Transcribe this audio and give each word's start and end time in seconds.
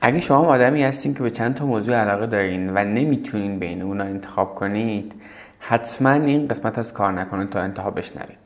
اگه 0.00 0.20
شما 0.20 0.46
آدمی 0.46 0.82
هستین 0.82 1.14
که 1.14 1.22
به 1.22 1.30
چند 1.30 1.54
تا 1.54 1.66
موضوع 1.66 1.94
علاقه 1.94 2.26
دارین 2.26 2.70
و 2.74 2.84
نمی‌تونین 2.84 3.58
بین 3.58 3.82
اونا 3.82 4.04
انتخاب 4.04 4.54
کنید 4.54 5.12
حتما 5.58 6.10
این 6.10 6.48
قسمت 6.48 6.78
از 6.78 6.92
کار 6.92 7.12
نکنه 7.12 7.46
تا 7.46 7.60
انتها 7.60 7.90
بشنوید. 7.90 8.38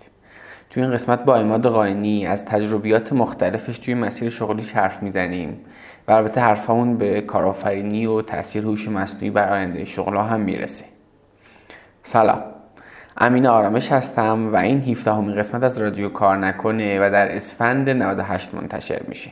توی 0.70 0.82
این 0.82 0.93
قسمت 0.93 1.25
با 1.25 1.36
اماد 1.36 1.66
قاینی 1.66 2.27
از 2.27 2.45
تجربیات 2.45 3.12
مختلفش 3.12 3.79
توی 3.79 3.95
مسیر 3.95 4.30
شغلیش 4.30 4.73
حرف 4.73 5.02
می‌زنیم 5.02 5.61
و 6.09 6.12
البته 6.12 6.41
حرفمون 6.41 6.96
به 6.96 7.20
کارآفرینی 7.20 8.07
و 8.07 8.23
تاثیر 8.23 8.64
هوش 8.64 8.89
مصنوعی 8.89 9.30
بر 9.30 9.53
آینده 9.53 9.84
شغلها 9.84 10.23
هم 10.23 10.41
می‌رسه. 10.41 10.84
سلام. 12.03 12.43
امین 13.16 13.46
آرامش 13.46 13.93
هستم 13.93 14.53
و 14.53 14.57
این 14.57 14.80
17 14.80 15.12
همین 15.12 15.34
قسمت 15.37 15.62
از 15.62 15.79
رادیو 15.79 16.09
کار 16.09 16.37
نکنه 16.37 17.07
و 17.07 17.11
در 17.11 17.37
اسفند 17.37 17.91
98 17.91 18.55
منتشر 18.55 19.00
میشه. 19.09 19.30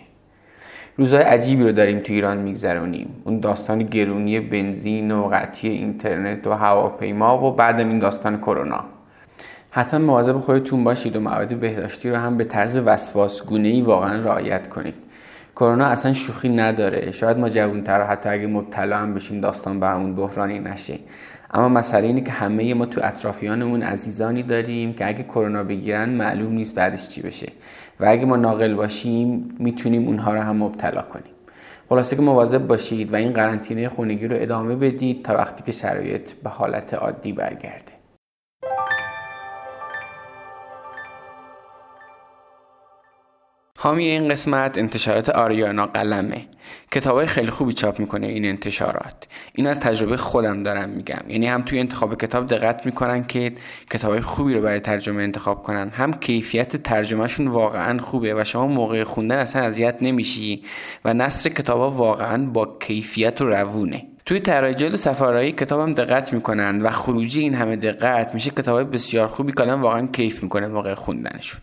روزهای 0.97 1.23
عجیبی 1.23 1.65
رو 1.65 1.73
داریم 1.73 1.99
تو 1.99 2.13
ایران 2.13 2.37
میگذرونیم. 2.37 3.23
اون 3.25 3.41
داستان 3.41 3.79
گرونی 3.79 4.41
بنزین 4.41 5.11
و 5.11 5.29
قطعی 5.33 5.71
اینترنت 5.71 6.47
و 6.47 6.53
هواپیما 6.53 7.45
و 7.45 7.53
بعدم 7.53 7.89
این 7.89 7.99
داستان 7.99 8.39
کرونا. 8.39 8.85
حتما 9.71 10.07
مواظب 10.07 10.39
خودتون 10.39 10.85
باشید 10.85 11.17
و 11.17 11.21
موارد 11.21 11.61
بهداشتی 11.61 12.11
رو 12.11 12.17
هم 12.17 12.37
به 12.37 12.45
طرز 12.45 12.77
وسواس 12.77 13.43
ای 13.51 13.83
واقعا 13.83 14.21
رعایت 14.21 14.69
کنید. 14.69 14.95
کرونا 15.57 15.85
اصلا 15.85 16.13
شوخی 16.13 16.49
نداره. 16.49 17.11
شاید 17.13 17.39
ما 17.39 17.49
جوانتر 17.49 18.03
حتی 18.03 18.29
اگه 18.29 18.47
مبتلا 18.47 18.97
هم 18.99 19.15
بشیم 19.15 19.41
داستان 19.41 19.81
برامون 19.81 20.15
بحرانی 20.15 20.59
نشه. 20.59 20.99
اما 21.55 21.69
مسئله 21.69 22.07
اینه 22.07 22.21
که 22.21 22.33
همه 22.33 22.75
ما 22.75 22.87
تو 22.87 23.01
اطرافیانمون 23.05 23.83
عزیزانی 23.83 24.43
داریم 24.43 24.93
که 24.93 25.09
اگه 25.09 25.23
کرونا 25.23 25.65
بگیرن 25.65 26.09
معلوم 26.09 26.53
نیست 26.53 26.75
بعدش 26.75 27.09
چی 27.09 27.23
بشه. 27.23 27.53
و 28.01 28.05
اگه 28.09 28.25
ما 28.25 28.37
ناقل 28.37 28.75
باشیم 28.75 29.57
می‌تونیم 29.59 30.07
اونها 30.07 30.35
رو 30.35 30.41
هم 30.41 30.57
مبتلا 30.57 31.03
کنیم. 31.03 31.33
خلاصه 31.89 32.17
که 32.17 32.23
مواظب 32.23 32.67
باشید 32.67 33.13
و 33.13 33.17
این 33.17 33.33
قرنطینه 33.33 33.89
خونگی 33.89 34.29
رو 34.29 34.37
ادامه 34.39 34.77
بدید 34.77 35.25
تا 35.25 35.35
وقتی 35.35 35.63
که 35.63 35.73
شرایط 35.73 36.33
به 36.33 36.51
حالت 36.51 36.95
عادی 36.95 37.33
برگرده. 37.33 37.90
حامی 43.83 44.05
این 44.05 44.29
قسمت 44.29 44.79
انتشارات 44.79 45.29
آریانا 45.29 45.87
قلمه 45.87 46.47
کتابای 46.93 47.27
خیلی 47.27 47.51
خوبی 47.51 47.73
چاپ 47.73 48.01
می‌کنه 48.01 48.27
این 48.27 48.45
انتشارات. 48.45 49.27
این 49.53 49.67
از 49.67 49.81
تجربه 49.81 50.17
خودم 50.17 50.63
دارم 50.63 50.89
میگم. 50.89 51.19
یعنی 51.29 51.47
هم 51.47 51.63
توی 51.63 51.79
انتخاب 51.79 52.15
کتاب 52.15 52.47
دقت 52.47 52.87
می‌کنن 52.87 53.25
که 53.25 53.53
کتابای 53.91 54.21
خوبی 54.21 54.55
رو 54.55 54.61
برای 54.61 54.81
ترجمه 54.81 55.23
انتخاب 55.23 55.63
کنن. 55.63 55.89
هم 55.89 56.13
کیفیت 56.13 56.77
ترجمهشون 56.77 57.49
واقعا 57.49 57.99
خوبه 57.99 58.35
و 58.35 58.45
شما 58.45 58.67
موقع 58.67 59.05
خوندن 59.05 59.39
اصلا 59.39 59.63
اذیت 59.63 59.97
نمیشی 60.01 60.63
و 61.05 61.15
نصر 61.15 61.51
کتابا 61.51 61.91
واقعا 61.91 62.47
با 62.47 62.77
کیفیت 62.81 63.41
و 63.41 63.45
روونه. 63.45 64.07
توی 64.27 64.41
طراحی 64.41 64.75
جلد 64.75 64.97
سفارایی 64.97 65.53
کتابم 65.53 65.95
دقت 65.95 66.33
می‌کنن 66.33 66.81
و 66.81 66.91
خروجی 66.91 67.41
این 67.41 67.55
همه 67.55 67.77
دقت 67.77 68.35
میشه 68.35 68.51
کتابای 68.51 68.85
بسیار 68.85 69.29
خوبی 69.29 69.53
که 69.53 69.63
واقعا 69.63 70.07
کیف 70.07 70.43
می‌کنه 70.43 70.67
موقع 70.67 70.95
خوندنشون. 70.95 71.61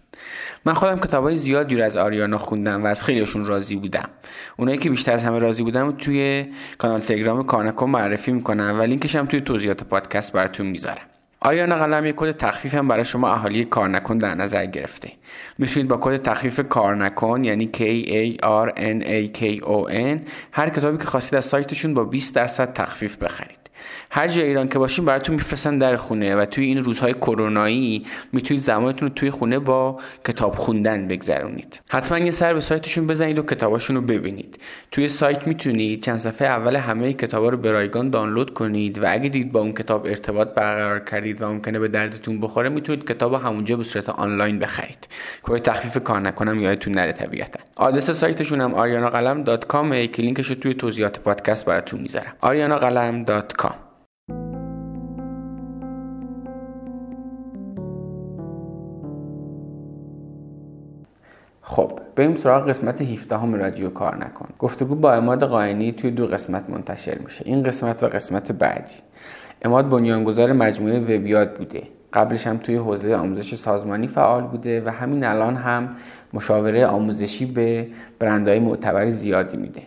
من 0.65 0.73
خودم 0.73 0.99
کتابای 0.99 1.35
زیادی 1.35 1.75
رو 1.75 1.83
از 1.83 1.97
آریانا 1.97 2.37
خوندم 2.37 2.83
و 2.83 2.87
از 2.87 3.03
خیلیشون 3.03 3.45
راضی 3.45 3.75
بودم. 3.75 4.09
اونایی 4.57 4.77
که 4.77 4.89
بیشتر 4.89 5.11
از 5.11 5.23
همه 5.23 5.39
راضی 5.39 5.63
بودم 5.63 5.91
توی 5.91 6.45
کانال 6.77 6.99
تلگرام 6.99 7.43
کارنکو 7.43 7.87
معرفی 7.87 8.31
می‌کنم 8.31 8.79
و 8.79 8.83
لینکش 8.83 9.15
هم 9.15 9.25
توی 9.25 9.41
توضیحات 9.41 9.83
پادکست 9.83 10.31
براتون 10.31 10.65
می‌ذارم. 10.65 11.05
آریانا 11.39 11.75
قلم 11.75 12.05
یک 12.05 12.15
کد 12.17 12.31
تخفیف 12.31 12.75
هم 12.75 12.87
برای 12.87 13.05
شما 13.05 13.31
اهالی 13.33 13.65
کار 13.65 13.89
نکن 13.89 14.17
در 14.17 14.35
نظر 14.35 14.65
گرفته. 14.65 15.11
می‌تونید 15.57 15.89
با 15.89 15.97
کد 16.01 16.21
تخفیف 16.21 16.59
کار 16.69 16.95
نکن 16.95 17.43
یعنی 17.43 17.69
K 17.73 17.79
A 17.79 18.43
R 18.43 18.69
N 18.75 19.03
A 19.03 19.39
K 19.39 19.61
O 19.65 19.91
N 19.91 20.29
هر 20.51 20.69
کتابی 20.69 20.97
که 20.97 21.03
خواستید 21.03 21.35
از 21.35 21.45
سایتشون 21.45 21.93
با 21.93 22.03
20 22.03 22.35
درصد 22.35 22.73
تخفیف 22.73 23.15
بخرید. 23.15 23.66
هر 24.09 24.27
جای 24.27 24.45
ایران 24.45 24.67
که 24.67 24.79
باشین 24.79 25.05
براتون 25.05 25.35
میفرستن 25.35 25.77
در 25.77 25.95
خونه 25.95 26.35
و 26.35 26.45
توی 26.45 26.65
این 26.65 26.83
روزهای 26.83 27.13
کرونایی 27.13 28.05
می‌تونید 28.33 28.63
زمانتون 28.63 29.07
رو 29.07 29.13
توی 29.13 29.29
خونه 29.29 29.59
با 29.59 29.99
کتاب 30.25 30.55
خوندن 30.55 31.07
بگذرونید. 31.07 31.81
حتما 31.89 32.17
یه 32.17 32.31
سر 32.31 32.53
به 32.53 32.59
سایتشون 32.59 33.07
بزنید 33.07 33.39
و 33.39 33.43
کتاباشون 33.43 33.95
رو 33.95 34.01
ببینید. 34.01 34.59
توی 34.91 35.07
سایت 35.07 35.47
می‌تونید 35.47 36.03
چند 36.03 36.17
صفحه 36.17 36.47
اول 36.47 36.75
همه 36.75 37.13
کتابا 37.13 37.49
رو 37.49 37.57
به 37.57 37.71
رایگان 37.71 38.09
دانلود 38.09 38.53
کنید 38.53 39.03
و 39.03 39.05
اگه 39.07 39.29
دید 39.29 39.51
با 39.51 39.59
اون 39.59 39.73
کتاب 39.73 40.05
ارتباط 40.05 40.47
برقرار 40.47 40.99
کردید 40.99 41.41
و 41.41 41.47
ممکنه 41.49 41.79
به 41.79 41.87
دردتون 41.87 42.41
بخوره 42.41 42.69
می‌تونید 42.69 43.07
کتاب 43.07 43.33
همونجا 43.33 43.77
به 43.77 43.83
صورت 43.83 44.09
آنلاین 44.09 44.59
بخرید. 44.59 45.07
کد 45.43 45.57
تخفیف 45.57 46.03
کار 46.03 46.19
نکنم 46.19 46.61
یادتون 46.61 46.93
نره 46.93 47.11
طبیعتا. 47.11 47.59
آدرس 47.75 48.11
سایتشون 48.11 48.61
هم 48.61 48.73
arianaqalam.com 48.75 50.07
که 50.13 50.21
لینکش 50.21 50.47
رو 50.47 50.55
توی 50.55 50.73
توضیحات 50.73 51.19
پادکست 51.19 51.65
براتون 51.65 51.99
می‌ذارم. 52.01 52.33
arianaqalam.com 52.43 53.66
خب 61.69 61.91
بریم 62.15 62.35
سراغ 62.35 62.69
قسمت 62.69 63.01
17 63.01 63.37
هم 63.37 63.55
رادیو 63.55 63.89
کار 63.89 64.15
نکن. 64.15 64.49
گفتگو 64.59 64.95
با 64.95 65.13
اماد 65.13 65.43
قاینی 65.43 65.91
توی 65.91 66.11
دو 66.11 66.27
قسمت 66.27 66.69
منتشر 66.69 67.17
میشه. 67.17 67.41
این 67.45 67.63
قسمت 67.63 68.03
و 68.03 68.07
قسمت 68.07 68.51
بعدی. 68.51 68.93
اماد 69.61 69.89
بنیانگذار 69.89 70.53
مجموعه 70.53 70.99
وبیاد 70.99 71.53
بوده. 71.53 71.83
قبلش 72.13 72.47
هم 72.47 72.57
توی 72.57 72.75
حوزه 72.75 73.15
آموزش 73.15 73.55
سازمانی 73.55 74.07
فعال 74.07 74.43
بوده 74.43 74.83
و 74.85 74.89
همین 74.89 75.23
الان 75.23 75.55
هم 75.55 75.89
مشاوره 76.33 76.85
آموزشی 76.85 77.45
به 77.45 77.87
برندهای 78.19 78.59
معتبر 78.59 79.09
زیادی 79.09 79.57
میده. 79.57 79.81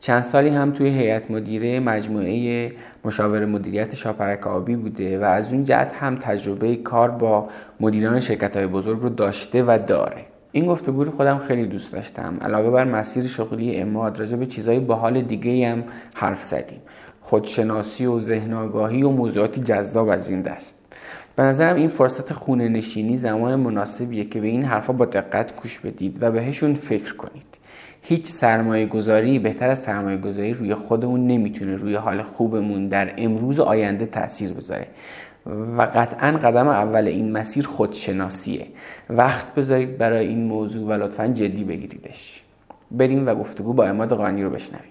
چند 0.00 0.22
سالی 0.22 0.48
هم 0.48 0.70
توی 0.70 0.88
هیئت 0.88 1.30
مدیره 1.30 1.80
مجموعه 1.80 2.72
مشاور 3.04 3.44
مدیریت 3.44 3.94
شاپرک 3.94 4.46
آبی 4.46 4.76
بوده 4.76 5.18
و 5.18 5.24
از 5.24 5.52
اون 5.52 5.64
جهت 5.64 5.92
هم 5.92 6.16
تجربه 6.16 6.76
کار 6.76 7.10
با 7.10 7.48
مدیران 7.80 8.20
شرکت 8.20 8.56
های 8.56 8.66
بزرگ 8.66 9.02
رو 9.02 9.08
داشته 9.08 9.62
و 9.62 9.78
داره. 9.86 10.33
این 10.54 10.66
گفتگو 10.66 11.04
رو 11.04 11.10
خودم 11.10 11.38
خیلی 11.38 11.66
دوست 11.66 11.92
داشتم. 11.92 12.38
علاوه 12.40 12.70
بر 12.70 12.84
مسیر 12.84 13.26
شغلی 13.26 13.76
اماد 13.76 14.20
راجع 14.20 14.36
به 14.36 14.46
چیزهای 14.46 14.80
باحال 14.80 15.20
دیگه 15.20 15.68
هم 15.68 15.84
حرف 16.14 16.44
زدیم. 16.44 16.80
خودشناسی 17.20 18.06
و 18.06 18.20
ذهن 18.20 18.52
آگاهی 18.52 19.02
و 19.02 19.10
موضوعاتی 19.10 19.60
جذاب 19.60 20.08
از 20.08 20.28
این 20.28 20.42
دست. 20.42 20.74
به 21.36 21.42
نظرم 21.42 21.76
این 21.76 21.88
فرصت 21.88 22.32
خونه 22.32 22.68
نشینی 22.68 23.16
زمان 23.16 23.56
مناسبیه 23.56 24.24
که 24.24 24.40
به 24.40 24.46
این 24.46 24.62
حرفا 24.62 24.92
با 24.92 25.04
دقت 25.04 25.62
گوش 25.62 25.78
بدید 25.78 26.22
و 26.22 26.32
بهشون 26.32 26.74
فکر 26.74 27.14
کنید. 27.16 27.46
هیچ 28.02 28.26
سرمایه 28.26 28.86
گذاری 28.86 29.38
بهتر 29.38 29.68
از 29.68 29.78
سرمایه 29.78 30.16
گذاری 30.16 30.52
روی 30.52 30.74
خودمون 30.74 31.26
نمی‌تونه 31.26 31.76
روی 31.76 31.94
حال 31.94 32.22
خوبمون 32.22 32.88
در 32.88 33.12
امروز 33.16 33.58
و 33.58 33.62
آینده 33.62 34.06
تاثیر 34.06 34.52
بذاره. 34.52 34.86
و 35.46 35.82
قطعا 35.82 36.30
قدم 36.30 36.68
اول 36.68 37.06
این 37.08 37.32
مسیر 37.32 37.66
خودشناسیه. 37.66 38.66
وقت 39.10 39.54
بذارید 39.54 39.98
برای 39.98 40.26
این 40.26 40.44
موضوع 40.44 40.88
و 40.88 40.92
لطفا 40.92 41.26
جدی 41.26 41.64
بگیریدش. 41.64 42.42
بریم 42.90 43.26
و 43.26 43.34
گفتگو 43.34 43.72
با 43.72 43.86
اماد 43.86 44.12
قانی 44.12 44.42
رو 44.42 44.50
بشنویم. 44.50 44.90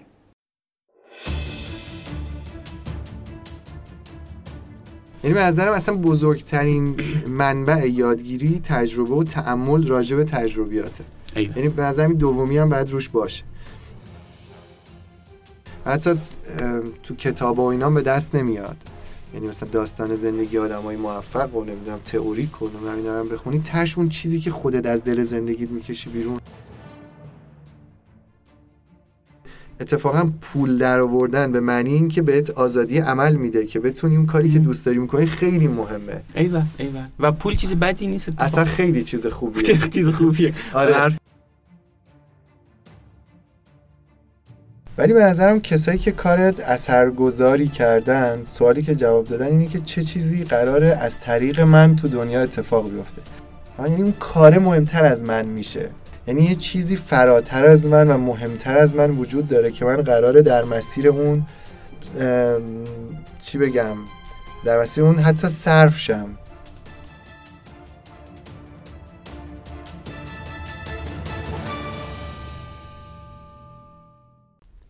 یعنی 5.24 5.34
به 5.34 5.42
نظرم 5.42 5.72
اصلا 5.72 5.96
بزرگترین 5.96 6.96
منبع 7.28 7.88
یادگیری 7.88 8.60
تجربه 8.64 9.14
و 9.14 9.24
تعمل 9.24 9.86
راجع 9.86 10.16
به 10.16 10.24
تجربیاته. 10.24 11.04
یعنی 11.36 11.68
به 11.68 11.82
نظرم 11.82 12.12
دومی 12.12 12.58
هم 12.58 12.68
باید 12.68 12.90
روش 12.90 13.08
باشه. 13.08 13.44
حتی 15.86 16.14
تو 17.02 17.14
کتاب 17.14 17.58
و 17.58 17.62
اینا 17.62 17.90
به 17.90 18.02
دست 18.02 18.34
نمیاد. 18.34 18.76
یعنی 19.34 19.46
مثلا 19.46 19.68
داستان 19.68 20.14
زندگی 20.14 20.56
های 20.56 20.96
موفق 20.96 21.54
و 21.54 21.64
نمی‌دونم 21.64 21.98
تئوری 22.04 22.46
کن 22.46 22.66
و 22.66 23.08
رو 23.08 23.24
بخونی 23.24 23.58
تش 23.58 23.98
اون 23.98 24.08
چیزی 24.08 24.40
که 24.40 24.50
خودت 24.50 24.86
از 24.86 25.04
دل 25.04 25.22
زندگیت 25.24 25.70
می‌کشی 25.70 26.10
بیرون. 26.10 26.40
اتفاقا 29.80 30.30
پول 30.40 30.78
در 30.78 31.00
آوردن 31.00 31.52
به 31.52 31.60
معنی 31.60 31.94
اینکه 31.94 32.22
بهت 32.22 32.50
آزادی 32.50 32.98
عمل 32.98 33.36
میده 33.36 33.66
که 33.66 33.80
بتونی 33.80 34.16
اون 34.16 34.26
کاری 34.26 34.50
که 34.50 34.58
دوست 34.58 34.86
داری 34.86 34.98
می‌کنی 34.98 35.26
خیلی 35.26 35.68
مهمه. 35.68 36.22
ایوه 36.36 36.62
ایوه. 36.78 37.04
و 37.20 37.32
پول 37.32 37.54
چیز 37.54 37.74
بدی 37.74 38.06
نیست 38.06 38.28
اصلا 38.38 38.64
خیلی 38.64 39.02
چیز 39.02 39.26
خوبیه. 39.26 39.78
چیز 39.94 40.08
خوبیه. 40.08 40.54
آره. 40.74 41.18
ولی 44.98 45.12
به 45.12 45.22
نظرم 45.22 45.60
کسایی 45.60 45.98
که 45.98 46.12
کارت 46.12 46.60
اثرگذاری 46.60 47.68
کردن 47.68 48.44
سوالی 48.44 48.82
که 48.82 48.94
جواب 48.94 49.24
دادن 49.24 49.46
اینه 49.46 49.66
که 49.66 49.80
چه 49.80 50.02
چیزی 50.02 50.44
قراره 50.44 50.88
از 50.88 51.20
طریق 51.20 51.60
من 51.60 51.96
تو 51.96 52.08
دنیا 52.08 52.42
اتفاق 52.42 52.90
بیفته. 52.90 53.22
یعنی 53.78 54.02
اون 54.02 54.12
کار 54.12 54.58
مهمتر 54.58 55.04
از 55.04 55.24
من 55.24 55.46
میشه. 55.46 55.90
یعنی 56.26 56.44
یه 56.44 56.54
چیزی 56.54 56.96
فراتر 56.96 57.66
از 57.66 57.86
من 57.86 58.08
و 58.08 58.18
مهمتر 58.18 58.78
از 58.78 58.94
من 58.94 59.10
وجود 59.10 59.48
داره 59.48 59.70
که 59.70 59.84
من 59.84 59.96
قراره 59.96 60.42
در 60.42 60.64
مسیر 60.64 61.08
اون 61.08 61.46
چی 63.38 63.58
بگم 63.58 63.96
در 64.64 64.80
مسیر 64.80 65.04
اون 65.04 65.18
حتی 65.18 65.48
صرف 65.48 65.98
شم. 65.98 66.26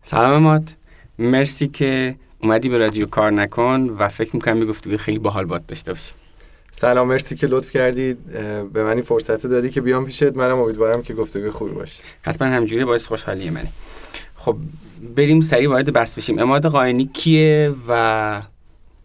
سلام 0.07 0.41
مات 0.43 0.75
مرسی 1.19 1.67
که 1.67 2.15
اومدی 2.43 2.69
به 2.69 2.77
رادیو 2.77 3.05
کار 3.05 3.31
نکن 3.31 3.89
و 3.99 4.07
فکر 4.07 4.35
می‌کنم 4.35 4.59
به 4.59 4.65
گفتگوی 4.65 4.97
خیلی 4.97 5.19
باحال 5.19 5.45
باد 5.45 5.65
داشته 5.65 5.91
باشیم. 5.91 6.15
سلام 6.71 7.07
مرسی 7.07 7.35
که 7.35 7.47
لطف 7.47 7.71
کردید 7.71 8.25
به 8.73 8.83
من 8.83 8.93
این 8.93 9.01
فرصت 9.01 9.45
رو 9.45 9.51
دادی 9.51 9.69
که 9.69 9.81
بیام 9.81 10.05
پیشت. 10.05 10.23
منم 10.23 10.59
امیدوارم 10.59 11.01
که 11.01 11.13
گفتگوی 11.13 11.49
خوبی 11.49 11.71
باشه. 11.71 12.03
حتما 12.21 12.47
همجوری 12.47 12.85
باعث 12.85 13.07
خوشحالی 13.07 13.49
منه 13.49 13.67
خب 14.35 14.57
بریم 15.15 15.41
سریع 15.41 15.69
وارد 15.69 15.93
بحث 15.93 16.15
بشیم. 16.15 16.39
اماد 16.39 16.65
قاینی 16.65 17.09
کیه 17.13 17.73
و 17.87 18.41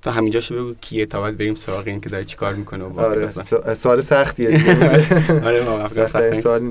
تا 0.03 0.11
همینجاشو 0.11 0.55
بگو 0.55 0.75
کیه 0.81 1.07
تا 1.07 1.21
بعد 1.21 1.39
بریم 1.39 1.55
سراغ 1.55 1.87
این 1.87 2.01
که 2.01 2.09
داره 2.09 2.25
چیکار 2.25 2.55
می‌کنه 2.55 2.85
و 2.85 3.01
آره 3.01 3.29
سوال 3.75 4.01
سختیه. 4.01 4.49
آره 5.47 5.89
سخت‌ترین 5.89 6.35
سخت. 6.35 6.63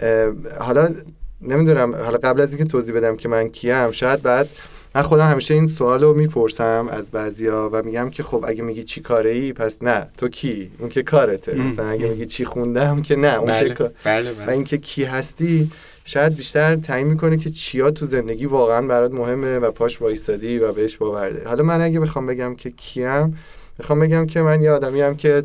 اه، 0.00 0.32
حالا 0.60 0.94
نمی‌دونم 1.42 1.94
حالا 1.94 2.18
قبل 2.18 2.40
از 2.40 2.52
اینکه 2.52 2.64
توضیح 2.64 2.94
بدم 2.94 3.16
که 3.16 3.28
من 3.28 3.48
کیم 3.48 3.90
شاید 3.90 4.22
بعد 4.22 4.48
من 4.94 5.02
خودم 5.02 5.24
همیشه 5.24 5.54
این 5.54 5.66
سوال 5.66 6.00
رو 6.02 6.14
می‌پرسم 6.14 6.88
از 6.90 7.10
بعضیا 7.10 7.70
و 7.72 7.82
میگم 7.82 8.10
که 8.10 8.22
خب 8.22 8.44
اگه 8.48 8.62
میگی 8.62 8.82
چی 8.82 9.00
کاره 9.00 9.30
ای 9.30 9.52
پس 9.52 9.82
نه. 9.82 10.06
تو 10.16 10.28
کی؟ 10.28 10.70
اون 10.78 10.88
که 10.88 11.02
کارته. 11.02 11.54
مثلا 11.54 11.88
اگه 11.88 12.08
میگی 12.08 12.26
چی 12.26 12.44
خوندم 12.44 13.02
که 13.02 13.16
نه. 13.16 13.34
اون 13.38 13.46
که 13.46 13.52
بله. 13.52 13.74
کار- 13.74 13.92
بله 14.04 14.30
و 14.30 14.34
بله 14.34 14.52
اینکه 14.52 14.78
کی 14.78 15.04
هستی 15.04 15.70
شاید 16.04 16.36
بیشتر 16.36 16.76
تعیین 16.76 17.06
می‌کنه 17.06 17.36
که 17.36 17.50
چیا 17.50 17.90
تو 17.90 18.04
زندگی 18.04 18.46
واقعا 18.46 18.86
برات 18.86 19.12
مهمه 19.12 19.58
و 19.58 19.70
پاش 19.70 20.02
وایستادی 20.02 20.58
و 20.58 20.72
بهش 20.72 20.96
باور 20.96 21.30
داری. 21.30 21.44
حالا 21.44 21.62
من 21.62 21.80
اگه 21.80 22.00
بخوام 22.00 22.26
بگم 22.26 22.54
که 22.54 22.70
کیم 22.70 23.38
بخوام 23.78 24.00
بگم 24.00 24.26
که 24.26 24.42
من 24.42 24.60
یه 24.62 24.70
آدمی 24.70 25.00
هم 25.00 25.16
که 25.16 25.42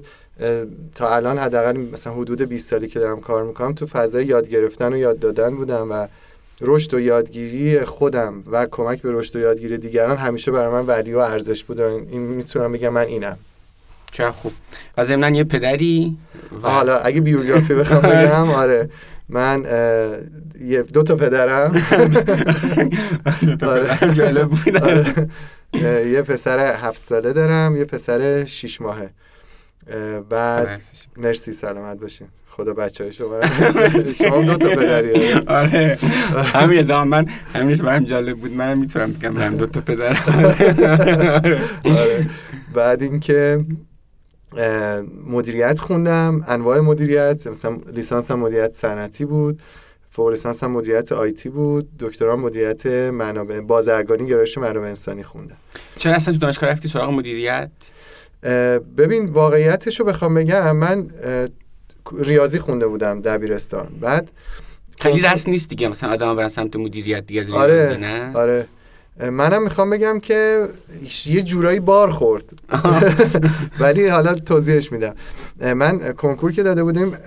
تا 0.95 1.15
الان 1.15 1.37
حداقل 1.37 1.77
مثلا 1.77 2.13
حدود 2.13 2.41
20 2.41 2.67
سالی 2.67 2.87
که 2.87 2.99
دارم 2.99 3.19
کار 3.19 3.43
می‌کنم 3.43 3.73
تو 3.73 3.85
فضای 3.87 4.25
یاد 4.25 4.49
گرفتن 4.49 4.93
و 4.93 4.97
یاد 4.97 5.19
دادن 5.19 5.55
بودم 5.55 5.91
و 5.91 6.07
رشد 6.61 6.93
و 6.93 6.99
یادگیری 6.99 7.79
خودم 7.79 8.43
و 8.51 8.65
کمک 8.71 9.01
به 9.01 9.11
رشد 9.11 9.35
و 9.35 9.39
یادگیری 9.39 9.77
دیگران 9.77 10.17
همیشه 10.17 10.51
برای 10.51 10.73
من 10.73 10.85
ولی 10.85 11.13
و 11.13 11.17
ارزش 11.17 11.63
بوده 11.63 11.85
این 11.85 12.21
می‌تونم 12.21 12.71
بگم 12.71 12.89
من 12.89 13.01
اینم. 13.01 13.37
چه 14.11 14.31
خوب. 14.31 14.51
و 14.97 15.03
ضمن 15.03 15.35
یه 15.35 15.43
پدری 15.43 16.17
و 16.63 16.69
حالا 16.69 16.97
اگه 16.97 17.21
بیوگرافی 17.21 17.73
بخوام 17.73 18.01
بگم 18.11 18.49
آره. 18.49 18.89
من 19.29 19.63
یه 20.65 20.81
دو 20.81 21.03
تا 21.03 21.15
پدرم. 21.15 21.71
آره. 23.61 24.13
جالب 24.13 24.47
بود 24.49 24.77
آره. 24.83 25.29
اه، 25.73 26.07
یه 26.07 26.21
پسر 26.21 26.75
هفت 26.75 27.05
ساله 27.05 27.33
دارم 27.33 27.77
یه 27.77 27.85
پسر 27.85 28.45
شیش 28.45 28.81
ماهه. 28.81 29.01
اه، 29.03 29.09
بعد 30.29 30.81
مرسی. 31.17 31.53
سلامت 31.53 31.97
باشین. 31.97 32.27
خدا 32.47 32.73
بچه 32.73 33.03
های 33.03 33.13
شما. 33.13 33.39
شما 34.17 34.41
دو 34.41 34.55
تا 34.55 34.69
پدری 34.69 35.33
آره. 35.33 35.97
همین 36.53 36.79
ادام 36.79 37.07
من 37.07 37.25
همینش 37.53 37.81
برام 37.81 38.03
جالب 38.03 38.37
بود. 38.37 38.53
من 38.53 38.77
می‌تونم 38.77 39.11
بگم 39.13 39.29
من 39.29 39.55
دو 39.55 39.65
تا 39.65 39.81
پدر. 39.81 40.17
آره. 41.85 42.29
بعد 42.73 43.01
اینکه 43.01 43.65
مدیریت 45.27 45.79
خوندم 45.79 46.43
انواع 46.47 46.79
مدیریت 46.79 47.47
مثلا 47.47 47.77
لیسانس 47.93 48.31
هم 48.31 48.39
مدیریت 48.39 48.73
صنعتی 48.73 49.25
بود 49.25 49.61
فوق 50.11 50.29
لیسانس 50.29 50.63
هم 50.63 50.71
مدیریت 50.71 51.11
آیتی 51.11 51.49
بود 51.49 51.89
دکترا 51.99 52.35
مدیریت 52.35 52.85
منابع 52.85 53.59
بازرگانی 53.59 54.27
گرایش 54.27 54.57
منابع 54.57 54.87
انسانی 54.87 55.23
خوندم. 55.23 55.55
چرا 55.97 56.13
اصلا 56.13 56.33
تو 56.33 56.39
دانشگاه 56.39 56.69
رفتی 56.69 56.87
سراغ 56.87 57.09
مدیریت؟ 57.09 57.69
ببین 58.97 59.25
واقعیتش 59.25 59.99
رو 59.99 60.05
بخوام 60.05 60.33
بگم 60.33 60.75
من 60.75 61.07
ریاضی 62.19 62.59
خونده 62.59 62.87
بودم 62.87 63.21
دبیرستان. 63.21 63.87
بعد 64.01 64.31
خیلی 64.99 65.21
رسم 65.21 65.51
نیست 65.51 65.69
دیگه 65.69 65.87
مثلا 65.87 66.11
آدم 66.13 66.35
برن 66.35 66.47
سمت 66.47 66.75
مدیریت 66.75 67.25
دیگه 67.25 67.41
از 67.41 67.51
آره 67.51 67.73
ریاضی 67.73 68.01
نه؟ 68.01 68.33
آره. 68.33 68.67
منم 69.31 69.63
می‌خوام 69.63 69.89
بگم 69.89 70.19
که 70.19 70.67
یه 71.25 71.41
جورایی 71.41 71.79
بار 71.79 72.11
خورد. 72.11 72.43
ولی 73.79 74.07
حالا 74.07 74.35
توضیحش 74.35 74.91
میدم. 74.91 75.15
من 75.73 76.13
کنکور 76.13 76.51
که 76.51 76.63
داده 76.63 76.83
بودیم 76.83 77.17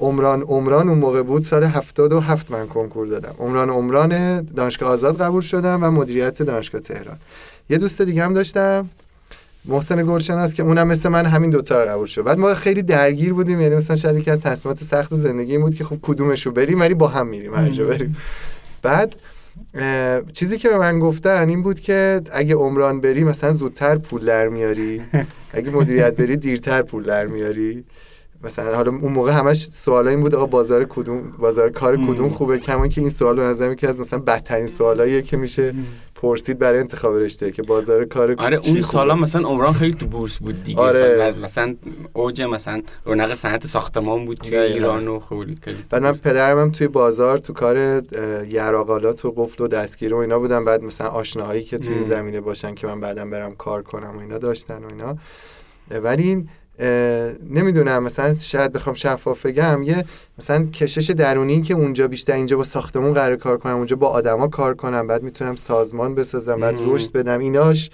عمران 0.00 0.42
عمران 0.42 0.88
اون 0.88 0.98
موقع 0.98 1.22
بود 1.22 1.42
سال 1.42 1.64
77 1.64 2.50
من 2.50 2.66
کنکور 2.66 3.06
دادم. 3.06 3.34
عمران 3.38 3.70
عمران 3.70 4.42
دانشگاه 4.44 4.90
آزاد 4.90 5.20
قبول 5.20 5.40
شدم 5.42 5.82
و 5.82 5.90
مدیریت 5.90 6.42
دانشگاه 6.42 6.80
تهران. 6.80 7.16
یه 7.70 7.78
دوست 7.78 8.02
دیگه 8.02 8.24
هم 8.24 8.34
داشتم. 8.34 8.88
محسن 9.64 10.06
گلشناس 10.06 10.54
که 10.54 10.62
اونم 10.62 10.86
مثل 10.86 11.08
من 11.08 11.26
همین 11.26 11.50
دوتا 11.50 11.82
رو 11.82 11.90
قبول 11.90 12.06
شد. 12.06 12.22
بعد 12.22 12.38
ما 12.38 12.54
خیلی 12.54 12.82
درگیر 12.82 13.32
بودیم 13.32 13.60
یعنی 13.60 13.74
مثلا 13.74 13.96
شاید 13.96 14.16
یکی 14.16 14.30
از 14.30 14.40
تصمیمات 14.40 14.84
سخت 14.84 15.14
زندگی 15.14 15.58
بود 15.58 15.74
که 15.74 15.84
خب 15.84 15.98
کدومش 16.02 16.46
رو 16.46 16.52
بریم 16.52 16.80
ولی 16.80 16.94
با 16.94 17.08
هم 17.08 17.26
میریم 17.26 17.54
هر 17.54 17.68
جا 17.68 17.86
بریم. 17.86 18.16
بعد 18.82 19.14
چیزی 20.32 20.58
که 20.58 20.68
به 20.68 20.78
من 20.78 20.98
گفتن 20.98 21.48
این 21.48 21.62
بود 21.62 21.80
که 21.80 22.20
اگه 22.32 22.54
عمران 22.54 23.00
بری 23.00 23.24
مثلا 23.24 23.52
زودتر 23.52 23.98
پول 23.98 24.24
در 24.24 24.48
میاری 24.48 25.02
اگه 25.52 25.70
مدیریت 25.70 26.16
بری 26.16 26.36
دیرتر 26.36 26.82
پول 26.82 27.02
در 27.02 27.26
میاری. 27.26 27.84
مثلا 28.44 28.76
حالا 28.76 28.90
اون 28.90 29.12
موقع 29.12 29.32
همش 29.32 29.68
سوال 29.72 30.08
این 30.08 30.20
بود 30.20 30.34
آقا 30.34 30.46
بازار 30.46 30.84
کدوم 30.84 31.32
بازار 31.38 31.70
کار 31.70 31.96
کدوم. 31.96 32.28
خوبه 32.28 32.58
کما 32.58 32.88
که 32.88 33.00
این 33.00 33.10
سوال 33.10 33.36
به 33.36 33.42
نظر 33.42 33.74
که 33.74 33.88
از 33.88 34.00
مثلا 34.00 34.18
بدترین 34.18 34.66
سوالاییه 34.66 35.22
که 35.22 35.36
میشه 35.36 35.74
پرسید 36.14 36.58
برای 36.58 36.80
انتخاب 36.80 37.14
رشته 37.14 37.52
که 37.52 37.62
بازار 37.62 38.04
کار 38.04 38.34
آره 38.38 38.56
اون. 38.56 38.80
سالا 38.80 39.14
مثلا 39.14 39.48
عمران 39.48 39.72
خیلی 39.72 39.94
تو 39.94 40.06
بورس 40.06 40.38
بود 40.38 40.64
دیگه 40.64 40.80
آره. 40.80 41.32
مثلا, 41.32 41.44
مثلا 41.44 41.74
اوج 42.12 42.42
مثلا 42.42 42.82
رونق 43.04 43.34
صنعت 43.34 43.66
ساختمان 43.66 44.24
بود 44.24 44.36
توی. 44.36 44.56
ایران 44.56 45.08
و 45.08 45.18
خیلی 45.18 45.58
بعد 45.90 46.02
من 46.02 46.12
پدرم 46.12 46.58
هم 46.58 46.70
توی 46.70 46.88
بازار 46.88 47.38
تو 47.38 47.52
کار 47.52 48.02
یراقالات 48.48 49.24
و 49.24 49.30
قفل 49.36 49.64
و 49.64 49.68
دستگیری 49.68 50.14
و 50.14 50.16
اینا 50.16 50.38
بودن 50.38 50.64
بعد 50.64 50.82
مثلا 50.82 51.08
آشناهایی 51.08 51.62
که 51.62 51.78
توی 51.78 51.94
این. 51.94 52.04
زمینه 52.04 52.40
باشن 52.40 52.74
که 52.74 52.86
من 52.86 53.00
بعدم 53.00 53.30
برم 53.30 53.54
کار 53.54 53.82
کنم 53.82 54.16
و 54.16 54.20
اینا 54.20 54.38
داشتن 54.38 54.84
و 54.84 54.86
اینا 54.90 55.16
ولی 55.90 56.22
این 56.22 56.48
نمی‌دونم 57.50 58.02
مثلا 58.02 58.34
شاید 58.34 58.72
بخوام 58.72 58.94
شفاف 58.94 59.46
بگم 59.46 59.82
یه 59.82 60.04
مثلا 60.38 60.64
کشش 60.64 61.10
درونی 61.10 61.62
که 61.62 61.74
اونجا 61.74 62.08
بیشتر 62.08 62.32
اینجا 62.32 62.56
با 62.56 62.64
ساختمون 62.64 63.12
قرار 63.14 63.36
کار 63.36 63.58
کنم 63.58 63.76
اونجا 63.76 63.96
با 63.96 64.08
آدما 64.08 64.48
کار 64.48 64.74
کنم 64.74 65.06
بعد 65.06 65.22
می‌تونم 65.22 65.56
سازمان 65.56 66.14
بسازم 66.14 66.60
بعد. 66.60 66.78
رشد 66.86 67.12
بدم 67.12 67.38
ایناش 67.38 67.90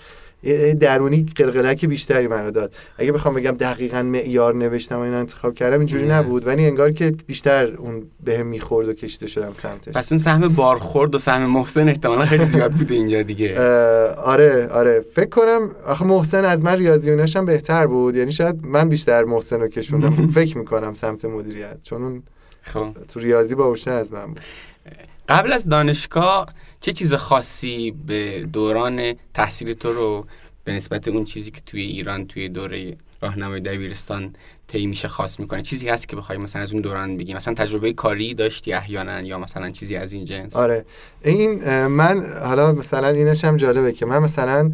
درونی 0.81 1.27
قلقلک 1.37 1.85
بیشتری 1.85 2.27
منو 2.27 2.51
داد. 2.51 2.75
اگه 2.99 3.13
بخوام 3.13 3.35
بگم 3.35 3.51
دقیقا 3.51 4.03
معیار 4.03 4.55
نوشتم 4.55 4.97
و 4.97 5.01
اینا 5.01 5.19
انتخاب 5.19 5.55
کردم 5.55 5.79
اینجوری. 5.79 6.09
نبود. 6.09 6.47
ولی 6.47 6.67
انگار 6.67 6.93
که 6.93 7.15
بیشتر 7.27 7.67
اون 7.67 8.03
بهم 8.25 8.47
می‌خورد 8.47 8.89
و 8.89 8.93
کشیده 8.93 9.27
شدم 9.27 9.53
سمتش. 9.53 9.95
پس 9.95 10.13
اون 10.13 10.19
سهم 10.19 10.49
بارخورد 10.49 11.15
و 11.15 11.19
سهم 11.19 11.47
محسن 11.47 11.89
احتمالا 11.89 12.27
خیلی 12.27 12.45
زیاد 12.45 12.73
بوده 12.73 12.95
اینجا 12.95 13.23
دیگه. 13.23 13.61
آره 14.35 14.69
آره. 14.69 15.01
فکر 15.01 15.29
کنم 15.29 15.71
آخه 15.87 16.05
محسن 16.05 16.45
از 16.45 16.65
من 16.65 16.77
ریاضیونش 16.77 17.37
هم 17.37 17.45
بهتر 17.45 17.87
بود. 17.87 18.17
یعنی 18.17 18.33
شاید 18.33 18.67
من 18.67 18.89
بیشتر 18.89 19.25
محسن 19.25 19.61
رو 19.61 19.69
کشوندم. 19.69 20.29
فکر 20.41 20.59
می‌کنم 20.59 20.95
سمت 20.95 21.25
مدیریت. 21.25 21.83
چون 21.83 22.03
اون 22.03 22.23
خب. 22.63 22.89
تو 23.09 23.21
ریاضی 23.21 23.55
باهوشتر 23.55 23.95
از 23.95 24.13
من 24.13 24.27
بود. 24.27 24.41
قبل 25.29 25.53
از 25.53 25.69
دانشگاه 25.69 26.47
چه 26.85 26.93
چیز 26.93 27.15
خاصی 27.15 27.95
به 28.07 28.49
دوران 28.53 29.15
تحصیل 29.35 29.73
تو 29.73 29.93
رو 29.93 30.27
به 30.65 30.73
نسبت 30.73 31.09
اون 31.09 31.25
چیزی 31.25 31.51
که 31.51 31.61
توی 31.67 31.81
ایران 31.83 32.27
توی 32.27 32.49
دوره 32.49 32.97
راهنمای 33.23 33.61
دبیرستان 33.61 34.33
طی 34.69 34.87
میشه 34.87 35.09
خاص 35.09 35.41
می‌کنه 35.41 35.63
چیزی 35.63 35.89
هست 35.89 36.09
که 36.09 36.17
بخوای 36.17 36.39
مثلا 36.39 36.63
از 36.63 36.73
اون 36.73 36.83
دوران 36.83 37.17
بگی؟ 37.17 37.35
مثلا 37.35 37.55
تجربه 37.55 37.93
کاری 37.93 38.35
داشتی 38.35 38.73
احیانا 38.73 39.21
یا 39.21 39.39
مثلا 39.39 39.71
چیزی 39.71 39.97
از 39.97 40.13
این 40.13 40.25
جنس؟ 40.25 40.57
آره. 40.57 40.85
این 41.25 41.87
من 41.87 42.25
حالا 42.45 42.73
مثلا 42.73 43.09
اینش 43.09 43.45
هم 43.45 43.57
جالبه 43.57 43.93
که 43.93 44.07
من 44.07 44.19
مثلا 44.19 44.73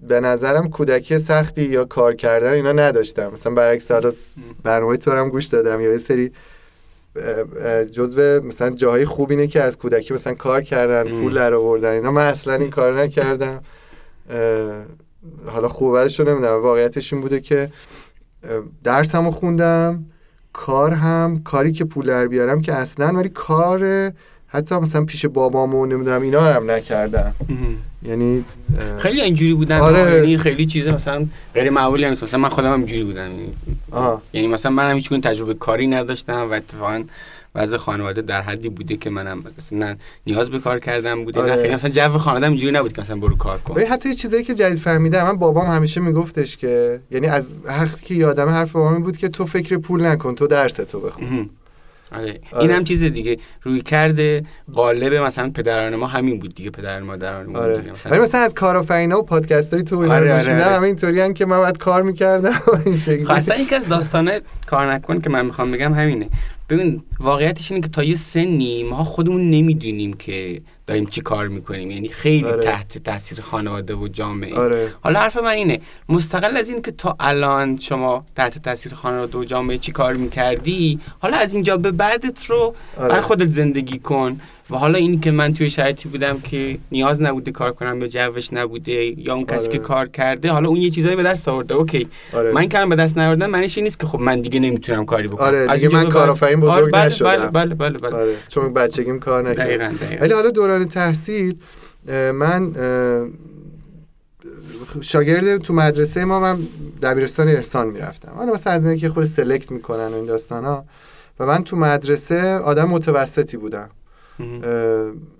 به 0.00 0.20
نظرم 0.20 0.70
کودکی 0.70 1.18
سختی 1.18 1.62
یا 1.62 1.84
کار 1.84 2.14
کردن 2.14 2.52
اینا 2.52 2.72
نداشتم. 2.72 3.32
مثلا 3.32 3.54
برعکس 3.54 3.90
حالا 3.90 4.12
برنامه 4.62 4.96
تو 4.96 5.10
هم 5.10 5.28
گوش 5.28 5.46
دادم 5.46 5.80
یا 5.80 5.92
یه 5.92 5.98
سری 5.98 6.32
جزو 7.92 8.20
مثلا 8.20 8.70
جاهای 8.70 9.04
خوب 9.04 9.30
اینه 9.30 9.46
که 9.46 9.62
از 9.62 9.78
کودکی 9.78 10.14
مثلا 10.14 10.34
کار 10.34 10.62
کردن 10.62 11.12
ام. 11.12 11.20
پول 11.20 11.34
در 11.34 11.54
آوردن 11.54 11.92
اینا 11.92 12.10
من 12.10 12.26
اصلا 12.26 12.54
این 12.54 12.70
کار 12.70 13.02
نکردم 13.02 13.60
حالا 15.46 15.68
خوبش 15.68 16.20
رو 16.20 16.28
نمی‌دونم 16.28 16.62
واقعیتش 16.62 17.12
این 17.12 17.22
بوده 17.22 17.40
که 17.40 17.70
اه، 18.44 18.62
درسمو 18.84 19.30
خوندم 19.30 20.04
کار 20.52 20.92
هم 20.92 21.42
کاری 21.42 21.72
که 21.72 21.84
پول 21.84 22.06
در 22.06 22.26
بیارم 22.26 22.60
که 22.60 22.72
اصلا 22.72 23.06
ولی 23.06 23.28
کار 23.28 24.12
حتی 24.56 24.74
مثلا 24.74 25.04
پیش 25.04 25.26
بابامو 25.26 25.86
نمی‌دونم 25.86 26.22
اینا 26.22 26.40
هم 26.40 26.70
نکردم. 26.70 27.34
یعنی 28.02 28.44
خیلی 28.98 29.20
اینجوری 29.20 29.54
بودن 29.54 29.78
آره. 29.78 30.00
آره. 30.00 30.14
یعنی 30.14 30.38
خیلی 30.38 30.66
چیز 30.66 30.86
مثلا 30.86 31.26
غیر 31.54 31.70
معمولی 31.70 32.04
هم 32.04 32.10
نیست 32.10 32.22
مثلا 32.22 32.40
من 32.40 32.48
خودم 32.48 32.72
هم 32.72 32.78
اینجوری 32.78 33.04
بودم 33.04 33.30
یعنی- 33.30 33.52
آها. 33.90 34.22
یعنی 34.32 34.46
مثلا 34.46 34.72
منم 34.72 34.94
هیچ 34.94 35.08
گونه 35.08 35.20
تجربه 35.20 35.54
کاری 35.54 35.86
نداشتم 35.86 36.50
و 36.50 36.52
اتفاقا 36.52 37.04
وضع 37.54 37.76
خانواده 37.76 38.22
در 38.22 38.40
حدی 38.40 38.68
بوده 38.68 38.96
که 38.96 39.10
منم 39.10 39.44
مثلا 39.58 39.78
نه 39.78 39.96
نیاز 40.26 40.50
به 40.50 40.58
کار 40.58 40.78
کردن 40.78 41.24
بوده 41.24 41.40
آره. 41.40 41.52
نه 41.52 41.62
خیلی 41.62 41.74
مثلا 41.74 41.90
جو 41.90 42.18
خانواده 42.18 42.46
اینجوری 42.48 42.72
نبود 42.72 42.92
که 42.92 43.00
مثلا 43.00 43.16
برو 43.16 43.36
کار 43.36 43.58
کن 43.58 43.74
ولی 43.74 43.84
حتی 43.84 44.14
چیزایی 44.14 44.44
که 44.44 44.54
جدید 44.54 44.78
فهمیدم 44.78 45.22
من 45.22 45.36
بابام 45.36 45.66
همیشه 45.66 46.00
میگفتش 46.00 46.56
که 46.56 47.00
یعنی 47.10 47.26
از 47.26 47.54
وقتی 47.64 48.04
که 48.06 48.14
یادم 48.14 48.48
حرف 48.48 48.72
بابام 48.72 49.02
بود 49.02 49.16
که 49.16 49.28
تو 49.28 49.46
فکر 49.46 49.76
پول 49.76 50.06
نکن 50.06 50.34
تو 50.34 50.46
درس 50.46 50.74
تو 50.74 51.00
بخون. 51.00 51.50
آره. 52.12 52.40
آره. 52.52 52.62
این 52.62 52.70
هم 52.70 52.84
چیز 52.84 53.04
دیگه 53.04 53.38
روی 53.62 53.80
کرده 53.80 54.42
غالب 54.72 55.14
مثلا 55.14 55.50
پدران 55.50 55.96
ما 55.96 56.06
همین 56.06 56.38
بود 56.38 56.54
دیگه 56.54 56.70
پدر 56.70 57.02
مادران 57.02 57.46
ما 57.46 57.58
آره 57.58 57.78
دیگه 57.78 57.92
ولی 58.10 58.20
مثلا 58.20 58.40
از 58.40 58.54
کارآفرینا 58.54 59.18
و 59.18 59.22
پادکست 59.22 59.74
های 59.74 59.82
تو 59.82 59.98
اینا 59.98 60.14
آره، 60.14 60.32
آره، 60.32 60.54
آره. 60.54 60.64
همه 60.64 60.86
اینطوری 60.86 61.34
که 61.34 61.46
من 61.46 61.58
باید 61.58 61.78
کار 61.78 62.02
می‌کردم 62.02 62.60
این 62.86 62.96
شکلی 62.96 63.26
اصلا 63.28 63.56
یکی 63.56 63.74
از 63.74 63.88
داستانه 63.88 64.40
کار 64.66 64.92
نکن 64.92 65.20
که 65.20 65.30
من 65.30 65.46
می‌خوام 65.46 65.70
بگم 65.70 65.94
همینه 65.94 66.28
ببین 66.68 67.02
واقعیتش 67.20 67.72
اینه 67.72 67.82
که 67.82 67.88
تا 67.88 68.04
یه 68.04 68.14
سنی 68.16 68.82
ما 68.82 69.04
خودمون 69.04 69.50
نمی‌دونیم 69.50 70.12
که 70.12 70.62
داریم 70.86 71.06
چی 71.06 71.20
کار 71.20 71.48
می‌کنیم 71.48 71.90
یعنی 71.90 72.08
خیلی 72.08 72.44
آره. 72.44 72.62
تحت 72.62 72.98
تاثیر 72.98 73.40
خانواده 73.40 73.94
و 73.94 74.08
جامعه 74.08 74.54
آره 74.54 74.92
حالا 75.00 75.20
حرف 75.20 75.36
من 75.36 75.46
اینه 75.46 75.80
مستقل 76.08 76.56
از 76.56 76.68
این 76.68 76.82
که 76.82 76.90
تا 76.90 77.16
الان 77.20 77.76
شما 77.76 78.24
تحت 78.36 78.58
تاثیر 78.58 78.94
خانواده 78.94 79.38
و 79.38 79.44
جامعه 79.44 79.78
چی 79.78 79.92
کار 79.92 80.14
می‌کردی 80.14 81.00
حالا 81.18 81.36
از 81.36 81.54
اینجا 81.54 81.76
به 81.76 81.90
بعدت 81.90 82.44
رو 82.44 82.74
آره. 82.96 83.08
برای 83.08 83.20
خودت 83.20 83.50
زندگی 83.50 83.98
کن 83.98 84.40
و 84.70 84.76
حالا 84.76 84.98
اینی 84.98 85.16
که 85.16 85.30
من 85.30 85.54
توی 85.54 85.70
شرایطی 85.70 86.08
بودم 86.08 86.40
که 86.40 86.78
نیاز 86.92 87.22
نبوده 87.22 87.50
کار 87.50 87.72
کنم 87.72 88.00
یا 88.00 88.06
جوش 88.06 88.52
نبوده 88.52 88.92
یا 88.92 89.34
اون 89.34 89.46
کسی 89.46 89.56
آره. 89.56 89.68
که 89.68 89.78
کار 89.78 90.08
کرده 90.08 90.52
حالا 90.52 90.68
اون 90.68 90.80
یه 90.80 90.90
چیزایی 90.90 91.16
به 91.16 91.22
دست 91.22 91.48
آورده 91.48 91.74
اوکی. 91.74 92.08
آره. 92.32 92.52
من 92.52 92.68
کارم 92.68 92.88
به 92.88 92.96
دست 92.96 93.18
نیاوردن 93.18 93.46
معنیش 93.46 93.78
این 93.78 93.84
نیست 93.84 94.00
که 94.00 94.06
خب 94.06 94.20
من 94.20 94.40
دیگه 94.40 94.60
نمی‌تونم 94.60 95.04
کاری 95.04 95.28
بکنم. 95.28 95.46
آره، 95.46 95.58
از 95.70 95.80
دیگه 95.80 95.94
من 95.94 96.08
کارآفرین 96.08 96.60
بزرگ 96.60 96.72
آره، 96.72 96.90
بله، 96.90 97.06
نشدم. 97.06 97.28
بله 97.28 97.48
بله 97.48 97.74
بله 97.74 97.98
بله. 97.98 98.16
آره. 98.16 98.34
چون 98.48 98.74
بچگیم 98.74 99.20
کار 99.20 99.50
نکردم 99.50 99.98
ولی 100.20 100.32
حالا 100.32 100.50
دوران 100.50 100.84
تحصیل 100.84 101.56
من 102.34 102.72
شاگرد 105.00 105.58
تو 105.58 105.74
مدرسه 105.74 106.24
ما 106.24 106.40
من 106.40 106.58
دبیرستان 107.02 107.48
احسان 107.48 107.86
می‌رفتم. 107.86 108.32
حالا 108.36 108.52
مثلا 108.52 108.72
از 108.72 108.86
اینکه 108.86 109.08
خود 109.08 109.24
سلکت 109.24 109.70
می‌کنن 109.70 110.08
و 110.08 110.14
این 110.14 110.26
داستان 110.26 110.64
ها 110.64 110.84
و 111.40 111.46
من 111.46 111.64
تو 111.64 111.76
مدرسه 111.76 112.58
آدم 112.58 112.88
متوسطی 112.88 113.56
بودم. 113.56 113.90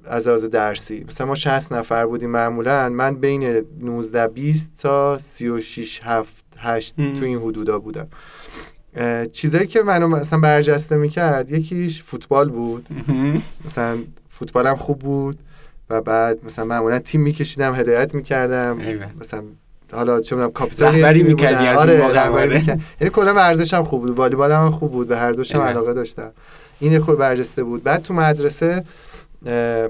از 0.04 0.28
لحاظ 0.28 0.44
درسی 0.44 1.04
مثلا 1.08 1.26
ما 1.26 1.34
60 1.34 1.72
نفر 1.72 2.06
بودیم 2.06 2.30
معمولا 2.30 2.88
من 2.88 3.14
بین 3.14 3.62
19 3.80 4.28
20 4.28 4.82
تا 4.82 5.18
36 5.18 6.00
7 6.04 6.44
8 6.58 6.94
مم. 6.98 7.14
تو 7.14 7.24
این 7.24 7.38
حدودا 7.38 7.78
بودم 7.78 8.08
چیزایی 9.32 9.66
که 9.66 9.82
منو 9.82 10.08
مثلا 10.08 10.40
برجسته 10.40 10.96
می‌کرد 10.96 11.52
یکیش 11.52 12.02
فوتبال 12.02 12.48
بود. 12.48 12.88
مثلا 13.64 13.98
فوتبالم 14.30 14.74
خوب 14.74 14.98
بود 14.98 15.38
و 15.90 16.00
بعد 16.00 16.44
مثلا 16.44 16.64
معمولا 16.64 16.98
تیم 16.98 17.20
میکشیدم 17.20 17.74
هدایت 17.74 18.14
می‌کردم. 18.14 18.78
مثلا 19.20 19.42
حالا 19.93 20.21
چه 20.21 20.37
می‌دونم 20.37 20.52
کاپیتان 20.52 20.95
رهبری 20.95 21.23
می‌کردی. 21.23 21.66
از 21.66 21.78
اون 21.78 21.88
آره 21.88 22.09
رهبری 22.09 22.55
آره. 22.57 22.78
یعنی 23.00 23.11
کلا 23.12 23.35
ورزشم 23.35 23.85
خوب 23.85 24.00
بود 24.00 24.11
والیبالم 24.11 24.64
هم 24.64 24.71
خوب 24.71 24.93
بود 24.93 25.09
به 25.09 25.16
هر 25.16 25.33
دوشم. 25.33 25.61
علاقه 25.61 25.95
داشتم 25.95 26.33
این 26.81 26.99
خورده 26.99 27.21
برجسته 27.21 27.64
بود 27.64 27.83
بعد 27.83 28.02
تو 28.02 28.14
مدرسه 28.14 28.85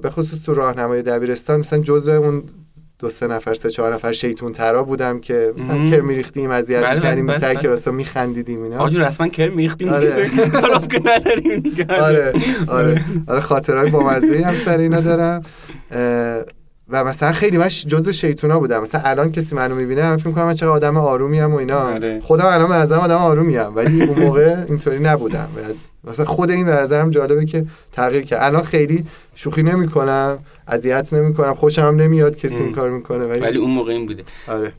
به 0.03 0.11
خصوص 0.11 0.45
تو 0.45 0.55
راهنمای 0.55 1.03
دبیرستان 1.03 1.61
مثلا 1.61 1.79
جزء 1.79 2.12
اون 2.12 2.43
دو 2.99 3.09
سه 3.09 3.26
نفر 3.26 3.55
سه 3.55 3.71
چهار 3.71 3.95
نفر 3.95 4.12
شیطون 4.12 4.53
ترا 4.53 4.85
بودم 4.85 5.19
که 5.19 5.53
مثلا. 5.59 5.91
کر 5.91 6.00
میریختیم 6.00 6.50
اذیت 6.50 6.83
بله، 6.83 6.95
می‌کردیم 6.95 7.26
بله، 7.26 7.38
سر 7.38 7.53
بله. 7.53 7.62
کلاسا 7.62 7.91
میخندیدیم 7.91 8.62
اینا 8.62 8.79
آجو 8.79 8.99
رسما 8.99 9.29
کرم 9.29 9.55
میختیم 9.55 9.88
آره. 9.88 10.29
خراب 10.29 10.87
که 10.87 11.00
نداریم 11.05 11.76
آره 11.88 12.33
آره 12.69 13.05
آره 13.29 13.41
خاطرهای 13.41 13.91
بامزه 13.91 14.43
هم 14.47 14.55
سر 14.55 14.79
اینا 14.79 15.00
دارم 15.00 15.43
و 16.88 17.05
مثلا 17.05 17.33
خیلی 17.33 17.59
من 17.59 17.69
جزء 17.69 18.12
شیطونا 18.12 18.59
بودم. 18.59 18.83
مثلا 18.83 19.00
الان 19.05 19.33
کسی 19.33 19.57
منو 19.57 19.75
می‌بینه 19.75 20.02
من 20.11 20.16
فکر 20.16 20.28
می‌کنم 20.28 20.45
من 20.45 20.55
چقدر 20.55 20.69
آدم 20.69 20.97
آرومی 20.97 21.40
ام 21.40 21.55
و 21.55 21.57
اینا. 21.57 21.78
آره. 21.78 22.21
خودم 22.21 22.45
الان 22.45 22.69
به 22.69 22.75
نظرم 22.75 23.00
آدم 23.00 23.16
آرومی 23.16 23.59
ام 23.59 23.76
ولی 23.76 24.02
اون 24.02 24.19
موقع 24.19 24.64
اینطوری 24.69 24.99
نبودم. 24.99 25.49
مثلا 26.05 26.25
خود 26.25 26.50
این 26.50 26.66
به 26.66 26.73
نظرم 26.73 27.11
جالبه 27.11 27.45
که 27.45 27.66
تغییر 27.93 28.23
کرد. 28.23 28.43
الان 28.43 28.62
خیلی 28.62 29.07
شوخی 29.35 29.62
نمی‌کنم 29.62 30.38
اذیت 30.69 31.12
نمی‌کنم 31.12 31.55
خوشم 31.55 31.83
نمیاد 31.83 32.37
کسی 32.37 32.64
این. 32.64 32.73
کار 32.73 32.90
می‌کنه 32.90 33.26
ولی, 33.26 33.40
ولی 33.40 33.59
اون 33.59 33.71
موقع 33.71 33.93
این 33.93 34.07
بوده. 34.07 34.25
آره. 34.49 34.73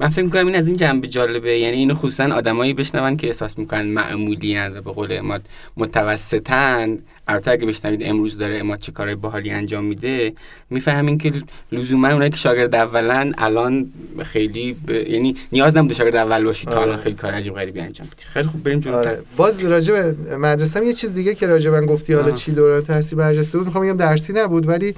من 0.00 0.08
فکر 0.08 0.24
می‌کنم 0.24 0.46
این 0.46 0.56
از 0.56 0.66
این 0.66 0.76
جنبه 0.76 1.08
جالبه 1.08 1.58
یعنی 1.58 1.76
اینو 1.76 1.94
خصوصا 1.94 2.34
آدمایی 2.34 2.74
بشنون 2.74 3.16
که 3.16 3.26
احساس 3.26 3.58
می‌کنن 3.58 3.86
معمولی 3.86 4.58
و 4.58 4.80
به 4.82 4.92
قول 4.92 5.12
اماد 5.12 5.42
متوسطن 5.76 6.98
البته 7.28 7.50
اگه 7.50 7.66
بشنوید 7.66 8.02
امروز 8.04 8.38
داره 8.38 8.58
اماد 8.58 8.78
چه 8.78 8.92
کارهای 8.92 9.14
باحالی 9.14 9.50
انجام 9.50 9.84
میده 9.84 10.32
می‌فهمین 10.70 11.18
که 11.18 11.32
لزوما 11.72 12.08
اونایی 12.08 12.30
که 12.30 12.36
شاگرد 12.36 12.74
اولن 12.74 13.34
الان 13.38 13.92
خیلی 14.22 14.72
ب... 14.72 14.90
یعنی 14.90 15.36
نیاز 15.52 15.76
نبوده 15.76 15.94
شاگرد 15.94 16.16
اول 16.16 16.44
باشی 16.44 16.66
تا 16.66 16.72
آره. 16.72 16.82
الان 16.82 16.96
خیلی 16.96 17.14
کار 17.14 17.30
عجیب 17.30 17.54
غریبی 17.54 17.80
انجام 17.80 18.06
بدی 18.06 18.24
خیلی 18.26 18.48
خوب 18.48 18.62
بریم 18.62 18.80
جلوتر 18.80 19.10
آره. 19.10 19.22
باز 19.36 19.64
راجع 19.64 19.92
به 19.92 20.36
مدرسه 20.36 20.86
یه 20.86 20.92
چیز 20.92 21.14
دیگه 21.14 21.34
که 21.34 21.46
راجع 21.46 21.70
من 21.70 21.86
گفتی 21.86 22.12
حالا. 22.12 22.30
چی 22.30 22.52
دوران 22.52 22.82
تحصیل 22.82 23.18
برجسته 23.18 23.58
بود 23.58 23.66
می‌خوام 23.66 23.84
بگم 23.84 23.96
درسی 23.96 24.32
نبود 24.32 24.68
ولی 24.68 24.94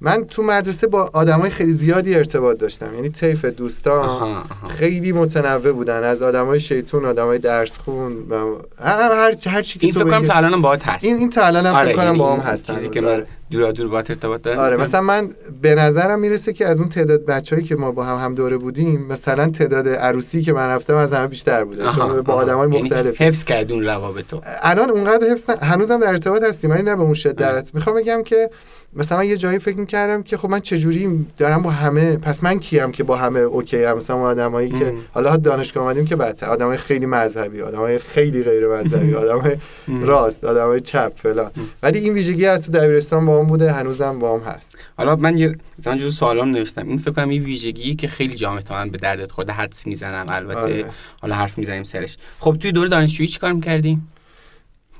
من 0.00 0.24
تو 0.24 0.42
مدرسه 0.42 0.86
با 0.86 1.10
آدمای 1.12 1.50
خیلی 1.50 1.72
زیادی 1.72 2.14
ارتباط 2.14 2.58
داشتم 2.58 2.94
یعنی 2.94 3.08
طیف 3.08 3.44
دوستان 3.44 3.98
آها 3.98 4.26
آها 4.26 4.68
خیلی 4.68 5.12
متنوع 5.12 5.72
بودن 5.72 6.04
از 6.04 6.22
آدمای 6.22 6.60
شیطون 6.60 7.04
آدمای 7.04 7.38
درس 7.38 7.78
خون 7.78 8.12
هر 8.78 9.32
هر, 9.46 9.62
چی 9.62 9.78
که 9.78 9.86
این 9.86 9.94
تو 9.94 10.00
فکر 10.00 10.10
کنم. 10.10 10.26
تا 10.26 10.34
الانم 10.34 10.62
باهات 10.62 10.88
هست 10.88 11.04
این 11.04 11.16
این 11.16 11.30
تا 11.30 11.46
الان 11.46 11.66
هم 11.66 11.74
آره، 11.74 11.86
فکر 11.86 11.96
کنم 11.96 12.06
یعنی 12.06 12.18
با 12.18 12.36
هم 12.36 12.40
هستن 12.40 12.74
چیزی. 12.74 12.88
که 12.88 13.00
من. 13.00 13.24
دورا 13.50 13.72
دور 13.72 13.88
باهات 13.88 14.10
ارتباط 14.10 14.42
دارم 14.42 14.58
آره. 14.58 14.76
مثلا 14.76 15.00
من 15.00 15.30
به 15.62 15.74
نظرم 15.74 16.18
می‌رسه 16.18 16.52
که 16.52 16.66
از 16.66 16.80
اون 16.80 16.88
تعداد 16.88 17.24
بچههایی 17.24 17.68
که 17.68 17.76
ما 17.76 17.92
با 17.92 18.04
هم 18.04 18.24
هم 18.24 18.34
دوره 18.34 18.56
بودیم 18.56 19.06
مثلا 19.06 19.50
تعداد 19.50 19.88
عروسی 19.88 20.42
که 20.42 20.52
من 20.52 20.68
رفتم 20.68 20.96
از 20.96 21.12
همه 21.12 21.26
بیشتر 21.26 21.64
بوده 21.64 21.82
چون 21.96 22.20
با. 22.20 22.34
آدمای 22.34 22.70
یعنی 22.70 22.82
مختلف 22.82 23.20
حفظ 23.20 23.44
کرد 23.44 23.72
اون 23.72 23.84
روابطو 23.84 24.40
الان 24.62 24.90
اونقدر 24.90 25.28
حفظ 25.28 25.50
هنوزم 25.50 26.00
در 26.00 26.08
ارتباط 26.08 26.42
هستیم 26.42 26.70
ولی 26.70 26.82
نه 26.82 26.96
به 26.96 27.02
اون 27.02 27.14
شدت 27.14 27.70
می‌خوام 27.74 27.96
بگم 27.96 28.22
که 28.22 28.50
مثلا 28.94 29.18
من 29.18 29.24
یه 29.24 29.36
جایی 29.36 29.58
فکر 29.58 29.76
می‌کردم 29.76 30.22
که 30.22 30.36
خب 30.36 30.50
من 30.50 30.60
چجوری 30.60 31.26
دارم 31.38 31.62
با 31.62 31.70
همه 31.70 32.16
پس 32.16 32.44
من 32.44 32.58
کیم 32.58 32.92
که 32.92 33.04
با 33.04 33.16
همه 33.16 33.40
اوکی 33.40 33.84
هم؟ 33.84 33.96
مثلا 33.96 34.16
آدمایی 34.16 34.70
که. 34.70 34.94
حالا 35.12 35.36
دانشگاه 35.36 35.84
اومدیم 35.84 36.04
که 36.04 36.16
بدتر. 36.16 36.46
آدمای 36.46 36.76
خیلی 36.76 37.06
مذهبی 37.06 37.60
آدمای 37.60 37.98
خیلی 37.98 38.42
غیر 38.42 38.68
مذهبی 38.68 39.14
آدمای 39.14 39.56
راست 39.88 40.44
آدمای 40.44 40.80
چپ 40.80 41.12
فلان. 41.16 41.50
ولی 41.82 41.98
این 41.98 42.12
ویژگی 42.12 42.46
از 42.46 42.66
تو 42.66 42.72
دبیرستان 42.72 43.26
با 43.26 43.40
هم 43.40 43.46
بوده 43.46 43.72
هنوزم 43.72 44.18
با 44.18 44.38
هم 44.38 44.44
هست. 44.44 44.78
حالا 44.96 45.16
من 45.16 45.38
یه 45.38 45.54
مثلا 45.78 45.96
جزو 45.96 46.10
سوالام 46.10 46.50
نوشتم. 46.50 46.88
این 46.88 46.98
فکر 46.98 47.10
کنم 47.10 47.30
یه 47.30 47.40
ویژگی 47.40 47.94
که 47.94 48.08
خیلی 48.08 48.34
جامعه 48.34 48.62
من 48.70 48.90
به 48.90 48.98
دردت 48.98 49.32
خورده 49.32 49.52
حدس 49.52 49.86
می‌زنم 49.86 50.26
البته 50.28 50.60
آره. 50.60 50.84
حالا 51.20 51.34
حرف 51.34 51.58
می‌زنیم 51.58 51.82
سرش. 51.82 52.16
خب 52.38 52.56
توی 52.60 52.72
دوره 52.72 52.88
دانشجویی 52.88 53.28
چیکار 53.28 53.52
می‌کردی؟ 53.52 53.98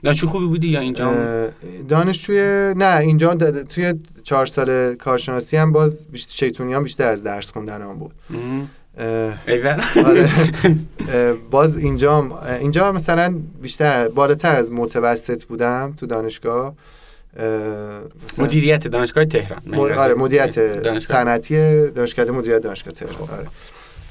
دانشجو 0.02 0.26
خوبی 0.26 0.46
بودی 0.46 0.68
یا 0.68 0.80
اینجا؟ 0.80 1.12
دانشجوی 1.88 2.74
نه 2.76 2.96
اینجا 3.00 3.34
د- 3.34 3.72
توی 3.74 3.94
چهار 4.22 4.46
سال 4.46 4.94
کارشناسی 4.94 5.56
هم 5.56 5.72
باز 5.72 6.06
بیشتر 6.12 6.32
شیطونی 6.34 6.74
هم 6.74 6.82
بیشتر 6.82 7.08
از 7.08 7.22
درس 7.22 7.52
خوندن 7.52 7.82
هم 7.82 7.98
بود. 7.98 8.12
آره. 10.06 10.30
باز 11.50 11.76
اینجا 11.76 12.40
اینجا 12.60 12.92
مثلا 12.92 13.34
بیشتر 13.62 14.08
بالاتر 14.08 14.54
از 14.54 14.72
متوسط 14.72 15.44
بودم 15.44 15.92
تو 16.00 16.06
دانشگاه. 16.06 16.74
مدیریت 18.38 18.88
دانشگاه 18.88 19.24
تهران 19.24 19.74
آره 19.74 20.14
مدیریت 20.14 20.58
دانشگاه. 20.58 20.98
صنعتی 21.00 21.90
دانشکده 21.90 22.30
مدیریت 22.32 22.62
دانشگاه 22.62 22.92
تهران 22.94 23.28
آره. 23.38 23.46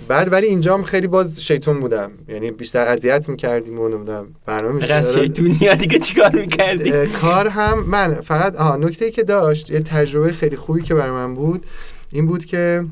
بعد 0.07 0.31
ولی 0.31 0.47
اینجا 0.47 0.73
هم 0.73 0.83
خیلی 0.83 1.07
باز 1.07 1.43
شیطون 1.43 1.79
بودم. 1.79 2.11
یعنی 2.27 2.51
بیشتر 2.51 2.87
اذیت 2.87 3.29
می‌کردیم 3.29 3.79
و 3.79 3.89
نمی‌دونم 3.89 4.27
برنامه 4.45 4.79
غیر 4.79 4.93
از 4.93 5.07
می‌شد. 5.07 5.21
شیطونی 5.21 5.75
دیگه 5.75 5.99
چیکار 5.99 6.35
می‌کردی؟ 6.35 7.07
کار 7.07 7.47
هم 7.47 7.83
من 7.83 8.13
فقط 8.13 8.55
آها 8.55 8.75
نکته 8.75 9.05
ای 9.05 9.11
که 9.11 9.23
داشت 9.23 9.69
یه 9.69 9.79
تجربه 9.79 10.33
خیلی 10.33 10.55
خوبی 10.55 10.81
که 10.81 10.93
برای 10.93 11.11
من 11.11 11.33
بود 11.33 11.65
این 12.11 12.25
بود 12.25 12.45
که 12.45 12.85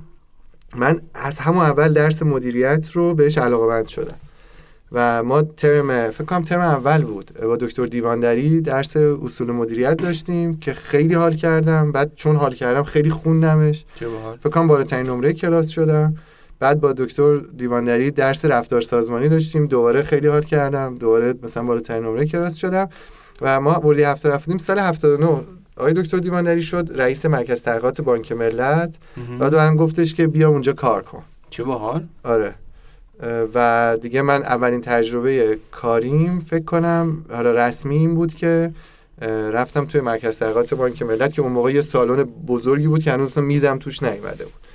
من 0.75 0.99
از 1.13 1.39
همون 1.39 1.63
اول 1.63 1.93
درس 1.93 2.21
مدیریت 2.23 2.91
رو 2.91 3.13
بهش 3.13 3.37
علاقه 3.37 3.85
شدم. 3.85 4.15
و 4.91 5.23
ما 5.23 5.41
ترم 5.41 6.11
فکر 6.11 6.23
کنم 6.23 6.43
ترم 6.43 6.59
اول 6.59 7.03
بود. 7.03 7.31
با 7.41 7.55
دکتر 7.55 7.85
دیواندری 7.85 8.61
درس 8.61 8.97
اصول 8.97 9.51
مدیریت 9.51 9.97
داشتیم 9.97 10.59
که 10.59 10.73
خیلی 10.73 11.13
حال 11.13 11.35
کردم. 11.35 11.91
بعد 11.91 12.11
چون 12.15 12.35
حال 12.35 12.51
کردم 12.51 12.83
خیلی 12.83 13.09
خوندمش. 13.09 13.85
چه 13.95 14.07
باحال. 14.07 14.37
فکر 14.37 14.49
کنم 14.49 14.67
بالاترین 14.67 15.05
نمره 15.05 15.33
کلاس 15.33 15.69
شدم. 15.69 16.15
بعد 16.59 16.79
با 16.81 16.93
دکتر 16.93 17.37
دیواندری 17.37 18.11
درس 18.11 18.45
رفتار 18.45 18.81
سازمانی 18.81 19.29
داشتیم. 19.29 19.67
دوباره 19.67 20.03
خیلی 20.03 20.27
حال 20.27 20.43
کردم. 20.43 20.95
دوباره 20.95 21.33
مثلا 21.43 21.63
بالاترین 21.63 22.03
نمره 22.03 22.25
کلاس 22.25 22.55
شدم. 22.55 22.89
و 23.41 23.61
ما 23.61 23.79
وردی 23.79 24.03
هفته 24.03 24.29
رفتیم 24.29 24.57
سال 24.57 24.79
79 24.79 25.41
آقای 25.77 25.93
دکتر 25.93 26.17
دیواندری 26.17 26.61
شد 26.61 26.89
رئیس 26.95 27.25
مرکز 27.25 27.61
تحقیقات 27.61 28.01
بانک 28.01 28.31
ملت. 28.31 28.97
بعد 29.39 29.55
من 29.55 29.75
گفتش 29.75 30.13
که 30.13 30.27
بیا 30.27 30.49
اونجا 30.49 30.73
کار 30.73 31.03
کن. 31.03 31.23
چه 31.49 31.63
باحال؟ 31.63 32.03
آره. 32.23 32.53
و 33.53 33.97
دیگه 34.01 34.21
من 34.21 34.43
اولین 34.43 34.81
تجربه 34.81 35.57
کاریم 35.71 36.39
فکر 36.39 36.65
کنم 36.65 37.25
حالا 37.31 37.51
رسمی 37.51 37.97
این 37.97 38.15
بود 38.15 38.33
که 38.33 38.71
رفتم 39.51 39.85
توی 39.85 40.01
مرکز 40.01 40.39
تحقیقات 40.39 40.73
بانک 40.73 41.01
ملت 41.01 41.33
که 41.33 41.41
اون 41.41 41.51
موقع 41.51 41.73
یه 41.73 41.81
سالن 41.81 42.23
بزرگی 42.23 42.87
بود 42.87 43.03
که 43.03 43.11
هنوز 43.11 43.37
میزم 43.37 43.77
توش 43.77 44.03
نیومده 44.03 44.43
بود. 44.43 44.66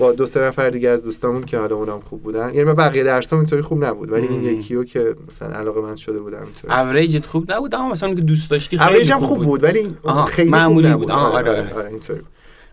با 0.00 0.12
دو 0.12 0.26
سه 0.26 0.40
نفر 0.40 0.70
دیگه 0.70 0.88
از 0.88 1.04
دوستامون 1.04 1.44
که 1.44 1.58
حالا 1.58 1.76
اونام 1.76 2.00
خوب 2.00 2.22
بودن 2.22 2.48
یعنی 2.54 2.64
من 2.64 2.74
بقیه 2.74 3.04
درسام 3.04 3.38
اینطوری 3.38 3.62
خوب 3.62 3.84
نبود 3.84 4.12
ولی 4.12 4.26
این. 4.26 4.44
یکیو 4.44 4.84
که 4.84 5.14
مثلا 5.28 5.48
علاقه 5.48 5.80
من 5.80 5.96
شده 5.96 6.20
بودم 6.20 6.42
اینطوری 6.42 6.74
اوریجت 6.74 7.26
خوب 7.26 7.52
نبود 7.52 7.74
اما 7.74 7.88
مثلا 7.88 8.14
که 8.14 8.20
دوست 8.20 8.50
داشتی 8.50 8.78
خیلی 8.78 9.12
خوب, 9.12 9.24
خوب 9.24 9.38
بود. 9.38 9.46
بود 9.46 9.64
ولی 9.64 9.96
خیلی 10.28 10.50
معمولی 10.50 10.92
خوب 10.92 11.00
بود. 11.00 11.10
نبود 11.10 11.24
آها، 11.24 11.28
آره 11.30 11.50
آره، 11.50 11.60
آره 11.60 11.68
آره. 11.68 11.74
آره 11.74 11.88
اینطوری 11.88 12.20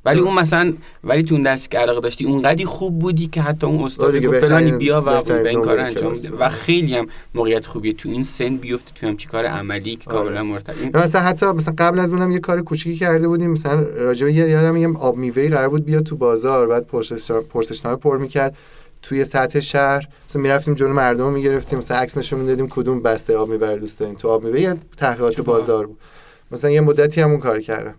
ولی 0.07 0.19
اون 0.19 0.39
مثلا 0.39 0.73
ولی 1.03 1.23
تو 1.23 1.35
اون 1.35 1.43
درسی 1.43 1.67
که 1.69 1.77
علاقه 1.79 2.01
داشتی 2.01 2.25
اونقدی 2.25 2.65
خوب 2.65 2.99
بودی 2.99 3.27
که 3.27 3.41
حتی 3.41 3.67
اون 3.67 3.83
استاد 3.83 4.07
آره 4.07 4.27
گفت 4.27 4.39
فلانی 4.39 4.71
بیا 4.71 5.03
و 5.05 5.21
به 5.21 5.49
این 5.49 5.61
کار 5.61 5.79
انجام 5.79 6.13
بده. 6.13 6.29
و 6.39 6.49
خیلی 6.49 6.95
هم 6.95 7.07
موقعیت 7.35 7.65
خوبیه 7.65 7.93
تو 7.93 8.09
این 8.09 8.23
سن 8.23 8.57
بیفته 8.57 8.91
تو 8.95 9.07
هم 9.07 9.17
کار 9.31 9.45
عملی 9.45 9.95
که 9.95 10.09
آره. 10.09 10.19
کاملا 10.19 10.43
مرتبط 10.43 10.75
یا 10.93 11.01
مثلا 11.01 11.21
حتی 11.21 11.45
مثلا 11.45 11.73
قبل 11.77 11.99
از 11.99 12.13
اونم 12.13 12.31
یه 12.31 12.39
کار 12.39 12.61
کوچیکی 12.61 12.95
کرده 12.95 13.27
بودیم. 13.27 13.51
مثلا 13.51 13.81
راجع 13.81 14.25
به 14.25 14.33
یه 14.33 14.49
یادم 14.49 14.77
یه 14.77 14.97
آب 14.97 15.15
میوه‌ای 15.15 15.49
قرار 15.49 15.69
بود 15.69 15.85
بیاد 15.85 16.03
تو 16.03 16.15
بازار. 16.15 16.67
بعد 16.67 16.87
پرسش 16.87 17.31
پرسشنامه 17.31 17.97
پر 17.97 18.17
می‌کرد. 18.17 18.55
توی 19.01 19.23
سطح 19.23 19.59
شهر 19.59 20.07
مثلا 20.29 20.41
می‌رفتیم 20.41 20.73
جلو 20.73 20.93
مردم 20.93 21.23
رو 21.23 21.31
می‌گرفتیم. 21.31 21.79
مثلا 21.79 21.97
عکس 21.97 22.17
نشون 22.17 22.39
می‌دادیم 22.39 22.67
کدوم 22.67 23.01
بسته 23.01 23.37
آب 23.37 23.49
میوه 23.49 23.71
رو 23.71 23.79
دوست 23.79 23.99
دارین. 23.99 24.15
تو 24.15 24.27
آب 24.27 24.43
میوه 24.43 24.61
یه 24.61 24.75
تحقیقات 24.97 25.41
بازار 25.41 25.87
بود. 25.87 25.97
مثلا 26.51 26.69
یه 26.69 26.81
مدتی 26.81 27.21
همون 27.21 27.37
کار 27.39 27.61
کردم. 27.61 27.95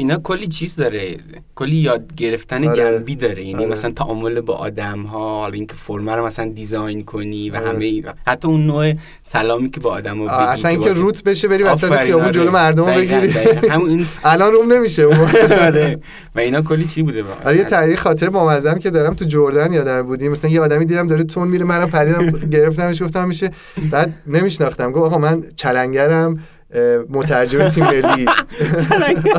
اینا 0.00 0.16
کلی 0.18 0.46
چیز 0.46 0.76
داره 0.76 1.16
کلی 1.54 1.76
یاد 1.76 2.14
گرفتن 2.16 2.64
آره. 2.64 2.76
جنبی 2.76 3.16
داره 3.16 3.44
یعنی 3.44 3.64
آره. 3.64 3.72
مثلا 3.72 3.90
تعامل 3.90 4.40
با 4.40 4.54
آدم 4.54 5.02
ها 5.02 5.40
حالا 5.40 5.54
اینکه 5.54 5.74
فرم 5.74 6.10
رو 6.10 6.26
مثلا 6.26 6.48
دیزاین 6.48 7.04
کنی 7.04 7.50
و 7.50 7.56
آره. 7.56 7.68
همه 7.68 7.84
این 7.84 8.04
حتی 8.26 8.48
اون 8.48 8.66
نوع 8.66 8.92
سلامی 9.22 9.70
که 9.70 9.80
با 9.80 9.90
آدم 9.90 10.18
ها 10.18 10.24
بگی 10.24 10.34
اصلا 10.34 10.70
که 10.70 10.78
اینکه 10.78 10.92
روت 10.92 11.24
بشه 11.24 11.48
بری 11.48 11.62
وسط 11.62 11.92
خیابون 11.92 12.24
آره. 12.24 12.32
جلو 12.32 12.50
مردم 12.50 12.86
رو 12.86 12.94
بگیری. 12.94 13.30
همون 13.70 14.06
الان 14.24 14.52
روم 14.52 14.72
نمیشه 14.72 15.06
آره. 15.66 15.98
و 16.34 16.40
اینا 16.40 16.62
کلی 16.62 16.84
چی 16.84 17.02
بوده 17.02 17.24
آره 17.44 17.56
یه 17.56 17.64
تغییر 17.64 17.96
خاطر 17.96 18.30
بامزم 18.30 18.78
که 18.78 18.90
دارم 18.90 19.14
تو 19.14 19.24
جردن 19.24 19.72
یادم 19.72 20.02
بودیم 20.02 20.30
مثلا 20.30 20.50
یه 20.50 20.60
آدمی 20.60 20.84
دیدم 20.84 21.06
داره 21.06 21.24
تون 21.24 21.48
میره 21.48 21.64
منم 21.64 21.90
پریدم 21.90 22.30
گرفتمش 22.50 23.02
گفتم 23.02 23.28
میشه 23.28 23.50
بعد 23.90 24.14
نمیشناختم 24.26 24.92
گفت 24.92 25.04
آقا 25.04 25.18
من 25.18 25.42
چلنگرم 25.56 26.38
مترجم 27.08 27.68
تیم 27.68 27.84
ملی. 27.84 28.26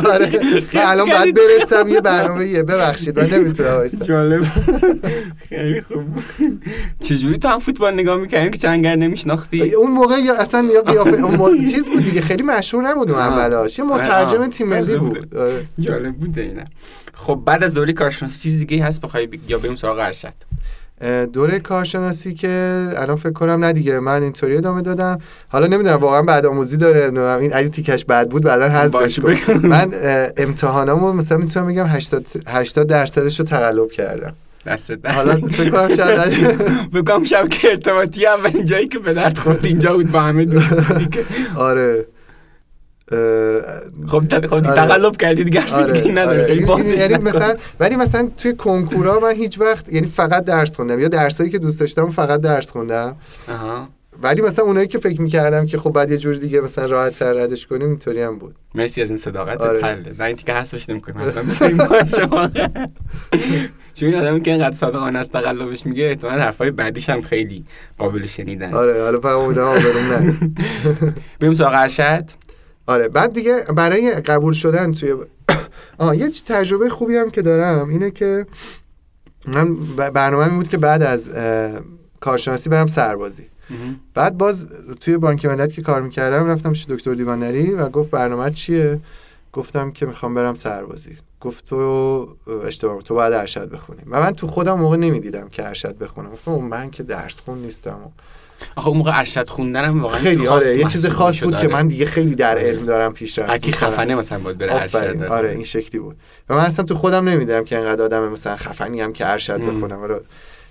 آره. 0.05 0.39
الان 0.73 1.09
باید 1.09 1.35
برسم 1.35 1.87
یه 1.87 2.01
برنامه 2.01 2.47
یه 2.47 2.63
ببخشید 2.63 3.19
من 3.19 3.29
نمی‌تونم 3.29 3.87
جالب. 3.87 4.45
خیلی 5.49 5.81
خوب. 5.81 6.03
چجوری 7.01 7.37
تو 7.37 7.47
هم 7.47 7.59
فوتبال 7.59 7.93
نگاه 7.93 8.17
می‌کردیم 8.17 8.51
که 8.51 8.57
چنگر 8.57 8.95
نمیشناختی؟ 8.95 9.73
اون 9.73 9.91
موقع 9.91 10.17
یا 10.17 10.33
اصلا 10.33 10.69
یا 10.73 10.81
قیافه 10.81 11.23
اون 11.23 11.65
چیز 11.65 11.89
بود 11.89 12.03
دیگه 12.03 12.21
خیلی 12.21 12.43
مشهور 12.43 12.83
نبود 12.83 13.11
اون. 13.11 13.21
اولاش 13.21 13.79
یه 13.79 13.85
مترجم. 13.85 14.47
تیم 14.47 14.67
ملی 14.67 14.97
بود. 14.97 15.35
آره. 15.35 15.65
جالب 15.79 16.15
بوده 16.15 16.41
اینا. 16.41 16.63
خب 17.13 17.41
بعد 17.45 17.63
از 17.63 17.73
دوره 17.73 17.93
کارشناسی 17.93 18.39
چیز 18.43 18.57
دیگه 18.57 18.83
هست 18.83 19.01
بخوای 19.01 19.29
یا 19.47 19.57
بریم 19.57 19.75
سراغ 19.75 19.99
ارشد؟ 19.99 20.33
دوره 21.33 21.59
کارشناسی 21.59 22.33
که 22.33 22.85
الان 22.95 23.15
فکر 23.15 23.31
کنم 23.31 23.65
نه 23.65 23.73
دیگه 23.73 23.99
من 23.99 24.23
اینطوری 24.23 24.57
ادامه 24.57 24.81
دادم. 24.81 25.17
حالا 25.47 25.67
نمی‌دونم 25.67 25.95
واقعا 25.97 26.21
بعد 26.21 26.45
آموزی 26.45 26.77
داره. 26.77 27.05
نمی‌دونم 27.05 27.39
این 27.39 27.51
اگه 27.53 27.69
تیکش 27.69 28.05
بد 28.05 28.29
بود 28.29 28.43
بعدا 28.43 28.67
حذفش 28.67 29.19
باشه، 29.19 29.21
کن 29.21 29.53
بگو. 29.53 29.67
من 29.67 29.91
امتحانامو 30.37 31.13
مثلا 31.13 31.37
می‌تونم 31.37 31.67
بگم 31.67 31.85
80 31.87 32.25
80 32.47 32.87
درصدش 32.87 33.39
رو 33.39 33.45
تقلب 33.45 33.91
کردم. 33.91 34.33
دست 34.65 34.91
در 34.91 35.11
حالا 35.11 35.35
فکر 35.35 35.69
کنم 35.69 35.95
شاید 35.95 36.31
بکنم 36.95 37.23
شب 37.23 37.47
که 37.47 37.67
ارتباطی 37.67 38.25
اولین 38.25 38.65
جایی 38.65 38.87
که 38.87 38.99
به 38.99 39.13
درد 39.13 39.37
خورد 39.37 39.65
اینجا 39.65 39.93
بود 39.93 40.11
با 40.11 40.19
همه 40.19 40.45
دوست 40.45 40.81
بودی 40.81 41.05
که. 41.05 41.23
آره. 41.55 42.05
خب 44.07 44.23
تا- 44.29 44.41
خب 44.47 44.53
آره. 44.53 44.61
تقلب 44.61 45.17
کردی 45.17 45.43
دیگه 45.43 45.73
آره 45.73 45.91
دیگه 46.01 46.11
نداره 46.11 46.27
آره. 46.29 46.43
خیلی 46.45 46.57
این- 46.59 46.67
بازش 46.67 46.85
یعنی 46.99 47.13
نکن. 47.13 47.27
مثلا 47.27 47.55
ولی 47.79 47.95
مثلا 47.95 48.29
توی 48.37 48.53
کنکورا 48.53 49.19
من 49.19 49.31
هیچ 49.31 49.59
وقت 49.59 49.93
یعنی 49.93 50.07
فقط 50.07 50.45
درس 50.45 50.75
خوندم 50.75 50.99
یا 50.99 51.07
درسایی 51.07 51.49
که 51.49 51.59
دوست 51.59 51.79
داشتم 51.79 52.09
فقط 52.09 52.41
درس 52.41 52.71
خوندم. 52.71 53.15
ولی 54.23 54.41
مثلا 54.41 54.65
اونایی 54.65 54.87
که 54.87 54.97
فکر 54.97 55.21
می‌کردم 55.21 55.65
که 55.65 55.77
خب 55.77 55.89
بعد 55.89 56.11
یه 56.11 56.17
جور 56.17 56.35
دیگه 56.35 56.61
مثلا 56.61 56.85
راحت 56.85 57.13
تر 57.19 57.33
ردش 57.33 57.67
کنیم 57.67 57.87
اینطوری 57.87 58.21
هم 58.21 58.39
بود 58.39 58.55
مرسی 58.75 59.01
از 59.01 59.09
این 59.09 59.17
صداقت 59.17 59.61
آره. 59.61 59.81
حله 59.83 60.13
نه 60.19 60.25
این 60.25 60.35
تیکه 60.35 60.53
حذفش 60.53 60.89
نمی‌کنیم 60.89 61.17
باشه 61.89 62.25
واقعا. 62.25 62.49
چون 63.93 64.09
این 64.09 64.15
آدمی 64.17 64.41
که 64.41 64.51
اینقدر 64.51 64.75
صادقانه 64.75 65.19
است 65.19 65.31
تقلبش 65.33 65.85
میگه 65.85 66.03
احتمال 66.03 66.39
حرفای 66.39 66.71
بعدیش 66.71 67.09
هم 67.09 67.21
خیلی 67.21 67.65
قابل 67.97 68.25
شنیدن 68.25 68.73
آره 68.73 69.03
حالا 69.03 69.19
فقط 69.19 69.37
امیدوارم 69.37 69.69
آبروم 69.77 70.13
نه 70.13 70.37
بریم 71.39 71.53
سراغ 71.53 71.73
ارشد 71.75 72.23
آره 72.89 73.09
بعد 73.09 73.33
دیگه 73.33 73.63
برای 73.75 74.11
قبول 74.11 74.53
شدن 74.53 74.91
توی 74.91 75.15
آه 75.97 76.17
یه 76.17 76.29
تجربه 76.29 76.89
خوبی 76.89 77.15
هم 77.15 77.29
که 77.29 77.41
دارم 77.41 77.89
اینه 77.89 78.11
که 78.11 78.45
من 79.47 79.75
برنامه 79.95 80.43
این 80.43 80.55
بود 80.55 80.67
که 80.67 80.77
بعد 80.77 81.03
از 81.03 81.29
کارشناسی 82.19 82.69
برم 82.69 82.87
سربازی. 82.87 83.45
بعد 84.13 84.37
باز 84.37 84.67
توی 84.99 85.17
بانک 85.17 85.45
ملت 85.45 85.73
که 85.73 85.81
کار 85.81 86.01
می‌کردم 86.01 86.45
رفتم 86.45 86.71
پیش 86.71 86.85
دکتر 86.85 87.13
دیوانری 87.13 87.71
و 87.71 87.89
گفت 87.89 88.11
برنامه 88.11 88.51
چیه؟ 88.51 88.99
گفتم 89.53 89.91
که 89.91 90.05
می‌خوام 90.05 90.33
برم 90.33 90.55
سربازی. 90.55 91.17
گفت 91.41 91.65
تو 91.65 91.75
اه، 92.47 92.65
اشتباه 92.65 93.01
تو 93.01 93.13
باید 93.13 93.33
ارشد 93.33 93.69
بخونی. 93.69 94.01
و 94.07 94.19
من 94.19 94.33
تو 94.33 94.47
خودم 94.47 94.73
موقع 94.73 94.97
نمی‌دیدم 94.97 95.49
که 95.49 95.67
ارشد 95.67 95.97
بخونم. 95.97 96.31
گفتم 96.31 96.51
من 96.51 96.89
که 96.89 97.03
درس 97.03 97.39
خون 97.41 97.57
نیستم. 97.57 98.11
آخه 98.75 98.87
اون 98.87 98.97
موقع 98.97 99.17
ارشد 99.17 99.49
خوندن 99.49 99.85
هم 99.85 100.01
واقعا 100.01 100.19
خیلی 100.19 100.47
آره 100.47 100.77
یه 100.77 100.85
چیز 100.85 101.05
خاص 101.05 101.43
بود 101.43 101.53
که 101.53 101.59
آره. 101.59 101.67
من 101.67 101.87
دیگه 101.87 102.05
خیلی 102.05 102.35
در 102.35 102.57
علم 102.57 102.85
دارم 102.85 103.13
پیشرفت 103.13 103.49
هرکی 103.49 103.67
می‌کنم. 103.67 103.89
خفنه 103.89 104.15
مثلا 104.15 104.39
باید 104.39 104.57
بره 104.57 104.75
ارشد 104.75 105.23
آره 105.23 105.51
این 105.51 105.63
شکلی 105.63 105.99
بود 105.99 106.15
و 106.49 106.55
من 106.55 106.65
اصلا 106.65 106.85
تو 106.85 106.95
خودم 106.95 107.29
نمی‌دیدم 107.29 107.63
که 107.63 107.77
انقدر 107.77 108.03
آدم 108.03 108.29
مثلا 108.29 108.55
خفنی 108.55 109.01
هم 109.01 109.13
که 109.13 109.27
ارشد. 109.27 109.61
بخونم 109.61 110.01
آره. 110.01 110.21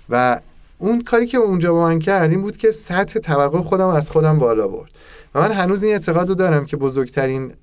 و 0.09 0.39
اون 0.77 1.01
کاری 1.01 1.27
که 1.27 1.37
اونجا 1.37 1.73
با 1.73 1.81
من 1.81 1.99
کرد 1.99 2.29
این 2.29 2.41
بود 2.41 2.57
که 2.57 2.71
سطح 2.71 3.19
توقع 3.19 3.59
خودم 3.59 3.87
از 3.87 4.11
خودم 4.11 4.39
بالا 4.39 4.67
برد 4.67 4.91
و 5.35 5.39
من 5.39 5.51
هنوز 5.51 5.83
این 5.83 5.93
اعتقاد 5.93 6.29
رو 6.29 6.35
دارم 6.35 6.65
که 6.65 6.77
بزرگترین 6.77 7.53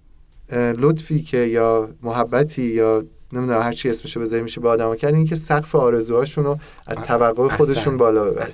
لطفی 0.53 1.23
که 1.23 1.39
یا 1.39 1.89
محبتی 2.03 2.63
یا 2.63 3.03
نمی‌دونم 3.33 3.61
هر 3.61 3.73
چی 3.73 3.91
اسمشو 3.91 4.21
بذاری 4.21 4.43
میشه 4.43 4.61
به 4.61 4.69
آدم 4.69 4.95
کرد 4.95 5.15
این 5.15 5.27
که 5.27 5.35
سقف 5.35 5.75
آرزوهاشون 5.75 6.45
رو 6.45 6.59
از. 6.87 6.99
توقع 6.99 7.49
خودشون. 7.49 7.97
بالا 7.97 8.25
ببره 8.25 8.53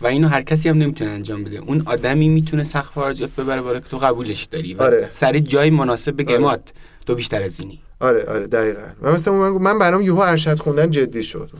و 0.00 0.06
اینو 0.06 0.28
هر 0.28 0.42
کسی 0.42 0.68
هم 0.68 0.78
نمی‌تونه 0.78 1.10
انجام 1.10 1.44
بده. 1.44 1.58
اون 1.58 1.82
آدمی 1.86 2.28
می‌تونه 2.28 2.64
سقف 2.64 2.98
آرزوت 2.98 3.36
ببره 3.36 3.60
بالا 3.60 3.80
که 3.80 3.88
تو 3.88 3.98
قبولش 3.98 4.44
داری 4.44 4.74
و 4.74 4.82
آره. 4.82 5.08
سر 5.10 5.38
جای 5.38 5.70
مناسب 5.70 6.16
بگه 6.16 6.34
آره. 6.34 6.44
اماد 6.44 6.72
تو 7.06 7.14
بیشتر 7.14 7.42
از 7.42 7.60
اینی. 7.60 7.78
آره 8.00 8.24
آره 8.24 8.46
دقیقا. 8.46 8.82
و 9.02 9.12
مثلا 9.12 9.34
من, 9.34 9.50
من 9.50 9.78
برام 9.78 10.02
یهو 10.02 10.18
ارشد 10.18 10.58
خوندن 10.58 10.90
جدی 10.90 11.22
شد. 11.22 11.50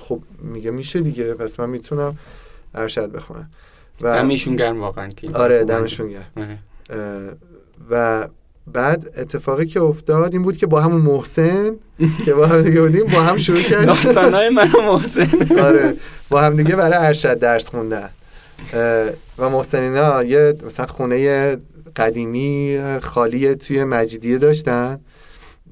خب 0.00 0.22
میگه 0.42 0.70
میشه 0.70 1.00
دیگه 1.00 1.34
پس 1.34 1.60
من 1.60 1.70
می‌تونم 1.70 2.18
ارشد 2.74 3.12
بخونم. 3.12 3.50
و 4.00 4.22
دمشون 4.22 4.56
گرم 4.56 4.80
واقعا 4.80 5.08
که 5.08 5.30
آره 5.30 5.64
دمشون 5.64 6.10
گرم. 6.10 6.24
آره. 6.36 6.58
و 7.90 8.28
بعد 8.66 9.12
اتفاقی 9.16 9.66
که 9.66 9.80
افتاد 9.80 10.32
این 10.32 10.42
بود 10.42 10.56
که 10.56 10.66
با 10.66 10.80
همون 10.80 11.00
محسن 11.00 11.70
که 12.24 12.34
با 12.34 12.46
هم 12.46 12.62
دیگه 12.62 12.80
بودیم 12.80 13.04
با 13.04 13.20
هم 13.20 13.36
شروع 13.36 13.62
کردیم. 13.62 13.86
داستانای 13.86 14.48
من 14.48 14.70
و 14.70 14.82
محسن. 14.82 15.58
آره 15.60 15.94
با 16.28 16.40
هم 16.40 16.56
دیگه 16.56 16.76
برای 16.76 17.06
ارشد 17.06 17.38
درس 17.38 17.68
خوندن. 17.68 18.08
و 19.38 19.50
محسنینا 19.50 20.24
یه 20.24 20.56
مثلا 20.66 20.86
خونه 20.86 21.56
قدیمی 21.96 22.80
خالی 23.02 23.54
توی 23.54 23.84
مجیدیه 23.84 24.38
داشتن. 24.38 25.00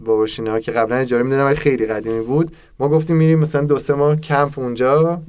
باباشینا 0.05 0.51
ها 0.51 0.61
که 0.61 0.73
قبلا 0.73 0.97
اجاره 0.97 1.23
می‌دادن 1.23 1.45
ولی 1.45 1.57
خیلی 1.57 1.87
قدیمی 1.87 2.21
بود. 2.21 2.57
ما 2.81 2.89
گفتیم 2.89 3.17
میریم 3.17 3.39
مثلا 3.39 3.65
دو 3.65 3.79
سه 3.79 3.95
ماه 3.95 4.17
کمپ 4.17 4.59
اونجا. 4.59 5.23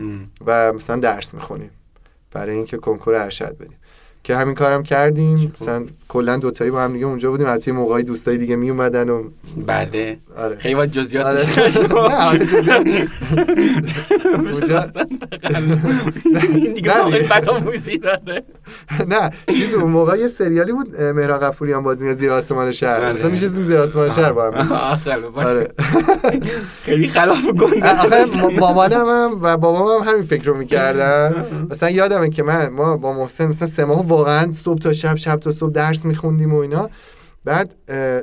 و 0.45 0.73
مثلا 0.73 0.95
درس 0.95 1.33
می‌خونیم. 1.33 1.69
برای 2.31 2.55
اینکه 2.55 2.77
کنکور 2.77 3.15
ارشد 3.15 3.55
بدیم. 3.57 3.77
که 4.23 4.35
همین 4.35 4.55
کارم 4.55 4.83
کردیم. 4.83 5.53
مثلا 5.61 5.85
کلا 6.07 6.37
دوتایی 6.37 6.71
با 6.71 6.81
هم 6.81 6.93
دیگه 6.93 7.05
اونجا 7.05 7.31
بودیم. 7.31 7.47
حتی 7.47 7.71
موقعی 7.71 8.03
دوستای 8.03 8.37
دیگه 8.37 8.55
می 8.55 8.69
اومدن 8.69 9.09
و 9.09 9.23
بعده 9.67 10.17
آره. 10.37 10.55
خیلی 10.55 10.75
باید 10.75 10.91
جزئیات 10.91 11.25
آره. 11.25 11.43
شد. 11.43 11.93
نه، 19.07 19.15
آره، 19.15 19.31
چیز 19.57 19.73
اون 19.73 19.91
موقع 19.91 20.17
یه 20.17 20.27
سریالی 20.27 20.71
بود 20.71 21.01
مهران 21.01 21.39
غفوریان 21.39 21.83
بازی 21.83 22.03
می‌کرد، 22.03 22.17
زیر 22.17 22.31
آسمان 22.31 22.71
شهر. 22.71 22.95
آره. 22.95 23.13
مثلا 23.13 23.29
میشستیم 23.29 23.63
زیر 23.63 23.77
آسمان 23.77 24.09
شهر 24.09 24.31
با 24.31 24.51
هم. 24.51 24.67
خیلی 26.85 27.07
خلاف 27.07 27.47
گنده 27.47 27.91
آخه 27.91 28.23
مامانم 28.59 29.07
هم 29.07 29.39
و 29.41 29.57
بابام 29.57 30.01
هم 30.01 30.09
همین 30.09 30.23
فکر 30.23 30.45
رو 30.45 30.57
می‌کردن 30.57 31.45
مثلا 31.69 31.89
یادمه 31.89 32.29
که 32.29 32.43
من 32.43 32.69
ما 32.69 32.97
با 32.97 33.13
محسن 33.13 33.45
مثلا 33.45 33.67
سه 33.67 33.85
ماه 33.85 34.07
واقعا 34.11 34.53
صبح 34.53 34.79
تا 34.79 34.93
شب 34.93 35.15
شب 35.15 35.35
تا 35.35 35.51
صبح 35.51 35.71
درس 35.71 36.05
میخوندیم 36.05 36.53
و 36.53 36.57
اینا. 36.57 36.89
بعد 37.45 37.75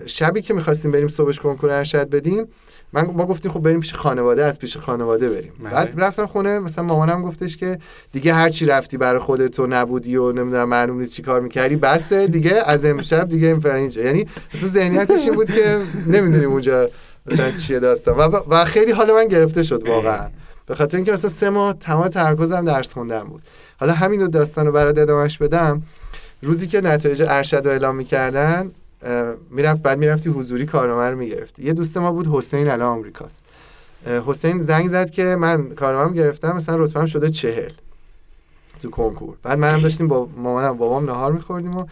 شبی 0.07 0.43
که 0.43 0.55
می‌خواستیم 0.55 0.93
بریم 0.93 1.09
صبحش 1.09 1.39
کنکور 1.39 1.71
ارشد 1.71 2.11
بدیم 2.11 2.47
من 2.93 3.07
ما 3.07 3.27
گفتیم 3.27 3.51
خب 3.51 3.61
بریم 3.61 3.81
پیش 3.81 3.95
خانواده 3.95 4.45
از 4.45 4.59
پیش 4.59 4.77
خانواده 4.77 5.29
بریم. 5.29 5.53
بله. 5.65 5.73
بعد 5.73 5.95
رفتم 5.97 6.27
خونه 6.27 6.59
مثلا 6.59 6.85
مامانم 6.85 7.23
گفتش 7.23 7.57
که 7.57 7.79
دیگه 8.13 8.35
هر 8.35 8.49
چی 8.49 8.67
رفتی 8.67 8.97
برای 8.97 9.21
خودت 9.21 9.61
و 9.61 9.67
نبودی 9.67 10.17
و 10.17 10.33
نمی‌دونم 10.33 10.69
معلوم 10.69 10.99
نیست 10.99 11.15
چی 11.15 11.23
کار 11.23 11.41
می‌کردی 11.41 11.77
بسه 11.77 12.27
دیگه 12.27 12.63
از 12.67 12.85
امشب 12.85 13.29
دیگه 13.29 13.47
این 13.47 13.61
فرنیچ 13.61 13.97
یعنی 13.97 14.27
مثلا 14.55 14.69
ذهنیتش 14.69 15.21
این 15.21 15.35
بود 15.35 15.51
که 15.51 15.81
نمی‌دونیم 16.07 16.51
اونجا 16.51 16.91
مثلا 17.27 17.51
چیه 17.51 17.79
داستان. 17.79 18.17
و, 18.17 18.41
و 18.49 18.65
خیلی 18.65 18.93
حال 18.93 19.13
من 19.13 19.29
گرفته 19.29 19.63
شد 19.63 19.89
واقعا. 19.89 20.29
به 20.67 20.75
خاطر 20.75 20.97
اینکه 20.97 21.13
مثلا 21.13 21.31
سه 21.31 21.51
ماه 21.51 21.73
تمام 21.73 22.09
تمرکزم 22.09 22.65
درس 22.65 22.93
خوندن 22.93 23.25
بود. 23.25 23.43
حالا 23.81 23.93
همین 23.93 24.21
دو 24.21 24.29
داستان 24.29 24.67
رو 24.67 24.73
برات 24.73 24.99
ادامهش 24.99 25.39
بدم. 25.39 25.83
روزی 26.43 26.67
که 26.67 26.81
نتایج 26.81 27.23
ارشد 27.23 27.57
رو 27.65 27.71
اعلام 27.71 27.97
می‌کردن 27.97 28.71
می‌رفت 29.51 29.83
بعد 29.83 29.99
می‌رفتی 29.99 30.31
حضوری 30.31 30.67
کارنامه 30.67 31.11
رو 31.11 31.17
می‌گرفتی. 31.17 31.63
یه 31.63 31.73
دوست 31.73 31.97
ما 31.97 32.13
بود 32.13 32.27
حسین 32.27 32.69
الان 32.71 32.89
آمریکاست. 32.89 33.41
حسین 34.27 34.61
زنگ 34.61 34.89
زد 34.89 35.11
که 35.11 35.23
من 35.23 35.69
کارنامه 35.69 36.15
گرفتم 36.15 36.53
مثلا 36.53 36.77
رتبهم 36.77 37.07
شده 37.07 37.31
چهل 37.31 37.73
تو 38.81 38.91
کنکور. 38.91 39.35
بعد 39.43 39.59
منم 39.59 39.81
داشتیم 39.81 40.09
با 40.09 40.29
مامانم 40.37 40.77
بابام 40.77 41.05
نهار 41.05 41.33
میخوردیم 41.33 41.71
و 41.71 41.87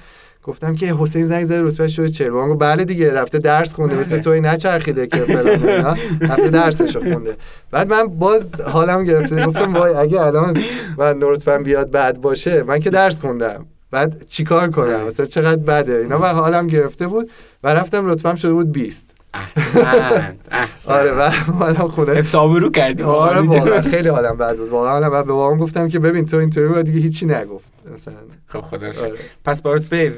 گفتم 0.46 0.74
که 0.74 0.94
حسین 0.94 1.24
زنگ 1.24 1.44
زد 1.44 1.54
رتبه 1.54 1.88
شده 1.88 2.09
40 2.09 2.30
بابام 2.30 2.59
بله 2.59 2.85
دیگه 2.85 3.12
رفته 3.12 3.38
درس 3.38 3.74
خونده 3.74 3.94
بله. 3.94 4.00
مثل 4.00 4.20
توی 4.20 4.40
نچرخیده 4.40 5.06
که 5.06 5.16
فلان 5.16 5.96
رفته 6.20 6.48
درسشو 6.48 7.00
خونده. 7.00 7.37
بعد 7.70 7.92
من 7.92 8.06
باز 8.06 8.48
حالم 8.61 9.04
گرفته 9.04 9.46
گفتم 9.46 9.74
وای 9.74 9.94
اگه 9.94 10.20
الان 10.20 10.59
من 10.98 11.18
رتبم 11.22 11.62
بیاد 11.62 11.90
بعد 11.90 12.20
باشه 12.20 12.62
من 12.62 12.80
که 12.80 12.90
درس 12.90 13.20
خوندم. 13.20 13.66
بعد 13.90 14.26
چیکار 14.26 14.70
کنم؟ 14.70 15.04
مثلا 15.04 15.26
چقدر 15.26 15.62
بده؟ 15.62 15.96
اینا 15.96 16.18
و 16.18 16.24
حالم 16.24 16.66
گرفته 16.66 17.06
بود 17.06 17.30
و 17.64 17.68
رفتم 17.68 18.06
رتبم 18.06 18.35
شده 18.35 18.52
بود 18.52 18.72
20 18.72 19.15
احسن 19.35 20.37
احسن 20.51 20.93
آره 20.99 21.12
و 21.12 21.31
حالا 21.61 21.89
خونه 21.89 22.12
حساب 22.12 22.53
رو 22.53 22.71
کردی 22.71 23.03
آره 23.03 23.41
واقعا 23.41 23.83
خیلی 23.83 24.09
حالم 24.09 24.37
بد 24.37 24.57
بود 24.57 24.69
واقعا 24.69 25.11
بعد 25.11 25.27
به 25.27 25.33
بابام 25.33 25.59
گفتم 25.59 25.89
که 25.89 25.99
ببین 25.99 26.27
تو 26.27 26.37
اینطوری 26.37 26.69
بود 26.69 26.81
دیگه 26.81 27.01
هیچی 27.01 27.27
نگفت 27.27 27.73
مثلا 27.93 28.15
خب 28.47 28.61
خدا 28.61 28.87
آره. 28.87 29.19
پس 29.45 29.62
برات 29.62 29.83
به 29.83 30.11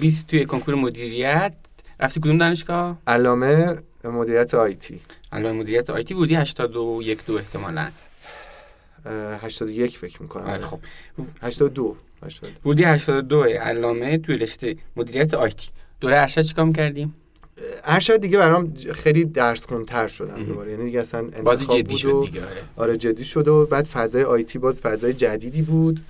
20 0.00 0.26
توی 0.26 0.44
کنکور 0.44 0.74
مدیریت 0.74 1.52
رفتی 2.00 2.20
کدوم 2.20 2.38
دانشگاه؟ 2.38 2.98
علامه 3.06 3.76
مدیریت 4.04 4.54
آیتی 4.54 5.00
علامه 5.32 5.60
مدیریت 5.60 5.90
آیتی 5.90 6.14
بودی؟ 6.14 6.34
81 6.34 7.26
دو 7.26 7.36
احتمالاً. 7.36 7.88
81 9.42 9.98
فکر 9.98 10.22
می‌کنم. 10.22 10.44
آره 10.44 10.62
خب. 10.62 10.78
82 11.42 11.96
بودی 12.62 12.84
82 12.84 13.44
علامه 13.44 14.18
توی 14.18 14.36
رشته 14.36 14.76
مدیریت 14.96 15.34
آیتی 15.34 15.68
دوره 16.00 16.16
ارشد 16.16 16.40
چیکار 16.40 16.72
کردیم 17.56 17.80
ارشد 17.84 18.16
دیگه 18.16 18.38
برام 18.38 18.74
خیلی 18.94 19.24
درس 19.24 19.66
کنتر 19.66 20.08
شدم 20.08 20.44
دوباره. 20.44 20.70
یعنی 20.70 20.84
دیگه 20.84 21.00
اصلا 21.00 21.22
بازی 21.44 21.66
جدی 21.66 21.96
شد 21.96 22.22
دیگه 22.26 22.40
آره. 22.40 22.62
آره 22.76 22.96
جدی 22.96 23.24
شد 23.24 23.48
و 23.48 23.66
بعد 23.66 23.86
فضای 23.86 24.24
آیتی 24.24 24.58
باز 24.58 24.80
فضای 24.80 25.12
جدیدی 25.12 25.62
بود. 25.62 26.00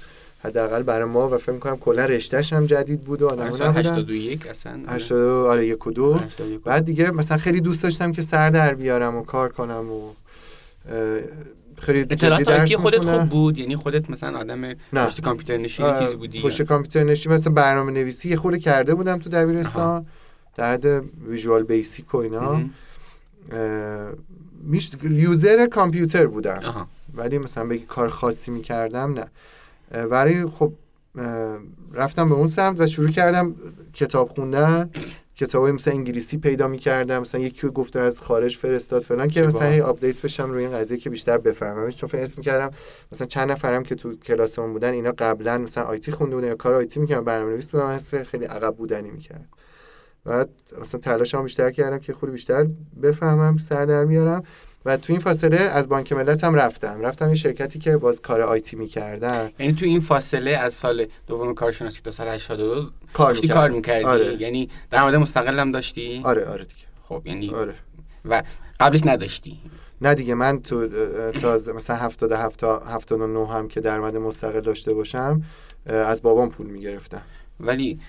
حداقل 0.45 0.83
برای 0.83 1.09
ما 1.09 1.29
و 1.29 1.39
فکر 1.39 1.53
می‌کنم 1.53 1.77
کلا 1.77 2.05
رشتهش 2.05 2.53
هم 2.53 2.67
جدید 2.67 3.01
بود 3.01 3.23
و 3.23 3.29
آدم‌ها 3.29 3.73
81 3.73 4.47
اصلا 4.47 4.81
80 4.89 5.47
آره 5.47 5.67
یک 5.67 5.87
و 5.87 5.91
دو. 5.91 6.21
بعد 6.65 6.85
دیگه 6.85 7.11
مثلا 7.11 7.39
خیلی 7.39 7.61
دوست 7.61 7.83
داشتم 7.83 8.13
که 8.13 8.23
سر 8.23 8.51
در 8.51 8.75
بیارم 8.75 9.17
و 9.17 9.23
کار 9.23 9.49
کنم 9.49 9.93
و 9.93 10.11
خیلی 11.79 12.01
اطلاعات 12.01 12.49
IT 12.49 12.77
خودت 12.77 12.99
خوب 12.99 13.29
بود؟ 13.29 13.59
یعنی 13.59 13.77
خودت 13.77 14.11
مثلا 14.11 14.39
آدم 14.39 14.75
پشت 14.93 15.21
کامپیوتر 15.21 15.57
نشین 15.57 15.99
چیزی 15.99 16.17
بودی 16.17 16.43
پشت 16.43 16.63
کامپیوتر 16.63 17.05
نشین 17.05 17.33
مثلا 17.33 17.53
برنامه 17.53 17.93
نویسی 17.93 18.29
یه 18.29 18.37
خورده 18.37 18.59
کرده 18.59 18.95
بودم 18.95 19.19
تو 19.19 19.31
دبیرستان. 19.31 20.07
در 20.55 20.73
حد 20.73 21.05
Visual 21.27 21.63
Basic 21.63 22.15
و 22.15 22.19
اینا. 22.19 22.63
user 25.03 25.67
کامپیوتر 25.67 26.27
بودم. 26.27 26.87
ولی 27.15 27.39
مثلا 27.39 27.67
بگی 27.67 27.85
کار 27.85 28.09
خاصی 28.09 28.51
می‌کردم 28.51 29.13
نه. 29.13 29.27
ولی 30.05 30.47
خب 30.47 30.73
رفتم 31.93 32.29
به 32.29 32.35
اون 32.35 32.47
سمت 32.47 32.81
و 32.81 32.87
شروع 32.87 33.11
کردم 33.11 33.55
کتاب 33.93 34.29
خوندن. 34.29 34.91
کتابای 35.37 35.73
مثلا 35.73 35.95
انگلیسی 35.95 36.39
پیدا 36.39 36.69
می‌کردم. 36.69 37.19
مثلا 37.19 37.41
یکی 37.41 37.69
گفته 37.69 38.01
از 38.01 38.21
خارج 38.21 38.57
فرستاد 38.57 39.03
فلان 39.03 39.29
که 39.29 39.43
مثلا 39.43 39.69
هی 39.69 39.81
update 39.81 40.23
بشم 40.23 40.51
روی 40.51 40.65
این 40.65 40.75
قضیه 40.79 40.99
که 40.99 41.11
بیشتر 41.11 41.39
بفهمم 41.39 41.91
چون 41.91 42.09
فکر 42.09 42.23
اسم 42.23 42.43
کردم 42.43 42.77
مثلا 43.13 43.27
چند 43.27 43.51
نفرم 43.51 43.83
که 43.83 43.95
تو 43.95 44.17
کلاسمون 44.17 44.73
بودن 44.73 44.93
اینا 44.93 45.13
قبلا 45.19 45.59
مثلا 45.59 45.85
آیتی 45.85 46.13
خونده 46.13 46.35
بودن 46.35 46.49
یا 46.49 46.55
کار 46.55 46.75
آیتی 46.75 47.01
می‌کردن 47.01 47.25
برنامه‌نویس 47.25 47.71
بودن 47.71 47.99
خیلی 48.25 48.45
عقب 48.45 48.77
بودنی 48.77 49.11
می‌کردم. 49.11 49.49
بعد 50.25 50.49
مثلا 50.81 51.01
تلاشم 51.01 51.43
بیشتر 51.43 51.71
کردم 51.71 51.99
که 51.99 52.13
خود 52.13 52.33
بیشتر 52.33 52.67
بفهمم 53.03 53.59
سر 53.59 53.85
در 53.85 54.05
میارم 54.05 54.45
و 54.85 54.97
تو 54.97 55.13
این 55.13 55.21
فاصله 55.21 55.57
از 55.57 55.89
بانک 55.89 56.13
ملت 56.13 56.45
هم 56.45 56.55
رفتم. 56.55 57.01
رفتم 57.01 57.29
یه 57.29 57.35
شرکتی 57.35 57.79
که 57.79 57.97
باز 57.97 58.21
کار 58.21 58.41
آیتی 58.41 58.77
می‌کردن. 58.77 59.51
یعنی 59.59 59.73
تو 59.73 59.85
این 59.85 60.01
فاصله 60.01 60.51
از 60.51 60.75
سال 60.75 61.07
دوم 61.27 61.55
کارشناسی 61.55 62.03
تا 62.03 62.11
سال 62.11 62.29
82 62.29 62.91
کار 63.13 63.29
داشتی 63.29 63.49
کار 63.49 63.71
می‌کردی؟ 63.71 64.05
آره. 64.05 64.43
یعنی 64.43 64.71
درآمد 64.91 65.15
مستقل 65.15 65.59
هم 65.59 65.73
داشتی؟ 65.73 66.21
آره 66.25 66.45
آره 66.45 66.65
دیگه. 66.65 66.87
خب 67.03 67.23
یعنی 67.25 67.51
آره. 67.51 67.75
و 68.25 68.43
قبلش 68.81 69.07
نداشتی؟ 69.07 69.61
نه 70.01 70.15
دیگه 70.15 70.35
من 70.35 70.63
تو 70.63 70.89
تا 71.41 71.59
مثلا 71.75 71.97
77 71.97 72.61
تا 72.61 72.79
79 72.79 73.49
هم 73.49 73.69
که 73.69 73.81
درآمد 73.81 74.17
مستقل 74.17 74.61
داشته 74.61 74.95
باشم 74.95 75.43
از 75.87 76.23
بابام 76.23 76.51
پول 76.51 76.67
می‌گرفتم. 76.67 77.23
ولی 77.61 78.01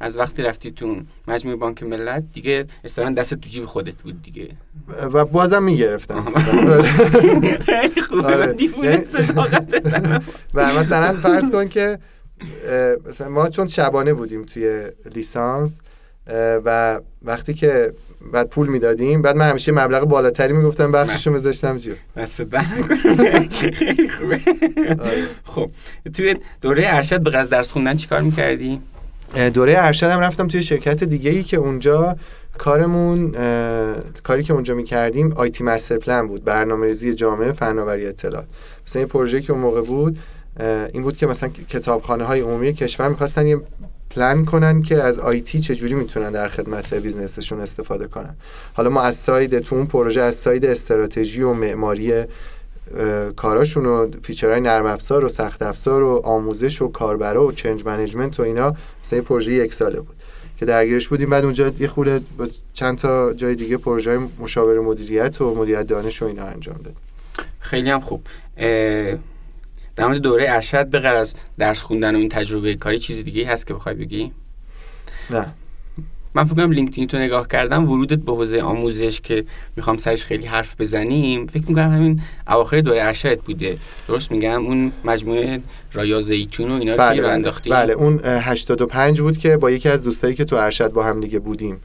از 0.00 0.18
وقتی 0.18 0.42
رفتی 0.42 0.70
تو 0.70 0.96
مجموعه 1.28 1.56
بانک 1.56 1.82
ملت 1.82 2.24
دیگه 2.32 2.64
اصطلاحا 2.84 3.10
دست 3.10 3.34
تو 3.34 3.50
جیب 3.50 3.64
خودت 3.64 3.94
بود 3.94 4.22
دیگه. 4.22 4.48
و 5.12 5.24
بازم 5.24 5.62
می‌گرفتم. 5.62 6.32
آره. 8.24 8.54
یعنی 8.82 9.04
و 10.54 10.78
مثلا 10.78 11.12
فرض 11.12 11.50
کن 11.50 11.68
که 11.68 11.98
مثلا 13.08 13.28
ما 13.28 13.48
چون 13.48 13.66
شبانه 13.66 14.14
بودیم 14.14 14.42
توی 14.42 14.90
لیسانس 15.14 15.78
و 16.64 17.00
وقتی 17.22 17.54
که 17.54 17.92
بعد 18.32 18.48
پول 18.48 18.68
می‌دادیم 18.68 19.22
بعد 19.22 19.36
من 19.36 19.50
همیشه 19.50 19.72
مبلغ 19.72 20.04
بالاتری 20.04 20.52
می‌گفتم 20.52 20.92
بخششو 20.92 21.30
میذاشتم 21.30 21.76
جو 21.76 21.92
خیلی 23.72 24.08
خوبه. 24.08 24.40
آره. 25.00 25.26
خب 25.44 25.70
توی 26.14 26.34
دوره 26.60 26.84
ارشد 26.86 27.24
به 27.24 27.30
قصد 27.30 27.50
درس 27.50 27.72
خوندن 27.72 27.96
چیکار 27.96 28.20
می‌کردی؟ 28.20 28.80
دوره 29.54 29.74
ارشد 29.76 30.06
هم 30.06 30.20
رفتم 30.20 30.48
توی 30.48 30.62
شرکت 30.62 31.04
دیگه 31.04 31.30
ای 31.30 31.42
که 31.42 31.56
اونجا 31.56 32.16
کارمون 32.58 33.32
کاری 34.22 34.42
که 34.42 34.52
اونجا 34.52 34.74
می‌کردیم 34.74 35.32
آیتی 35.32 35.64
مستر 35.64 35.98
پلان 35.98 36.26
بود 36.26 36.44
برنامه 36.44 36.86
ریزی 36.86 37.14
جامعه 37.14 37.52
فناوری 37.52 38.06
اطلاعات. 38.06 38.46
مثلا 38.86 39.02
یه 39.02 39.06
پروژه 39.06 39.40
که 39.40 39.52
اون 39.52 39.62
موقع 39.62 39.80
بود 39.80 40.18
این 40.92 41.02
بود 41.02 41.16
که 41.16 41.26
مثلا 41.26 41.48
کتابخانه 41.48 42.24
های 42.24 42.40
عمومی 42.40 42.72
کشور 42.72 43.08
می‌خواستن 43.08 43.46
یه 43.46 43.60
پلان 44.10 44.44
کنن 44.44 44.82
که 44.82 45.02
از 45.02 45.18
IT 45.18 45.60
چجوری 45.60 45.94
می‌تونن 45.94 46.32
در 46.32 46.48
خدمت 46.48 46.94
business 46.94 47.38
شون 47.38 47.60
استفاده 47.60 48.06
کنن. 48.06 48.36
حالا 48.74 48.90
ما 48.90 49.02
از 49.02 49.16
side 49.16 49.58
تو 49.58 49.76
اون 49.76 49.86
پروژه 49.86 50.20
از 50.20 50.34
side 50.34 50.64
استراتژی 50.64 51.42
و 51.42 51.52
معماری 51.52 52.24
کاراشون 53.36 53.86
و 53.86 54.10
feature 54.22 54.52
های 54.52 54.60
نرم 54.60 54.86
افزار 54.86 55.24
و 55.24 55.28
سخت 55.28 55.62
افزار 55.62 56.02
و 56.02 56.20
آموزش 56.24 56.82
و 56.82 56.88
کاربرا 56.88 57.46
و 57.46 57.52
change 57.52 57.86
management 57.86 58.40
و 58.40 58.42
اینا 58.42 58.76
مثلا 59.04 59.22
پروژه 59.22 59.52
یک 59.52 59.74
ساله 59.74 60.00
بود 60.00 60.16
که 60.58 60.66
درگیرش 60.66 61.08
بودیم. 61.08 61.30
بعد 61.30 61.44
اونجا 61.44 61.72
یه 61.78 61.88
خورده 61.88 62.20
با 62.38 62.48
چند 62.72 62.98
تا 62.98 63.32
جای 63.32 63.54
دیگه 63.54 63.76
پروژه 63.76 64.18
مشاور 64.38 64.80
مدیریت 64.80 65.40
و 65.40 65.54
مدیریت 65.54 65.86
دانش 65.86 66.22
و 66.22 66.26
اینا 66.26 66.44
انجام 66.44 66.76
داد 66.84 66.94
خیلی 67.60 67.90
هم 67.90 68.00
خوب. 68.00 68.22
در 69.96 70.06
مورد 70.06 70.18
دوره 70.18 70.46
ارشد 70.48 70.86
به 70.86 71.08
از 71.08 71.34
درس 71.58 71.82
خوندن 71.82 72.14
و 72.14 72.18
این 72.18 72.28
تجربه 72.28 72.74
کاری 72.74 72.98
چیزی 72.98 73.22
دیگه 73.22 73.46
هست 73.46 73.66
که 73.66 73.74
بخوای 73.74 73.94
بگی؟ 73.94 74.32
نه. 75.30 75.54
من 76.34 76.44
فکر 76.44 76.54
کنم 76.54 76.70
لینکدین 76.70 77.06
تو 77.06 77.18
نگاه 77.18 77.48
کردم 77.48 77.90
ورودت 77.90 78.18
به 78.18 78.32
حوزه 78.32 78.60
آموزش 78.60 79.20
که 79.20 79.44
می‌خوام 79.76 79.96
سرش 79.96 80.24
خیلی 80.24 80.46
حرف 80.46 80.80
بزنیم 80.80 81.46
فکر 81.46 81.64
می‌کنم 81.68 81.92
همین 81.92 82.20
اواخر 82.48 82.80
دوره 82.80 83.02
ارشد 83.02 83.40
بوده. 83.40 83.78
درست 84.08 84.30
میگم؟ 84.30 84.66
اون 84.66 84.92
مجموعه 85.04 85.60
رایا 85.92 86.20
زیتون 86.20 86.70
و 86.70 86.74
اینا 86.74 86.92
رو 86.92 86.98
بله, 86.98 87.22
بله, 87.22 87.32
انداختی 87.32 87.70
بله 87.70 87.92
اون 87.92 88.20
85 88.24 89.20
بود 89.20 89.38
که 89.38 89.56
با 89.56 89.70
یکی 89.70 89.88
از 89.88 90.04
دوستایی 90.04 90.34
که 90.34 90.44
تو 90.44 90.56
ارشد 90.56 90.92
با 90.92 91.04
هم 91.04 91.20
دیگه 91.20 91.38
بودیم. 91.38 91.80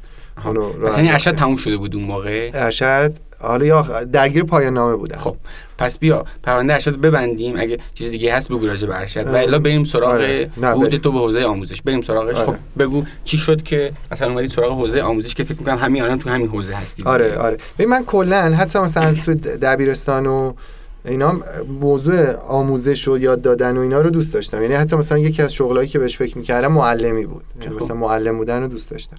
مثلا 0.82 1.10
ارشد 1.10 1.36
تموم 1.36 1.56
شده 1.56 1.78
بود 1.78 1.96
اون 1.96 2.06
موقع؟ 2.06 2.52
ارشد 2.54 3.14
حالا 3.48 3.66
یا 3.66 4.04
درگیر 4.04 4.44
پایان 4.44 4.74
نامه 4.74 4.96
بودن. 4.96 5.18
خب 5.18 5.36
پس 5.78 6.00
بیا 6.00 6.26
پرونده 6.44 6.74
ارشد 6.74 6.98
ببندیم. 6.98 7.56
اگه 7.58 7.78
چیز 7.94 8.10
دیگه 8.10 8.36
هست 8.36 8.50
بگو 8.50 8.68
راجع 8.68 8.88
به 8.88 9.00
ارشد. 9.00 9.28
و 9.28 9.36
الا 9.36 9.60
بریم 9.60 9.84
سراغ 9.84 10.10
آره. 10.10 10.52
بود 10.76 10.96
تو 10.96 11.12
به 11.12 11.20
حوزه 11.20 11.44
آموزش. 11.44 11.82
بریم 11.82 12.02
سراغش. 12.02 12.36
آره. 12.36 12.46
خب 12.46 12.56
بگو 12.80 13.04
چی 13.24 13.38
شد 13.38 13.64
که 13.64 13.92
مثلا 14.12 14.28
اومدی 14.28 14.48
سراغ 14.48 14.72
حوزه 14.72 15.02
آموزش 15.02 15.34
که 15.34 15.44
فکر 15.44 15.60
می‌کنم 15.60 15.78
همین 15.78 16.02
الان 16.02 16.20
تو 16.20 16.30
همین 16.30 16.48
حوزه 16.48 16.74
هستی 16.74 17.04
آره 17.04 17.38
آره. 17.38 17.58
ببین 17.78 17.90
من 17.90 18.04
کلا 18.04 18.42
حتی 18.42 18.80
مثلا 18.80 19.14
تو 19.14 19.34
دبیرستان 19.34 20.26
و 20.26 20.54
اینا 21.06 21.42
موضوع 21.82 22.36
آموزش 22.36 23.08
و 23.08 23.18
یاد 23.18 23.42
دادن 23.42 23.78
و 23.78 23.82
اینا 23.82 24.02
رو 24.02 24.10
دوست 24.10 24.34
داشتم. 24.34 24.62
یعنی 24.62 24.74
حتی 24.74 24.96
مثلا 24.96 25.18
یکی 25.18 25.42
از 25.42 25.54
شغلایی 25.54 25.88
که 25.88 26.00
بهش 26.00 26.18
فکر 26.18 26.38
می‌کردم 26.38 26.72
معلمی 26.72 27.26
بود. 27.26 27.44
یعنی 27.62 27.76
خب. 27.76 27.84
مثلا 27.84 27.96
معلم 27.98 28.38
بودن 28.38 28.62
رو 28.62 28.68
دوست 28.68 28.92
داشتم. 28.92 29.18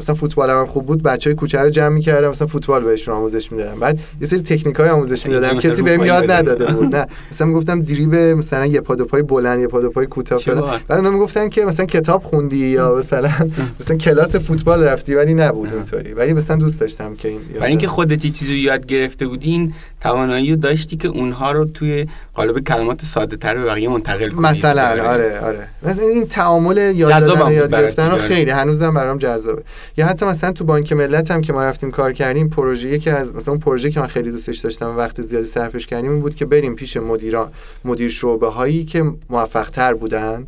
مثلا 0.00 0.14
فوتبال 0.14 0.50
هم 0.50 0.66
خوب 0.66 0.86
بود 0.86 1.02
بچهای 1.02 1.34
کوچه 1.34 1.58
رو 1.58 1.70
جمع 1.70 1.88
می‌کردم 1.88 2.28
مثلا 2.28 2.46
فوتبال 2.46 2.84
بهشون 2.84 3.14
آموزش 3.14 3.52
می‌دادم 3.52 3.80
بعد 3.80 4.00
یه 4.20 4.26
سری 4.26 4.40
تکنیکای 4.40 4.88
آموزش 4.88 5.26
می‌دادم 5.26 5.58
کسی 5.58 5.82
بهم 5.82 6.04
یاد. 6.04 6.30
نداده 6.30 6.72
بود 6.72 6.96
نه. 6.96 7.06
مثلا 7.32 7.46
می‌گفتم 7.46 7.82
دریب 7.82 8.14
مثلا 8.14 8.66
یه 8.66 8.80
پا 8.80 8.94
دو 8.94 9.04
پای 9.04 9.22
بلند 9.22 9.60
یه 9.60 9.66
پا 9.66 9.80
دو 9.80 9.90
پای 9.90 10.06
کوتاه 10.06 10.38
فلان. 10.38 10.80
بعد 10.88 10.98
اونا 10.98 11.10
می‌گفتن 11.10 11.48
که 11.48 11.64
مثلا 11.64 11.86
کتاب 11.86 12.22
خوندی 12.22 12.56
یا 12.56 12.94
مثلا 12.94 13.30
مثلا 13.80 13.96
کلاس 13.96 14.36
فوتبال 14.36 14.82
رفتی 14.82 15.14
ولی 15.14 15.34
نبود 15.34 15.72
اونطوری 15.72 16.12
ولی 16.12 16.32
مثلا 16.32 16.56
دوست 16.56 16.80
داشتم 16.80 17.14
که 17.14 17.28
این 17.28 17.40
برای 17.54 17.68
اینکه 17.68 17.88
خودت 17.88 18.26
چیزی 18.26 18.54
یاد 18.58 18.86
گرفته 18.86 19.26
بودین 19.26 19.74
توانایی 20.02 20.50
رو 20.50 20.56
داشتی 20.56 20.96
که 20.96 21.08
اونها 21.08 21.52
رو 21.52 21.64
توی 21.64 22.06
قالب 22.34 22.64
کلمات 22.64 23.02
ساده 23.02 23.36
تر 23.36 23.54
به 23.54 23.64
بقیه 23.64 23.88
منتقل 23.88 24.30
کنی. 24.30 24.40
مثلا 24.40 24.88
آره 24.88 25.40
آره. 25.40 25.68
مثلا 25.82 26.04
این 26.04 26.26
تعامل 26.26 26.76
یاد 26.76 27.10
دادن 27.10 27.52
یاد 27.52 27.70
گرفتن 27.70 28.10
رو. 28.10 28.16
خیلی 28.16 28.50
هنوزم 28.50 28.94
برام 28.94 29.18
جذابه. 29.18 29.62
یا 29.96 30.06
حتی 30.06 30.26
مثلا 30.26 30.52
تو 30.52 30.64
بانک 30.64 30.92
ملت 30.92 31.30
هم 31.30 31.40
که 31.40 31.52
ما 31.52 31.64
رفتیم 31.64 31.90
کار 31.90 32.12
کردیم 32.12 32.48
پروژه 32.48 32.88
یکی 32.88 33.10
از 33.10 33.34
مثلا 33.34 33.52
اون 33.54 33.60
پروژه 33.60 33.90
که 33.90 34.00
من 34.00 34.06
خیلی 34.06 34.30
دوستش 34.30 34.58
داشتم 34.58 34.88
و 34.88 34.96
وقت 34.96 35.22
زیادی 35.22 35.46
صرفش 35.46 35.86
کردیم 35.86 36.10
این 36.10 36.20
بود 36.20 36.34
که 36.34 36.46
بریم 36.46 36.74
پیش 36.74 36.96
مدیران 36.96 37.48
مدیر 37.84 38.08
شعبه 38.08 38.48
هایی 38.48 38.84
که 38.84 39.04
موفق 39.30 39.70
تر 39.70 39.94
بودن. 39.94 40.46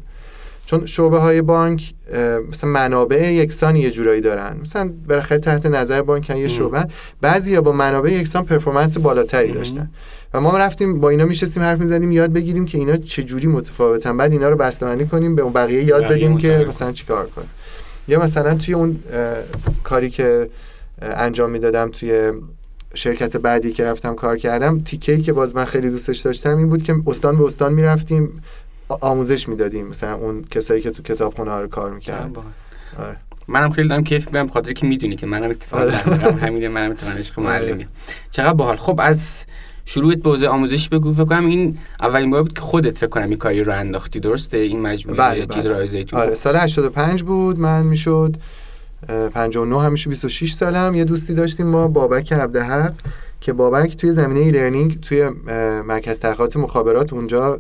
چون 0.67 0.87
شعبه 0.87 1.19
های 1.19 1.43
بانک 1.43 1.95
مثلا 2.51 2.71
منابع 2.71 3.33
یکسانی 3.33 3.81
یه 3.81 3.91
جورایی 3.91 4.21
دارن. 4.21 4.57
مثلا 4.63 4.93
بالاخره 5.09 5.39
تحت 5.39 5.67
نظر 5.67 6.03
بانک 6.03 6.31
یه 6.31 6.49
شعبه. 6.49 6.87
بعضیا 7.21 7.61
با 7.61 7.73
منابع 7.73 8.11
یکسان 8.11 8.45
پرفورمنس 8.45 8.99
بالاتری 8.99 9.53
داشتن. 9.53 9.91
و 10.35 10.41
ما 10.41 10.59
رفتیم 10.59 11.01
با 11.01 11.09
اینا 11.09 11.25
میشستیم 11.25 11.63
حرف 11.63 11.79
می‌زدیم 11.79 12.13
یاد 12.13 12.33
بگیریم 12.33 12.67
که 12.67 12.79
اینا 12.79 12.97
چه 12.97 13.23
جوری 13.23 13.47
متفاوتن. 13.47 14.17
بعد 14.17 14.33
اینا 14.33 14.49
رو 14.49 14.57
بسته‌بندی 14.57 15.05
کنیم 15.05 15.35
به 15.35 15.43
اون 15.43 15.53
بقیه 15.53 15.85
یاد 15.85 16.05
بدیم 16.05 16.39
که 16.39 16.65
مثلا 16.69 16.93
چیکار 16.93 17.27
کنیم 17.27 17.49
یا 18.09 18.21
مثلا 18.21 18.55
توی 18.55 18.75
اون 18.75 18.99
کاری 19.85 20.11
که 20.11 20.49
انجام 21.03 21.51
می‌دادم 21.51 21.91
توی 21.91 22.33
شرکت 22.95 23.37
بعدی 23.37 23.73
که 23.73 23.85
رفتم 23.85 24.15
کار 24.15 24.37
کردم 24.37 24.81
تیکه‌ای 24.81 25.23
که 25.23 25.33
باز 25.33 25.57
من 25.57 25.65
خیلی 25.65 25.91
دوستش 25.91 26.19
داشتم 26.19 26.57
این 26.57 26.69
بود 26.69 26.83
که 26.83 26.95
استان 27.07 27.39
به 27.39 27.45
استان 27.45 27.73
می‌رفتیم. 27.73 28.43
آموزش 28.89 29.49
می‌دادیم 29.49 29.87
مثلا 29.87 30.15
اون 30.15 30.45
کسایی 30.51 30.81
که 30.81 30.91
تو 30.91 31.03
کتابخونه 31.03 31.51
ها 31.51 31.61
رو 31.61 31.69
کار 31.69 31.93
می‌کردن. 31.93 32.33
آره. 32.99 33.17
منم 33.49 33.71
خیلی 33.71 33.89
دارم 33.89 34.05
کیف 34.05 34.27
می‌کنم 34.27 34.49
خاطر 34.49 34.73
که 34.73 34.87
می‌دونی 34.87 35.17
که 35.17 35.27
منم 35.27 35.51
اتفاقا 35.51 35.83
آره. 35.83 36.05
دارم. 36.05 36.39
همین 36.39 36.69
منم 36.69 36.91
اتفاقا 36.91 37.13
عشق 37.13 37.41
معلمی 37.41 37.87
چقدر 38.31 38.53
باحال. 38.53 38.77
خب 38.77 39.01
از 39.03 39.45
شروعت 39.85 40.19
به 40.19 40.31
حوزه 40.31 40.49
آموزش 40.49 40.89
بگو. 40.89 41.15
فکر 41.15 41.25
کنم 41.25 41.47
این 41.47 41.79
اولین 42.01 42.31
بار 42.31 42.43
بود 42.43 42.53
که 42.53 42.61
خودت 42.61 42.99
فکر 42.99 43.07
کنم 43.07 43.29
این 43.29 43.39
کاری 43.39 43.65
رو 43.65 43.73
انداختی 43.73 44.21
درسته؟ 44.21 44.57
این 44.57 44.81
مجموعه 44.81 45.19
بله، 45.19 45.47
چیز 45.47 45.67
بله. 45.67 45.87
زیتون 45.87 46.21
آره 46.21 46.35
سال 46.35 46.57
85 46.57 47.23
بود 47.23 47.61
من 47.61 47.87
می‌شد 47.87 48.37
اه، 49.09 49.29
59 49.29 49.83
هم 49.83 49.93
میشه 49.93 50.11
26 50.11 50.53
سالم. 50.53 50.95
یه 50.95 51.05
دوستی 51.05 51.35
داشتیم 51.35 51.67
ما 51.67 51.89
بابک 51.89 52.33
عبدحق 52.33 52.95
که 53.41 53.53
بابک 53.53 53.97
توی 53.97 54.13
زمینه 54.13 54.41
e-learning 54.41 55.01
توی 55.01 55.29
مرکز 55.85 56.19
تحقیقات 56.19 56.57
مخابرات 56.57 57.13
اونجا 57.13 57.59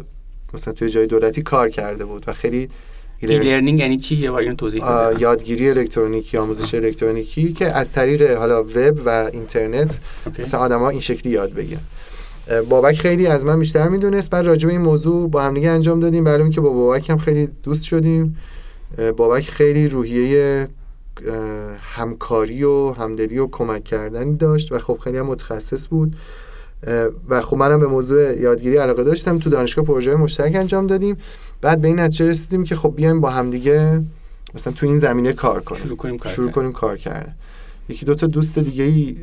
مثلا 0.54 0.74
توی 0.74 0.90
جای 0.90 1.06
دولتی 1.06 1.42
کار 1.42 1.68
کرده 1.68 2.04
بود 2.04 2.24
و 2.26 2.32
خیلی 2.32 2.68
learning- 3.22 3.80
یعنی 3.80 3.98
چی؟ 3.98 4.16
یه 4.16 4.30
بار 4.30 4.52
توضیح 4.52 4.84
بده. 4.84 5.20
یادگیری 5.20 5.70
الکترونیکی 5.70 6.36
آموزش 6.36 6.74
الکترونیکی 6.74 7.52
که 7.52 7.66
از 7.66 7.92
طریق 7.92 8.36
حالا 8.36 8.62
وب 8.62 9.00
و 9.06 9.30
اینترنت 9.32 9.98
okay. 10.26 10.42
مثلا 10.42 10.60
آدما 10.60 10.88
این 10.88 11.00
شکلی 11.00 11.32
یاد 11.32 11.52
بگیرن. 11.52 11.80
بابک 12.68 12.98
خیلی 12.98 13.26
از 13.26 13.44
من 13.44 13.58
بیشتر 13.58 13.88
می‌دونست. 13.88 14.30
بعد 14.30 14.46
راجع 14.46 14.66
به 14.66 14.72
این 14.72 14.82
موضوع 14.82 15.30
با 15.30 15.42
هم 15.42 15.54
دیگه 15.54 15.70
انجام 15.70 16.00
دادیم. 16.00 16.24
برای 16.24 16.42
اینکه 16.42 16.60
با 16.60 16.68
بابک 16.68 17.10
هم 17.10 17.18
خیلی 17.18 17.48
دوست 17.62 17.84
شدیم. 17.84 18.38
بابک 19.16 19.50
خیلی 19.50 19.88
روحیه 19.88 20.68
همکاری 21.80 22.64
و 22.64 22.92
همدلی 22.92 23.38
و 23.38 23.46
کمک 23.46 23.84
کردنی 23.84 24.36
داشت 24.36 24.72
و 24.72 24.78
خب 24.78 24.98
خیلی 25.04 25.18
هم 25.18 25.26
متخصص 25.26 25.88
بود. 25.88 26.16
و 27.28 27.40
خب 27.40 27.56
منم 27.56 27.80
به 27.80 27.86
موضوع 27.86 28.40
یادگیری 28.40 28.76
علاقه 28.76 29.04
داشتم. 29.04 29.38
تو 29.38 29.50
دانشگاه 29.50 29.84
پروژه 29.84 30.14
مشترک 30.14 30.56
انجام 30.56 30.86
دادیم. 30.86 31.16
بعد 31.60 31.80
به 31.80 31.88
این 31.88 32.00
نتیجه 32.00 32.26
رسیدیم 32.26 32.64
که 32.64 32.76
خب 32.76 32.92
بیایم 32.96 33.20
با 33.20 33.30
همدیگه 33.30 34.02
مثلا 34.54 34.72
تو 34.72 34.86
این 34.86 34.98
زمینه 34.98 35.32
کار 35.32 35.62
کنیم. 35.62 35.82
شروع 35.82 35.96
کنیم 35.96 36.18
کار 36.18 36.32
شروع. 36.32 36.50
کنیم 36.50 36.72
کار 36.72 36.96
کردن. 36.96 37.34
یکی 37.88 38.06
دو 38.06 38.14
تا 38.14 38.26
دوست 38.26 38.58
دیگه 38.58 38.84
ای 38.84 39.16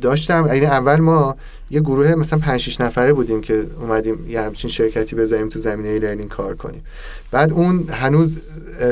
داشتم. 0.00 0.44
این 0.44 0.64
اول 0.64 1.00
ما 1.00 1.36
یه 1.70 1.80
گروه 1.80 2.14
مثلا 2.14 2.38
5 2.38 2.60
6 2.60 2.80
نفره 2.80 3.12
بودیم 3.12 3.40
که 3.40 3.66
اومدیم 3.80 4.28
یه 4.28 4.40
همچین 4.40 4.70
شرکتی 4.70 5.16
بزنیم 5.16 5.48
تو 5.48 5.58
زمینه 5.58 5.98
لرنینگ 5.98 6.28
کار 6.28 6.56
کنیم. 6.56 6.82
بعد 7.30 7.52
اون 7.52 7.88
هنوز 7.88 8.36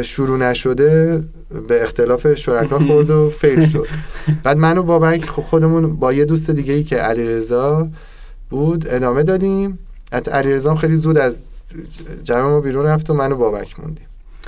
شروع 0.03 0.39
نشده 0.39 1.25
به 1.69 1.83
اختلاف 1.83 2.35
شرکا 2.35 2.79
خورد 2.87 3.11
و 3.11 3.31
فیل 3.31 3.67
شد. 3.67 3.87
بعد 4.43 4.57
من 4.57 4.79
و 4.79 4.83
بابک 4.83 5.25
خودمون 5.25 5.97
با 5.97 6.13
یه 6.13 6.25
دوست 6.25 6.51
دیگه 6.51 6.75
ای 6.75 6.85
که 6.85 6.97
علیرضا 6.97 7.89
بود 8.51 8.89
ادامه 8.89 9.23
دادیم. 9.23 9.79
حتی 10.13 10.31
علیرضا 10.31 10.75
خیلی 10.75 10.97
زود 10.97 11.19
از 11.19 11.45
جمع 12.23 12.43
ما 12.43 12.61
بیرون 12.61 12.87
رفت 12.87 13.11
و 13.11 13.15
من 13.15 13.33
و 13.33 13.37
بابک 13.37 13.81
موندیم. 13.81 14.06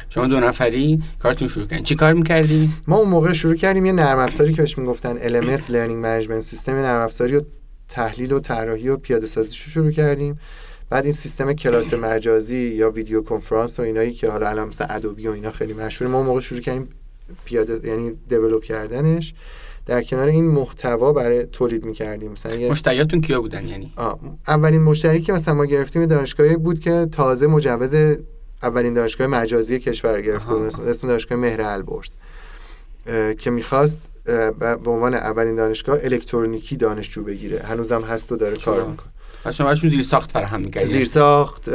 شما 0.08 0.26
دو 0.26 0.40
نفری 0.40 1.02
کارتون 1.18 1.48
شروع 1.48 1.66
کردین. 1.66 1.84
چی 1.84 1.94
کار 1.94 2.12
می‌کردی؟ 2.12 2.70
ما 2.86 2.96
اون 2.96 3.08
موقع 3.08 3.32
شروع 3.32 3.54
کردیم 3.54 3.86
یه 3.86 3.92
نرم 3.92 4.18
افزاری 4.18 4.52
که 4.52 4.62
بهش 4.62 4.78
می‌گفتن 4.78 5.16
LMS 5.16 5.60
Learning 5.60 6.04
Management 6.04 6.50
System 6.50 6.68
یه 6.68 6.74
نرم 6.74 7.04
افزاری 7.04 7.36
و 7.36 7.42
تحلیل 7.88 8.32
و 8.32 8.40
طراحی 8.40 8.88
و 8.88 8.96
پیاده 8.96 9.26
سازیش 9.26 9.62
رو 9.62 9.70
شروع 9.70 9.90
کردیم. 9.90 10.38
بعد 10.90 11.04
این 11.04 11.12
سیستم 11.12 11.52
کلاس 11.52 11.94
مجازی 11.94 12.58
یا 12.58 12.90
ویدیو 12.90 13.22
کنفرانس 13.22 13.80
و 13.80 13.82
اینایی 13.82 14.12
که 14.12 14.30
حالا 14.30 14.48
الان 14.48 14.68
مثل 14.68 14.86
ادوبی 14.88 15.28
و 15.28 15.30
اینا 15.30 15.50
خیلی 15.50 15.72
مشهوره 15.72 16.12
ما 16.12 16.18
اون 16.18 16.26
موقع 16.26 16.40
شروع 16.40 16.60
کردیم 16.60 16.88
پیاده 17.44 17.88
یعنی 17.88 18.12
دیولپ 18.28 18.62
کردنش. 18.62 19.34
در 19.86 20.02
کنار 20.02 20.28
این 20.28 20.44
محتوا 20.44 21.12
برای 21.12 21.46
تولید 21.46 21.84
می‌کردیم. 21.84 22.32
مثلا 22.32 22.68
مشتریاتون 22.68 23.20
کیا 23.20 23.40
بودن 23.40 23.66
یعنی؟ 23.66 23.92
آه، 23.96 24.20
اولین 24.48 24.82
مشتری 24.82 25.20
که 25.20 25.32
مثلا 25.32 25.54
ما 25.54 25.64
گرفتیم 25.64 26.06
دانشگاهی 26.06 26.56
بود 26.56 26.80
که 26.80 27.08
تازه 27.12 27.46
مجوز 27.46 27.94
اولین 28.62 28.94
دانشگاه 28.94 29.26
مجازی 29.26 29.78
کشور 29.78 30.20
گرفته 30.22 30.54
بود. 30.54 30.80
اسم 30.80 31.08
دانشگاه 31.08 31.38
مهر 31.38 31.62
البرز. 31.62 32.10
که 33.38 33.50
می‌خواست 33.50 33.98
به 34.60 34.90
عنوان 34.90 35.14
اولین 35.14 35.54
دانشگاه 35.54 35.98
الکترونیکی 36.02 36.76
دانشجو 36.76 37.24
بگیره. 37.24 37.62
هنوزم 37.62 38.02
هست 38.02 38.32
و 38.32 38.36
داره 38.36 38.56
کار 38.56 38.74
چرا؟ 38.74 38.88
می‌کنه. 38.88 39.08
شما 39.52 39.66
براشون 39.66 39.90
زیر 39.90 40.02
ساخت 40.02 40.32
فراهم 40.32 40.60
می‌کردین 40.60 40.90
زیر 40.90 41.04
ساخت 41.04 41.70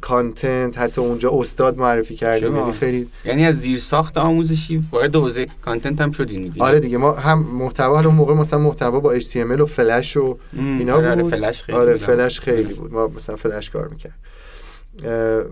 content 0.00 0.78
حتی 0.78 1.00
اونجا 1.00 1.30
استاد 1.34 1.78
معرفی 1.78 2.14
کردیم. 2.16 2.48
چرا؟ 2.48 2.58
یعنی 2.58 2.72
خیلی 2.72 3.08
یعنی 3.24 3.46
از 3.46 3.60
زیر 3.60 3.78
ساخت 3.78 4.18
آموزشی 4.18 4.82
وارد 4.92 5.16
حوزه 5.16 5.46
content 5.64 6.00
هم 6.00 6.12
شدین 6.12 6.42
دیگه. 6.42 6.64
آره 6.64 6.80
دیگه. 6.80 6.96
ما 6.96 7.12
هم 7.12 7.38
محتوا 7.38 8.00
رو 8.00 8.06
اون 8.06 8.16
موقع 8.16 8.34
مثلا 8.34 8.58
محتوا 8.58 9.00
با 9.00 9.18
HTML 9.18 9.60
و 9.60 9.66
فلش 9.66 10.16
و 10.16 10.38
اینا 10.52 10.96
آره، 10.96 11.10
آره، 11.10 11.22
بود. 11.22 11.30
فلش 11.30 11.62
خیلی 11.62 11.78
آره. 11.78 11.96
فلش 11.96 12.40
خیلی 12.40 12.74
بود. 12.74 12.92
ما 12.92 13.06
مثلا 13.06 13.36
فلش 13.36 13.70
کار 13.70 13.88
می‌کرد 13.88 14.14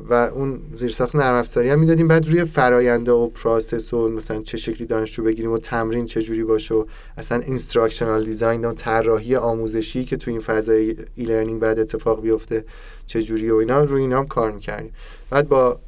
و 0.09 0.31
اون 0.35 0.61
زیرساخت 0.73 1.17
نرم 1.17 1.35
افزاری 1.35 1.71
هم 1.71 1.79
می‌دادیم. 1.79 2.09
بعد 2.09 2.29
روی 2.29 2.45
فراینده 2.45 3.13
و 3.13 3.27
process 3.27 3.95
و 3.95 4.09
مثلا 4.09 4.43
چه 4.43 4.57
شکلی 4.57 4.87
دانشجو 4.87 5.23
بگیریم 5.23 5.53
و 5.53 5.59
تمرین 5.59 6.07
چه 6.07 6.23
جوری 6.23 6.45
باشه 6.45 6.75
و 6.75 6.85
اصلا 7.17 7.39
instructional 7.39 8.25
design 8.25 8.65
و 8.65 8.73
طراحی 8.73 9.37
آموزشی 9.37 10.05
که 10.05 10.17
تو 10.17 10.31
این 10.31 10.41
فضای 10.41 10.97
e-learning 11.15 11.61
بعد 11.61 11.79
اتفاق 11.79 12.23
بیفته 12.23 12.65
چه 13.07 13.23
جوری 13.23 13.51
و 13.51 13.57
اینا 13.57 13.85
روی 13.85 14.01
اینا 14.01 14.19
هم 14.19 14.27
کار 14.27 14.51
می‌کردیم. 14.53 14.93
بعد 15.31 15.49
با 15.49 15.79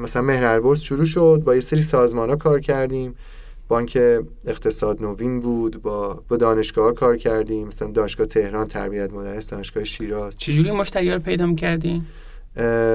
مثلا 0.00 0.22
مهر 0.22 0.74
شروع 0.74 1.04
شد 1.04 1.42
با 1.44 1.54
یه 1.54 1.60
سری 1.60 1.82
سازمان 1.82 2.30
ها 2.30 2.36
کار 2.36 2.60
کردیم. 2.60 3.14
بانک 3.68 3.98
اقتصاد 4.46 5.02
نوین 5.02 5.40
بود 5.40 5.82
با 5.82 6.22
با 6.28 6.36
دانشگاه 6.36 6.94
کار 6.94 7.16
کردیم. 7.16 7.68
مثلا 7.68 7.90
دانشگاه 7.90 8.26
تهران 8.26 8.66
تربیت 8.66 9.12
مدرس 9.12 9.50
دانشگاه 9.50 9.84
شیراز. 9.84 10.36
چجوری 10.36 10.70
مشتری 10.70 11.10
رو 11.10 11.18
پیدا 11.18 11.46
می‌کردین؟ 11.46 12.06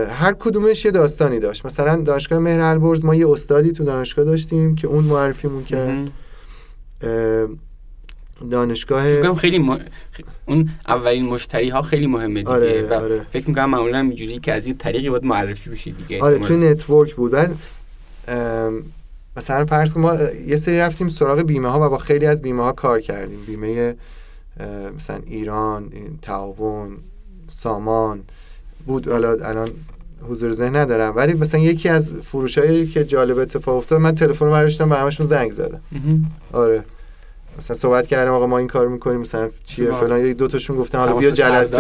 هر 0.10 0.36
کدومش 0.40 0.86
یه 0.86 0.92
داستانی 0.92 1.40
داشت. 1.40 1.66
مثلا 1.66 2.02
دانشگاه 2.02 2.40
مهر 2.40 2.60
البرز 2.60 3.06
ما 3.06 3.16
یه 3.16 3.30
استادی 3.30 3.72
تو 3.72 3.84
دانشگاه 3.84 4.26
داشتیم 4.26 4.76
که 4.76 4.88
اون 4.88 5.04
معرفیمون 5.04 5.64
کرد. 5.64 6.12
اه، 7.02 7.48
دانشگاه 8.52 9.04
فکر 9.04 9.34
خیلی 9.34 9.60
م... 9.60 9.80
اون 10.46 10.70
اولین 10.88 11.26
مشتری 11.26 11.70
ها 11.70 11.82
خیلی 11.82 12.08
مهمه 12.08 12.40
دیگه. 12.40 12.52
آره، 12.52 12.88
و 12.88 12.94
آره. 12.94 13.26
فکر 13.32 13.48
می‌کنم 13.48 13.70
معمولا 13.70 14.00
اینجوری 14.00 14.40
که 14.40 14.54
از 14.54 14.66
این 14.66 14.78
طریقی 14.78 15.10
باید 15.10 15.24
معرفی 15.24 15.70
بشی 15.70 15.92
دیگه. 15.92 16.22
آره 16.24 16.38
توی 16.38 16.58
نتورک 16.58 17.16
بود. 17.16 17.32
بعد 17.32 17.56
ام، 18.28 18.84
مثلا 19.38 19.66
فرض 19.66 19.94
کن 19.94 20.02
ما 20.02 20.16
یه 20.48 20.56
سری 20.56 20.78
رفتیم 20.78 21.08
سراغ 21.08 21.42
بیمه 21.42 21.70
ها 21.70 21.86
و 21.86 21.90
با 21.90 21.98
خیلی 21.98 22.26
از 22.26 22.42
بیمه 22.42 22.64
ها 22.64 22.72
کار 22.72 23.02
کردیم. 23.02 23.40
بیمه 23.48 23.96
مثلا 24.96 25.22
ایران 25.26 25.90
تعاون 26.22 26.98
سامان. 27.48 28.24
بود. 28.86 29.08
حالا 29.08 29.32
الان 29.32 29.70
حضور 30.30 30.52
ذهن 30.52 30.76
ندارم. 30.76 31.16
ولی 31.16 31.34
مثلا 31.34 31.62
یکی 31.62 31.90
از 31.90 32.14
فروشایی 32.14 32.88
که 32.88 33.04
جالب 33.04 33.38
اتفاق 33.38 33.78
افتاد 33.78 34.02
من 34.02 34.16
تلفن 34.16 34.46
رو 34.46 34.52
برداشتم 34.52 34.90
به 34.90 34.96
همشون 34.96 35.26
زنگ 35.26 35.52
زدم. 35.52 35.80
آره. 36.54 36.84
مثلا 37.58 37.76
صحبت 37.76 38.08
کردم 38.08 38.32
آقا 38.32 38.48
ما 38.48 38.58
این 38.58 38.68
کار 38.68 38.88
می‌کنیم 38.88 39.20
مثلا 39.20 39.50
چیه 39.64 39.86
شما- 39.86 40.00
فلان. 40.00 40.34
دو 40.34 40.48
تاشون 40.48 40.78
گفتن 40.78 41.00
حالا 41.00 41.14
بیا 41.16 41.32
جلسه. 41.32 41.78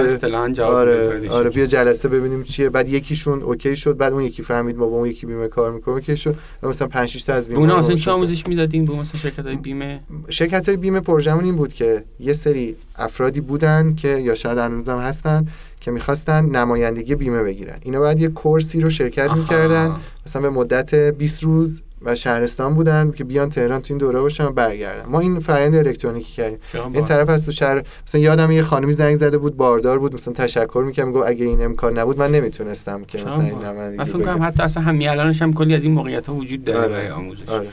آره. 0.63 1.29
آره 1.29 1.49
بیا 1.49 1.65
جلسه 1.65 2.07
ببینیم 2.07 2.43
چیه. 2.43 2.69
بعد 2.69 2.89
یکیشون 2.89 3.41
okay 3.41 3.75
شد 3.75 3.97
بعد 3.97 4.13
اون 4.13 4.23
یکی 4.23 4.43
فهمید 4.43 4.77
ما 4.77 4.85
با 4.87 4.97
اون 4.97 5.09
یکی 5.09 5.25
بیمه 5.25 5.47
کار 5.47 5.71
می‌کنه 5.71 5.93
okay 5.95 6.17
شد. 6.17 6.35
مثلا 6.63 6.87
5 6.87 7.09
6 7.09 7.23
تا 7.23 7.33
از 7.33 7.47
بیمه 7.47 7.59
اونا 7.59 7.79
مثلا. 7.79 7.95
چه 7.95 8.11
آموزش 8.11 8.47
می‌دادین؟ 8.47 8.85
به 8.85 8.93
مثلا 8.93 9.19
شرکت 9.21 9.45
های 9.45 9.55
بیمه؟ 9.55 9.99
شرکت 10.29 10.67
های 10.67 10.77
بیمه 10.77 10.99
پروژمون 10.99 11.43
این 11.43 11.55
بود 11.55 11.73
که 11.73 12.03
یه 12.19 12.33
سری 12.33 12.75
افرادی 12.95 13.41
بودن 13.41 13.95
که 13.95 14.07
یا 14.07 14.35
شاید 14.35 14.57
هنوزم 14.57 14.97
هستن 14.97 15.45
که 15.79 15.91
می‌خواستن 15.91 16.45
نمایندگی 16.45 17.15
بیمه 17.15 17.43
بگیرن. 17.43 17.77
اینا 17.81 17.99
بعد 18.01 18.19
یه 18.19 18.27
course 18.27 18.72
ی 18.72 18.79
رو 18.81 18.89
شرکت 18.89 19.27
آها. 19.27 19.35
می‌کردن 19.35 19.95
مثلا 20.27 20.41
به 20.41 20.49
مدت 20.49 20.95
20 20.95 21.43
روز 21.43 21.81
و 22.01 22.15
شهرستان 22.15 22.75
بودن 22.75 23.11
که 23.11 23.23
بیان 23.23 23.49
تهران 23.49 23.81
تو 23.81 23.93
این 23.93 23.97
دوره 23.97 24.21
باشن 24.21 24.45
و 24.45 24.51
برگردن 24.51 25.05
ما 25.09 25.19
این 25.19 25.39
فرآیند 25.39 25.75
الکترونیکی 25.75 26.33
کردیم 26.33 26.59
این 26.93 27.03
طرف 27.03 27.29
از 27.29 27.45
تو 27.45 27.51
شهر 27.51 27.83
مثلا 28.07 28.21
یادم 28.21 28.51
یه 28.51 28.61
خانمی 28.61 28.93
زنگ 28.93 29.15
زده 29.15 29.37
بود 29.37 29.57
باردار 29.57 29.99
بود 29.99 30.13
مثلا 30.13 30.33
تشکر 30.33 30.83
می‌کنم 30.87 31.11
گفت 31.11 31.27
اگه 31.27 31.45
این 31.45 31.61
امکان 31.61 31.99
نبود 31.99 32.19
من 32.19 32.31
نمی‌تونستم 32.31 33.03
که 33.03 33.17
مثلا 33.25 33.43
این 33.43 33.55
من 33.97 34.03
فکر 34.03 34.19
کنم. 34.19 34.43
حتی 34.43 34.63
اصلا 34.63 34.83
همین 34.83 35.09
الانش 35.09 35.41
هم 35.41 35.53
کلی 35.53 35.75
از 35.75 35.83
این 35.83 35.93
موقعیت 35.93 36.27
ها 36.27 36.33
وجود 36.33 36.63
داره 36.63 36.79
آره. 36.79 36.87
برای 36.87 37.09
آموزش 37.09 37.49
آره 37.49 37.67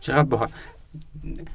چقدر 0.00 0.22
باحال 0.22 0.48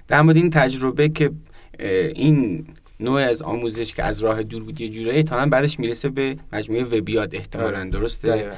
در 0.07 0.21
مورد 0.21 0.37
این 0.37 0.49
تجربه 0.49 1.09
که 1.09 1.31
این 1.79 2.65
نوع 2.99 3.21
از 3.21 3.41
آموزش 3.41 3.93
که 3.93 4.03
از 4.03 4.19
راه 4.19 4.43
دور 4.43 4.63
بود 4.63 4.81
یه 4.81 4.89
جورایی 4.89 5.23
تا 5.23 5.45
بعدش 5.45 5.79
می‌رسه 5.79 6.09
به 6.09 6.35
مجموعه 6.53 6.83
وبیاد 6.83 7.35
احتمالاً 7.35 7.77
آره. 7.77 7.89
درسته 7.89 8.27
دقیقاً. 8.27 8.51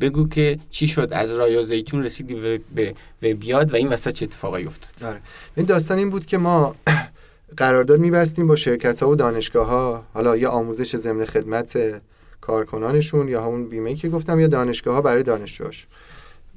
بگو 0.00 0.28
که 0.28 0.58
چی 0.70 0.88
شد 0.88 1.08
از 1.12 1.30
راه 1.30 1.62
زیتون 1.62 2.04
رسیدی 2.04 2.58
به- 2.74 2.94
وبیاد 3.22 3.72
و 3.72 3.76
این 3.76 3.88
وسط 3.88 4.10
چه 4.10 4.24
اتفاقی 4.24 4.64
افتاد؟ 4.64 5.08
آره. 5.10 5.20
این 5.56 5.66
داستان 5.66 5.98
این 5.98 6.10
بود 6.10 6.26
که 6.26 6.38
ما 6.38 6.76
قرارداد 7.56 8.00
میبستیم 8.00 8.46
با 8.46 8.56
شرکت 8.56 9.02
ها 9.02 9.08
و 9.10 9.14
دانشگاه 9.14 9.66
ها 9.66 10.04
حالا 10.14 10.36
یا 10.36 10.50
آموزش 10.50 10.96
ضمن 10.96 11.24
خدمت 11.24 12.00
کارکنانشون 12.40 13.28
یا 13.28 13.42
همون 13.42 13.68
بیمه 13.68 13.94
که 13.94 14.08
گفتم 14.08 14.40
یا 14.40 14.46
دانشگاه 14.46 14.94
ها 14.94 15.00
برای 15.00 15.22
دانشجوهاش. 15.22 15.86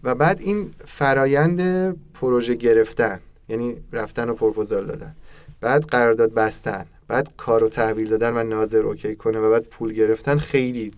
و 0.03 0.15
بعد 0.15 0.41
این 0.41 0.71
فرایند 0.85 1.61
پروژه 2.13 2.55
گرفتن 2.55 3.19
یعنی 3.49 3.75
رفتن 3.93 4.29
و 4.29 4.33
پروپوزال 4.33 4.85
دادن. 4.85 5.15
بعد 5.61 5.85
قرارداد 5.85 6.33
بستن 6.33 6.85
بعد 7.07 7.29
کارو 7.37 7.69
تحویل 7.69 8.09
دادن 8.09 8.33
و 8.37 8.43
ناظر 8.43 8.77
اوکی 8.77 9.15
کنه 9.15 9.39
و 9.39 9.51
بعد 9.51 9.63
پول 9.63 9.93
گرفتن 9.93 10.37
خیلی 10.37 10.91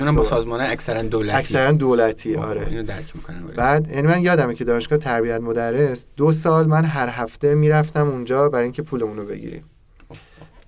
اونم 0.00 0.16
با 0.16 0.24
سازمان 0.24 0.60
اکثرا 0.60 1.02
دولتی. 1.02 1.36
اکثرا 1.36 1.72
دولتی 1.72 2.36
آه، 2.36 2.46
آره. 2.46 2.66
اینو 2.66 2.82
درک 2.82 3.16
می‌کنم 3.16 3.46
بعد 3.56 3.88
یعنی 3.88 4.06
من 4.06 4.22
یادمه 4.22 4.54
که 4.54 4.64
دانشگاه 4.64 4.98
تربیت 4.98 5.40
مدرس 5.40 6.06
دو 6.16 6.32
سال 6.32 6.66
من 6.66 6.84
هر 6.84 7.08
هفته 7.08 7.54
می‌رفتم 7.54 8.08
اونجا 8.08 8.48
برای 8.48 8.64
اینکه 8.64 8.82
پولمون 8.82 9.16
رو 9.16 9.24
بگیریم. 9.24 9.64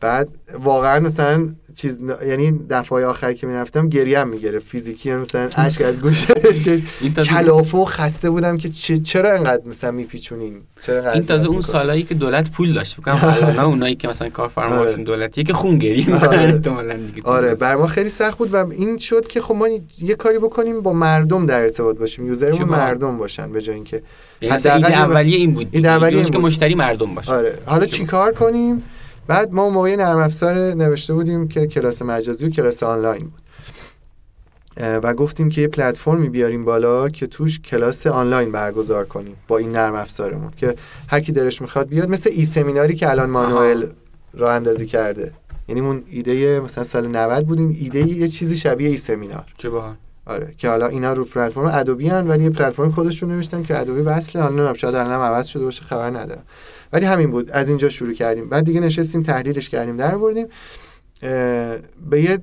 بعد 0.00 0.28
واقعا 0.62 1.00
مثلا 1.00 1.48
چیز 1.76 2.00
یعنی 2.26 2.60
دفعه 2.70 3.06
آخر 3.06 3.32
که 3.32 3.46
می‌رفتم 3.46 3.88
گریم 3.88 4.28
می‌گرفت 4.28 4.66
فیزیکی 4.66 5.08
یعنی 5.08 5.20
مثلا 5.22 5.48
اشک 5.56 5.82
از 5.82 6.00
تازه 6.44 6.82
کلافه 7.24 7.84
خسته 7.84 8.30
بودم 8.30 8.56
که 8.56 8.68
چرا 8.98 9.32
انقدر 9.32 9.62
مثلا 9.66 9.90
میپیچونین 9.90 10.60
چرا 10.86 11.12
این 11.12 11.22
تازه 11.22 11.48
اون؟ 11.48 11.60
سالایی 11.60 12.02
که 12.02 12.14
دولت 12.14 12.50
پول 12.50 12.72
داشت 12.72 12.94
فکر 12.94 13.10
الان 13.10 13.58
اونایی 13.58 13.94
که 13.94 14.08
مثلا 14.08 14.28
کارفرماشون 14.28 14.94
آره. 14.94 15.04
دولتیه 15.04 15.44
که 15.44 15.52
خون 15.52 15.78
گریه 15.78 16.10
می‌کنن 16.10 16.28
آره. 16.28 16.52
احتمالاً 16.52 16.96
دیگه 16.96 17.22
آره. 17.22 17.54
بر 17.54 17.76
ما 17.76 17.86
خیلی 17.86 18.08
سخت 18.08 18.38
بود 18.38 18.54
و 18.54 18.72
این 18.72 18.98
شد 18.98 19.26
که 19.26 19.40
خب 19.40 19.54
ما 19.54 19.68
یه 19.98 20.14
کاری 20.14 20.38
بکنیم 20.38 20.80
با 20.80 20.92
مردم 20.92 21.46
در 21.46 21.60
ارتباط 21.60 21.96
باشیم 21.96 22.26
یوزرمون؟ 22.26 22.68
مردم 22.68 23.18
باشن 23.18 23.52
به 23.52 23.62
جای 23.62 23.74
اینکه 23.74 24.02
یعنی 24.40 24.54
حداقل 24.54 24.92
اولیه 24.92 25.36
این 25.36 25.54
بود 25.54 25.86
اولیه 25.86 26.06
ایده 26.06 26.18
این 26.18 26.30
که. 26.30 26.38
مشتری 26.38 26.74
مردم 26.74 27.14
باشه 27.14 27.32
آره 27.32 27.58
حالا 27.66 27.86
چه 27.86 27.96
چی 27.96 28.04
کار 28.04 28.32
کنیم 28.32 28.82
بعد 29.30 29.52
ما 29.52 29.62
اون 29.62 29.74
موقع 29.74 29.96
نرم 29.96 30.18
افزار 30.18 30.54
نوشته 30.54 31.14
بودیم 31.14 31.48
که 31.48 31.66
کلاس 31.66 32.02
مجازی 32.02 32.46
و 32.46 32.50
کلاس 32.50 32.82
آنلاین 32.82 33.22
بود. 33.22 33.40
و 34.76 35.14
گفتیم 35.14 35.48
که 35.48 35.60
یه 35.60 35.68
پلتفرمی 35.68 36.28
بیاریم 36.28 36.64
بالا 36.64 37.08
که 37.08 37.26
توش 37.26 37.60
کلاس 37.60 38.06
آنلاین 38.06 38.52
برگزار 38.52 39.06
کنیم 39.06 39.36
با 39.48 39.58
این 39.58 39.72
نرم 39.72 39.94
افزارمون 39.94 40.50
که 40.56 40.74
هر 41.08 41.20
کی 41.20 41.32
دلش 41.32 41.62
می‌خواد 41.62 41.88
بیاد 41.88 42.08
مثل 42.08 42.30
ای 42.32 42.44
سمیناری 42.44 42.94
که 42.94 43.10
الان 43.10 43.30
مانوئل 43.30 43.86
راه 44.34 44.54
اندازی 44.54 44.86
کرده. 44.86 45.32
یعنی 45.68 45.80
اون 45.80 46.02
ایده 46.10 46.60
مثلا 46.60 46.84
سال 46.84 47.06
90 47.06 47.46
بود 47.46 47.58
این 47.58 47.76
ایده 47.80 47.98
یه 47.98 48.28
چیزی 48.28 48.56
شبیه 48.56 48.88
e-seminar 48.88 49.44
چه 49.56 49.70
باحال. 49.70 49.94
آره 50.26 50.54
که 50.56 50.68
حالا 50.68 50.86
اینا 50.86 51.12
رو 51.12 51.24
پلتفرم 51.24 51.64
Adobe 51.64 52.08
هن 52.08 52.28
ولی 52.28 52.44
یه 52.44 52.50
پلتفرم 52.50 52.90
خودشون 52.90 53.30
نوشتن 53.30 53.62
که 53.62 53.80
Adobe 53.80 54.00
وصله. 54.00 54.42
حالا 54.42 54.54
نمی‌دونم 54.54 54.74
شاید 54.74 54.94
الان 54.94 55.20
عوض 55.20 55.46
شده 55.46 55.64
باشه 55.64 55.82
خبر 55.82 56.10
ندارم. 56.10 56.42
ولی 56.92 57.06
همین 57.06 57.30
بود. 57.30 57.50
از 57.50 57.68
اینجا 57.68 57.88
شروع 57.88 58.12
کردیم. 58.12 58.48
بعد 58.48 58.64
دیگه 58.64 58.80
نشستیم 58.80 59.22
تحلیلش 59.22 59.68
کردیم 59.68 59.96
در 59.96 60.16
بردیم 60.16 60.46
به 62.10 62.22
یه 62.22 62.38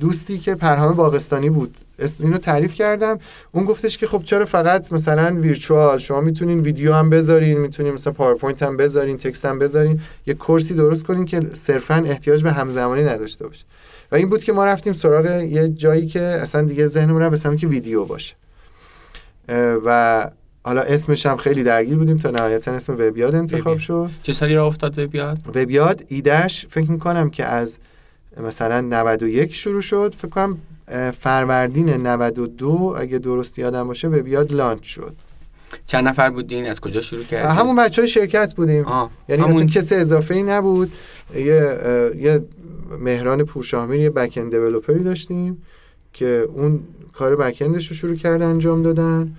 دوستی 0.00 0.38
که 0.38 0.54
پرهام 0.54 0.92
باغستانی 0.92 1.50
بود. 1.50 1.76
اسم 1.98 2.24
اینو 2.24 2.38
تعریف 2.38 2.74
کردم. 2.74 3.18
اون 3.52 3.64
گفتش 3.64 3.98
که 3.98 4.06
خب 4.06 4.22
چرا 4.22 4.44
فقط 4.44 4.92
مثلا 4.92 5.40
virtual؟ 5.40 5.98
شما 5.98 6.20
می‌تونین 6.20 6.60
ویدیو 6.60 6.92
هم 6.92 7.10
بذارین 7.10 7.58
می‌تونین 7.58 7.92
مثلا 7.92 8.12
PowerPoint 8.12 8.62
هم 8.62 8.76
بذارین 8.76 9.18
text 9.18 9.44
هم 9.44 9.58
بذارین. 9.58 10.00
یه 10.26 10.34
کورسی 10.34 10.74
درست 10.74 11.04
کنین 11.04 11.24
که 11.24 11.40
صرفا 11.54 11.94
احتیاج 11.94 12.42
به 12.42 12.52
همزمانی 12.52 13.04
نداشته 13.04 13.46
باشه. 13.46 13.64
و 14.12 14.16
این 14.16 14.28
بود 14.28 14.42
که 14.42 14.52
ما 14.52 14.64
رفتیم 14.64 14.92
سراغ 14.92 15.26
یه 15.42 15.68
جایی 15.68 16.06
که 16.06 16.20
اصلا 16.20 16.62
دیگه 16.62 16.86
ذهنمون 16.86 17.28
به 17.28 17.36
سمتی 17.36 17.56
که 17.56 17.66
ویدیو 17.66 18.04
باشه. 18.04 18.34
و 19.84 20.30
حالا 20.66 20.80
اسمش 20.80 21.26
هم 21.26 21.36
خیلی 21.36 21.62
درگیر 21.62 21.96
بودیم 21.96 22.18
تا 22.18 22.30
نهایتا 22.30 22.72
اسم 22.72 22.94
وبیاد 22.98 23.34
انتخاب 23.34 23.60
وبیاد. 23.60 23.78
شد. 23.78 24.10
چه 24.22 24.32
سالی 24.32 24.54
را 24.54 24.66
افتاد 24.66 25.00
بیاد 25.00 25.38
وبیاد 25.54 26.04
ایدهش 26.08 26.66
فکر 26.70 26.90
می‌کنم 26.90 27.30
که 27.30 27.44
از 27.44 27.78
مثلا 28.42 28.80
91 28.80 29.54
شروع 29.54 29.80
شد. 29.80 30.14
فکر 30.18 30.28
کنم 30.28 30.58
فروردین 31.20 31.88
92 31.88 32.96
اگه 32.98 33.18
درست 33.18 33.58
یادم 33.58 33.86
باشه 33.86 34.08
وبیاد 34.08 34.52
لانچ 34.52 34.84
شد. 34.84 35.14
چند 35.86 36.08
نفر 36.08 36.30
بودین؟ 36.30 36.66
از 36.66 36.80
کجا 36.80 37.00
شروع 37.00 37.24
کردین؟ 37.24 37.50
همون 37.50 37.76
بچه 37.76 38.02
های 38.02 38.08
شرکت 38.08 38.54
بودیم. 38.54 38.84
آه. 38.84 39.10
یعنی 39.28 39.42
همون 39.42 39.54
اصلا 39.54 39.66
کسی 39.66 39.94
اضافه 39.94 40.34
ای 40.34 40.42
نبود. 40.42 40.92
یه 41.34 41.78
یه 42.18 42.44
مهران 43.00 43.44
پورشاهمیر 43.44 44.00
یه 44.00 44.10
back-end 44.10 45.04
داشتیم 45.04 45.62
که 46.12 46.46
اون 46.54 46.80
کار 47.12 47.36
back 47.36 47.62
رو 47.62 47.80
شروع 47.80 48.16
کرده 48.16 48.44
انجام 48.44 48.82
دادن. 48.82 49.36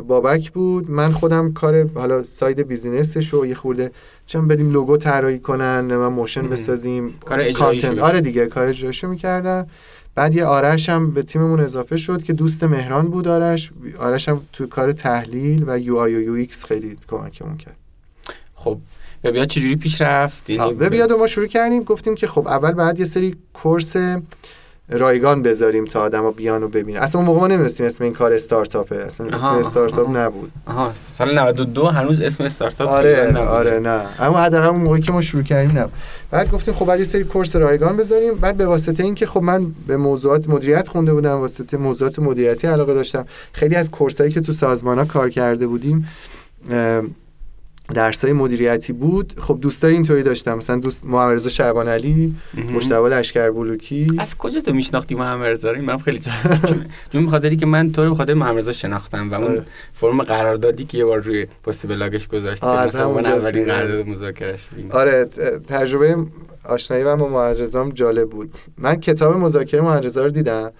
بابک 0.00 0.50
بود. 0.50 0.90
من 0.90 1.12
خودم 1.12 1.52
کار 1.52 1.88
حالا 1.94 2.22
side 2.22 2.60
business 2.60 3.14
ش 3.14 3.28
رو 3.28 3.46
یه 3.46 3.54
خورده 3.54 3.90
چون 4.26 4.48
بدیم 4.48 4.70
لوگو 4.70 4.96
طراحی 4.96 5.38
کنن 5.38 5.80
من 5.80 6.06
motion. 6.06 6.48
بسازیم. 6.48 7.14
کار 7.20 7.40
اجراییشو 7.40 7.86
content. 7.86 8.04
آره 8.04 8.20
دیگه 8.20 8.46
کار 8.46 8.66
اجرایشو 8.66 9.08
می‌کردم. 9.08 9.66
بعد 10.14 10.34
یه 10.34 10.44
آرش 10.44 10.88
هم 10.88 11.10
به 11.10 11.22
تیممون 11.22 11.60
اضافه 11.60 11.96
شد 11.96 12.22
که 12.22 12.32
دوست 12.32 12.64
مهران 12.64 13.08
بود 13.08 13.28
آرش. 13.28 13.72
آرش 13.98 14.28
هم 14.28 14.40
تو 14.52 14.66
کار 14.66 14.92
تحلیل 14.92 15.64
و 15.66 15.78
UI 15.78 16.14
و 16.14 16.22
UX 16.22 16.64
خیلی 16.64 16.96
کمکمون 17.08 17.56
کرد. 17.56 17.76
خب 18.54 18.78
وبیاد 19.24 19.48
چجوری 19.48 19.76
پیش 19.76 20.00
رفت؟ 20.00 20.50
یعنی 20.50 20.72
وبیاد 20.72 21.12
ما 21.12 21.26
شروع 21.26 21.46
کردیم. 21.46 21.82
گفتیم 21.82 22.14
که 22.14 22.26
خب 22.26 22.48
اول 22.48 22.72
بعد 22.72 22.98
یه 22.98 23.04
سری 23.04 23.34
course 23.52 23.96
رایگان 24.90 25.42
بذاریم 25.42 25.84
تا 25.84 26.00
آدما 26.00 26.30
بیان 26.30 26.62
و 26.62 26.68
ببینن. 26.68 27.00
اصلا 27.00 27.18
اون 27.20 27.26
موقع 27.26 27.40
ما 27.40 27.46
نمی‌دونستیم 27.46 27.86
اسم 27.86 28.04
این 28.04 28.12
کار 28.12 28.32
استارتاپه. 28.32 28.96
اصلا 28.96 29.26
اسم 29.26 29.46
آها، 29.46 29.58
استارتاپ 29.60 30.08
آها. 30.08 30.26
نبود. 30.26 30.52
آها. 30.66 30.90
سال 30.94 31.38
92 31.38 31.86
هنوز 31.86 32.20
اسم 32.20 32.44
استارتاپ 32.44 32.88
آره 32.88 33.22
نبوده. 33.24 33.40
آره 33.40 33.78
نه. 33.78 34.06
اما 34.18 34.38
حداقل 34.38 34.66
اون 34.68 34.80
موقعی 34.80 35.00
که 35.00 35.12
ما 35.12 35.22
شروع 35.22 35.42
کردیم 35.42 35.78
نه 35.78 35.88
بعد 36.30 36.50
گفتیم 36.50 36.74
خب 36.74 36.86
بعد 36.86 36.98
یه 36.98 37.04
سری 37.04 37.24
course 37.24 37.56
رایگان 37.56 37.96
بذاریم. 37.96 38.34
بعد 38.34 38.56
به 38.56 38.66
واسطه 38.66 39.02
اینکه 39.02 39.26
خب 39.26 39.42
من 39.42 39.66
به 39.86 39.96
موضوعات 39.96 40.48
مدیریت 40.48 40.88
خونده 40.88 41.12
بودم 41.12 41.40
واسطه 41.40 41.76
موضوعات 41.76 42.18
مدیریتی 42.18 42.66
علاقه 42.66 42.94
داشتم. 42.94 43.26
خیلی 43.52 43.74
از 43.74 43.90
کورسایی 43.90 44.32
که 44.32 44.40
تو 44.40 44.52
سازمانا 44.52 45.04
کار 45.04 45.30
کرده 45.30 45.66
بودیم 45.66 46.08
درسای 47.94 48.32
مدیریتی 48.32 48.92
بود 48.92 49.34
خب 49.40 49.58
دوستای 49.60 49.92
اینطوری 49.94 50.22
داشتم 50.22 50.54
مثلا 50.54 50.76
دوست 50.78 51.04
محمد 51.06 51.34
رضا 51.34 51.48
شعبان 51.48 51.88
علی. 51.88 52.34
مشتبه 52.74 53.08
لشکر 53.08 53.50
بلوکی 53.50 54.06
از 54.18 54.36
کجا 54.36 54.60
تو 54.60 54.72
میشناختی 54.72 55.14
محمد 55.14 55.46
رضا 55.46 55.70
رو؟ 55.70 55.82
من 55.82 55.98
خیلی 55.98 56.20
چون- 57.12 57.26
بخاطری 57.26 57.56
که 57.56 57.66
من 57.66 57.92
تو 57.92 58.04
رو 58.04 58.10
بخاطر 58.10 58.34
محمد 58.34 58.58
رضا 58.58 58.72
شناختم 58.72 59.30
و 59.30 59.34
اون 59.34 59.44
آره. 59.44 59.64
فرم 59.92 60.22
قراردادی 60.22 60.84
که 60.84 60.98
یه 60.98 61.04
بار 61.04 61.18
روی 61.18 61.46
پست 61.64 61.86
بلاگش 61.86 62.28
گذاشت 62.28 62.64
از 62.64 62.96
همونجاست 62.96 63.44
اولین. 63.46 63.64
قرارداد 63.64 64.06
مذاکرهش 64.08 64.68
آره 64.90 65.24
تجربه 65.66 66.16
آشنایی 66.64 67.04
من 67.04 67.16
با 67.16 67.28
محمد 67.28 67.94
جالب 67.94 68.30
بود 68.30 68.54
من 68.78 68.94
کتاب 68.96 69.36
مذاکره 69.36 69.80
محمد 69.80 70.04
رضا 70.04 70.24
رو 70.24 70.30
دیدم 70.30 70.70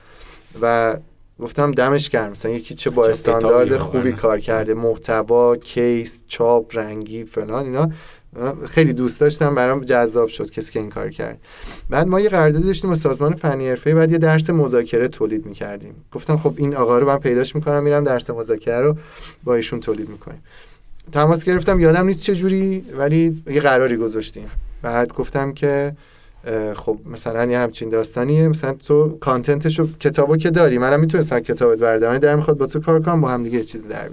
و 0.62 0.96
گفتم 1.42 1.70
دمش 1.70 2.08
گرم. 2.08 2.30
مثلا 2.30 2.52
یکی 2.52 2.74
چه 2.74 2.90
با 2.90 3.06
استاندارد 3.06 3.76
خوبی. 3.76 4.12
کار 4.12 4.38
کرده. 4.38 4.74
محتوا 4.74 5.56
کیس 5.56 6.24
چاپ 6.26 6.76
رنگی 6.76 7.24
فلان 7.24 7.64
اینا. 7.64 7.90
خیلی 8.68 8.92
دوست 8.92 9.20
داشتم. 9.20 9.54
برام 9.54 9.84
جذاب 9.84 10.28
شد 10.28 10.50
کسی 10.50 10.72
که 10.72 10.80
این 10.80 10.88
کار 10.88 11.10
کرد. 11.10 11.38
بعد 11.90 12.06
ما 12.06 12.20
یه 12.20 12.28
قراردادی 12.28 12.66
داشتیم 12.66 12.90
با 12.90 12.96
سازمان 12.96 13.34
فنی 13.34 13.68
حرفه‌ای 13.68 13.96
بعد 13.96 14.12
یه 14.12 14.18
درس 14.18 14.50
مذاکره 14.50 15.08
تولید 15.08 15.46
می‌کردیم. 15.46 15.94
گفتم 16.12 16.36
خب 16.36 16.54
این 16.56 16.76
آقا 16.76 16.98
رو 16.98 17.06
من 17.06 17.18
پیداش 17.18 17.54
می‌کنم 17.54 17.82
میرم 17.82 18.04
درس 18.04 18.30
مذاکره 18.30 18.80
رو 18.80 18.96
با 19.44 19.54
ایشون 19.54 19.80
تولید 19.80 20.08
می‌کنیم. 20.08 20.42
تماس 21.12 21.44
گرفتم. 21.44 21.80
یادم 21.80 22.06
نیست 22.06 22.24
چه 22.24 22.34
جوری 22.34 22.84
ولی 22.98 23.42
یه 23.46 23.60
قراری 23.60 23.96
گذاشتیم. 23.96 24.50
بعد 24.82 25.12
گفتم 25.12 25.52
که 25.52 25.96
خب 26.74 26.98
مثلا 27.06 27.44
یه 27.44 27.58
همچین 27.58 27.88
داستانیه. 27.88 28.48
مثلا 28.48 28.72
تو 28.72 29.18
کانتنتشو 29.20 29.88
کتابو 30.00 30.36
که 30.36 30.50
داری 30.50 30.78
منم 30.78 31.00
می‌تونستم 31.00 31.40
کتابت 31.40 31.78
بردارم 31.78 32.18
در 32.18 32.36
می‌خواد 32.36 32.58
با 32.58 32.66
تو 32.66 32.80
کار 32.80 33.02
کنم 33.02 33.20
با 33.20 33.28
هم 33.28 33.44
دیگه 33.44 33.64
چیز 33.64 33.88
در 33.88 34.08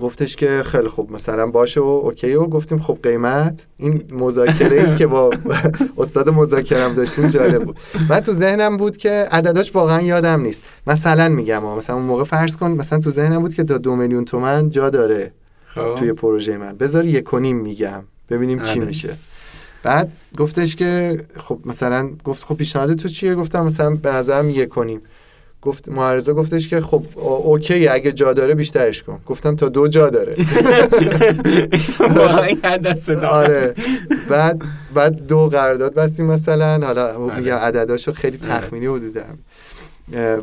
گفتش 0.00 0.36
که 0.36 0.62
خیلی 0.64 0.88
خوب 0.88 1.12
مثلا 1.12 1.46
باشه 1.46 1.80
و 1.80 1.84
اوکی 1.84 2.34
و 2.34 2.46
گفتیم 2.46 2.78
خب 2.78 2.98
قیمت. 3.02 3.62
این 3.76 4.04
مذاکره 4.12 4.90
ای 4.90 4.96
که 4.96 5.06
با 5.06 5.30
استاد 5.98 6.28
مذاکرم 6.28 6.94
داشتیم 6.94 7.30
جالب 7.30 7.64
بود. 7.64 7.76
من 8.08 8.20
تو 8.20 8.32
ذهنم 8.32 8.76
بود 8.76 8.96
که 8.96 9.10
عدداش 9.10 9.76
واقعا 9.76 10.02
یادم 10.02 10.40
نیست. 10.40 10.62
مثلا 10.86 11.28
میگم 11.28 11.64
مثلا 11.64 11.96
اون 11.96 12.04
موقع 12.04 12.24
فرض 12.24 12.56
کن 12.56 12.70
مثلا 12.70 12.98
تو 12.98 13.10
ذهنم 13.10 13.38
بود 13.38 13.54
که 13.54 13.64
تا 13.64 13.78
دو 13.78 13.96
میلیون 13.96 14.24
تومن 14.24 14.70
جا 14.70 14.90
داره 14.90 15.32
خب. 15.74 15.94
توی 15.94 16.12
پروژه 16.12 16.58
من. 16.58 16.76
بذار 16.76 17.04
یک 17.04 17.34
میگم 17.34 18.02
ببینیم 18.30 18.62
چی 18.62 18.78
آره. 18.78 18.88
میشه. 18.88 19.16
بعد 19.82 20.12
گفتش 20.36 20.76
که 20.76 21.20
خب 21.36 21.58
مثلا 21.64 22.10
گفت 22.24 22.44
خب 22.44 22.56
پیشنهاد 22.56 22.94
تو 22.94 23.08
چیه؟ 23.08 23.34
گفتم 23.34 23.64
مثلا 23.64 23.90
به 23.90 24.12
نظرم 24.12 24.50
یک 24.50 24.68
کنیم 24.68 25.00
گفت 25.62 25.88
معرضه 25.88 26.32
گفتش 26.32 26.68
که 26.68 26.80
خب 26.80 27.02
اوکی 27.16 27.88
اگه 27.88 28.12
جا 28.12 28.32
داره 28.32 28.54
بیشترش 28.54 29.02
کن. 29.02 29.20
گفتم 29.26 29.56
تا 29.56 29.68
دو 29.68 29.88
جا 29.88 30.10
داره. 30.10 30.34
آره. 33.24 33.74
بعد 34.28 34.62
بعد 34.94 35.26
دو 35.26 35.48
قرارداد 35.48 35.94
بستیم 35.94 36.26
مثلا. 36.26 36.86
حالا 36.86 37.14
آره. 37.14 37.36
میگم 37.40 37.54
عدداشو 37.56 38.12
خیلی 38.12 38.38
آره. 38.42 38.60
تخمینی 38.60 38.86
حدودم 38.86 39.38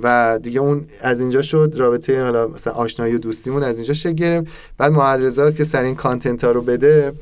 و 0.03 0.39
دیگه 0.43 0.59
اون 0.59 0.85
از 1.01 1.19
اینجا 1.19 1.41
شد. 1.41 1.73
رابطه 1.77 2.23
حالا 2.23 2.47
مثلا 2.47 2.73
آشنایی 2.73 3.15
و 3.15 3.17
دوستیمون 3.17 3.63
از 3.63 3.77
اینجا 3.77 3.93
شکل 3.93 4.13
گرفت. 4.13 4.47
بعد 4.77 4.91
معرضات 4.91 5.55
که 5.55 5.63
سر 5.63 5.83
این 5.83 5.95
کانتنت 5.95 6.43
ها 6.43 6.51
رو 6.51 6.61
بده. 6.61 7.13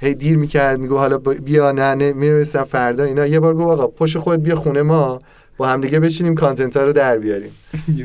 هی 0.00 0.14
دیر 0.14 0.36
می‌کرد 0.36 0.80
میگو 0.80 0.96
حالا 0.96 1.18
بیا 1.18 1.72
نه 1.72 1.94
نه 1.94 2.12
می‌رسم 2.12 2.64
فردا 2.64 3.04
اینا. 3.04 3.26
یه 3.26 3.40
بار 3.40 3.54
گفت 3.54 3.80
آقا 3.80 3.86
پشت 3.86 4.18
خود 4.18 4.42
بیا 4.42 4.56
خونه 4.56 4.82
ما 4.82 5.20
با 5.56 5.68
هم 5.68 5.80
دیگه 5.80 6.00
بشینیم 6.00 6.34
کانتنت 6.34 6.76
ها 6.76 6.84
رو 6.84 6.92
در 6.92 7.18
بیاریم. 7.18 7.52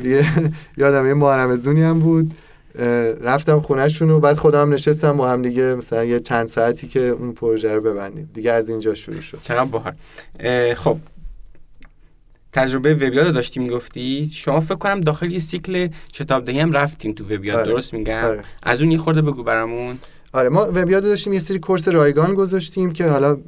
یادم 0.76 1.06
یه 1.06 1.14
محرم 1.14 1.56
زونی 1.56 1.82
هم 1.82 2.00
بود. 2.00 2.34
رفتم 3.20 3.60
خونهشون 3.60 4.10
و 4.10 4.20
بعد 4.20 4.36
خودم 4.36 4.74
نشستم 4.74 5.16
با 5.16 5.28
هم 5.28 5.42
دیگه 5.42 5.74
مثلا 5.74 6.04
یه 6.04 6.20
چند 6.20 6.46
ساعتی 6.46 6.88
که 6.88 7.00
اون 7.00 7.32
پروژه 7.32 7.74
رو 7.74 7.80
ببندیم. 7.80 8.30
دیگه 8.34 8.52
از 8.52 8.68
اینجا 8.68 8.94
شروع 8.94 9.20
شد. 9.20 9.38
چقدر 9.40 9.64
باحال. 9.64 9.94
خب. 10.74 10.96
تجربه 12.52 12.94
وبیاد 12.94 13.34
داشتی 13.34 13.60
می‌گفتی؟ 13.60 14.30
شما 14.32 14.60
فکر 14.60 14.74
کنم 14.74 15.00
داخل 15.00 15.30
یه 15.30 15.38
سیکل 15.38 15.88
شتاب 16.14 16.48
هم 16.48 16.72
رفتیم 16.72 17.12
تو 17.12 17.24
وبیاد 17.24 17.58
آره. 17.58 17.68
درست 17.68 17.94
میگم؟ 17.94 18.24
آره. 18.24 18.42
از 18.62 18.80
اون 18.80 18.90
یه 18.90 18.98
خورده 18.98 19.22
بگو 19.22 19.42
برامون. 19.42 19.98
آره 20.36 20.48
ما 20.48 20.66
وبیاد 20.74 21.02
داشتیم 21.02 21.32
یه 21.32 21.40
سری 21.40 21.58
کورس 21.58 21.88
رایگان 21.88 22.34
گذاشتیم 22.34 22.90
که 22.92 23.06
حالا 23.06 23.38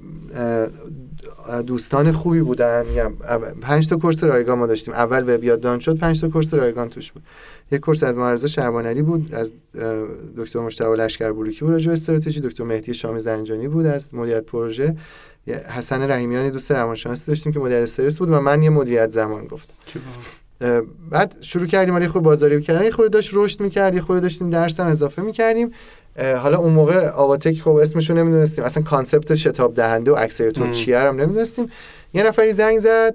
دوستان 1.66 2.12
خوبی 2.12 2.40
بودن. 2.40 2.86
میگم 2.86 3.12
پنج 3.60 3.88
تا 3.88 3.96
کورس 3.96 4.24
رایگان 4.24 4.58
ما 4.58 4.66
داشتیم. 4.66 4.94
اول 4.94 5.34
وبیاد 5.34 5.60
دان 5.60 5.78
شد 5.78 5.98
پنج 5.98 6.20
تا 6.20 6.28
کورس 6.28 6.54
رایگان 6.54 6.88
توش 6.88 7.12
بود. 7.12 7.22
یک 7.72 7.80
کورس 7.80 8.02
از 8.02 8.18
معرضه 8.18 8.48
شعبان 8.48 8.86
علی 8.86 9.02
بود 9.02 9.34
از 9.34 9.52
دکتر 10.36 10.60
مشتاق 10.60 10.94
لشکر 10.94 11.32
بروکی 11.32 11.60
بود 11.60 11.70
راجع 11.70 11.92
استراتژی. 11.92 12.40
دکتر 12.40 12.64
مهدی 12.64 12.94
شامی 12.94 13.20
زنجانی 13.20 13.68
بود 13.68 13.86
از 13.86 14.14
مدیریت 14.14 14.44
پروژه. 14.44 14.96
حسن 15.68 16.10
رحیمیان 16.10 16.50
دوست 16.50 16.72
روانشناسی 16.72 17.26
داشتیم 17.26 17.52
که 17.52 17.58
مدیر 17.58 17.76
استرس 17.76 18.18
بود 18.18 18.30
و 18.30 18.40
من 18.40 18.62
یه 18.62 18.70
مدیریت 18.70 19.10
زمان 19.10 19.44
گفتم. 19.44 19.74
بعد 21.10 21.36
شروع 21.40 21.66
کردیم 21.66 21.94
یه 21.94 22.08
خورده 22.08 22.22
بازاریابی 22.22 22.62
کردن. 22.62 22.84
یه 22.84 22.90
خورده 22.90 23.10
داشت 23.10 23.30
رشد 23.34 23.60
می‌کرد 23.60 23.94
یه 23.94 24.00
خورده 24.00 24.20
داشتیم 24.20 24.50
درس 24.50 24.80
هم 24.80 24.86
اضافه 24.86 25.22
می‌کردیم. 25.22 25.72
حالا 26.18 26.58
اون 26.58 26.72
موقع 26.72 27.10
آواتک 27.10 27.60
خب 27.60 27.70
اسمشو 27.70 28.14
نمی‌دونستیم. 28.14 28.64
اصلا 28.64 28.82
concept 28.82 29.34
شتاب 29.34 29.74
دهنده 29.74 30.10
و 30.10 30.14
accelerator 30.18 30.70
چیه 30.70 30.98
هم 30.98 31.20
نمی‌دونستیم. 31.20 31.70
یه 32.14 32.22
نفری 32.22 32.52
زنگ 32.52 32.78
زد 32.78 33.14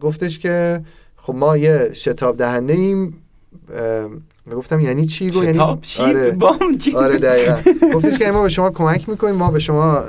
گفتش 0.00 0.38
که 0.38 0.80
خب 1.16 1.34
ما 1.34 1.56
یه 1.56 1.90
شتاب 1.92 2.36
دهنده 2.36 2.72
ایم 2.72 3.14
گفتم 4.56 4.80
یعنی 4.80 5.06
چی؟ 5.06 5.30
گفت 5.30 5.42
یعنی 5.42 5.58
آره. 6.00 6.30
بام 6.30 6.76
چی؟ 6.78 6.94
آره 6.94 7.18
دقیقاً. 7.18 7.56
گفتش 7.94 8.18
که 8.18 8.30
ما 8.30 8.42
به 8.42 8.48
شما 8.48 8.70
کمک 8.70 9.08
می‌کنیم 9.08 9.34
ما 9.34 9.50
به 9.50 9.58
شما 9.58 10.04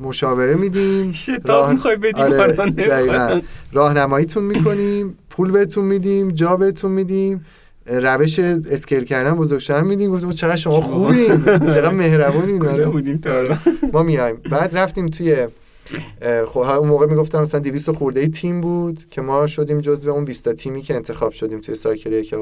مشاوره 0.00 0.54
میدیم. 0.54 1.12
شتاب 1.12 1.70
می‌خوای 1.70 1.96
بدیم 1.96 2.24
آره 2.24 3.42
راهنماییتون 3.72 4.44
می‌کنیم 4.44 5.18
پول 5.30 5.50
بهتون 5.50 5.84
میدیم 5.84 6.30
جا 6.30 6.56
بهتون 6.56 6.90
میدیم. 6.90 7.46
روش 7.86 8.38
اسکیل 8.38 9.04
کردن 9.04 9.34
بزرگ 9.34 9.58
شدن 9.58 9.84
میدیم. 9.84 10.10
گفتم 10.10 10.32
چقدر 10.32 10.56
شما 10.56 10.80
خوبین. 10.80 11.44
چقدر 11.74 11.90
مهربونین 11.90 12.58
کجا 12.58 12.90
بودیم 12.90 13.18
تا 13.18 13.58
ما 13.92 14.02
میایم. 14.02 14.36
بعد 14.36 14.76
رفتیم 14.76 15.06
توی 15.06 15.46
خب 16.46 16.58
اون 16.58 16.88
موقع 16.88 17.06
می‌گفتم 17.06 17.40
مثلا 17.40 17.60
200 17.60 17.90
خورده 17.90 18.20
ای 18.20 18.28
تیم 18.28 18.60
بود 18.60 19.08
که 19.10 19.20
ما 19.20 19.46
شدیم 19.46 19.80
جزو 19.80 20.10
اون 20.10 20.24
20 20.24 20.44
تا 20.44 20.52
تیمی 20.52 20.82
که 20.82 20.94
انتخاب 20.94 21.32
شدیم 21.32 21.60
توی 21.60 21.74
سایکل 21.74 22.12
یک 22.12 22.34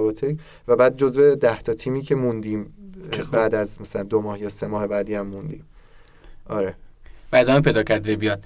و 0.68 0.76
بعد 0.76 0.96
جزو 0.96 1.34
10 1.34 1.62
تا 1.62 1.74
تیمی 1.74 2.02
که 2.02 2.14
موندیم 2.14 2.66
بعد 3.32 3.54
از 3.54 3.80
مثلا 3.80 4.02
دو 4.02 4.20
ماه 4.20 4.40
یا 4.40 4.48
سه 4.48 4.66
ماه 4.66 4.86
بعدی 4.86 5.14
هم 5.14 5.26
موندیم. 5.26 5.64
آره. 6.46 6.74
و 7.32 7.36
ادامه 7.36 7.60
پیدا 7.60 7.82
کرد 7.82 8.06
بیاد. 8.06 8.42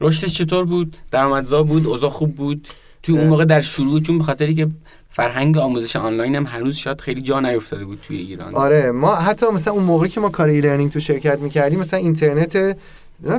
رشدش 0.00 0.34
چطور 0.34 0.64
بود؟ 0.64 0.96
درآمدزا 1.10 1.62
بود؟ 1.62 1.86
اوضاع 1.86 2.10
خوب 2.10 2.34
بود؟ 2.34 2.68
توی 3.02 3.18
اون 3.18 3.26
موقع 3.26 3.44
در 3.44 3.60
شروع 3.60 4.00
چون 4.00 4.18
به 4.18 4.24
خاطری 4.24 4.54
که 4.54 4.68
فرهنگ 5.12 5.58
آموزش 5.58 5.96
آنلاین 5.96 6.34
هم 6.34 6.46
هنوز 6.46 6.76
شاید 6.76 7.00
خیلی 7.00 7.22
جا 7.22 7.40
نیفتاده 7.40 7.84
بود 7.84 7.98
توی 8.02 8.16
ایران. 8.16 8.54
آره 8.54 8.90
ما 8.90 9.14
حتی 9.14 9.46
مثلا 9.46 9.72
اون 9.72 9.84
موقعی 9.84 10.08
که 10.08 10.20
ما 10.20 10.28
کار 10.28 10.48
ای 10.48 10.88
تو 10.88 11.00
شرکت 11.00 11.38
می‌کردیم 11.38 11.78
مثلا 11.78 11.98
اینترنت 11.98 12.76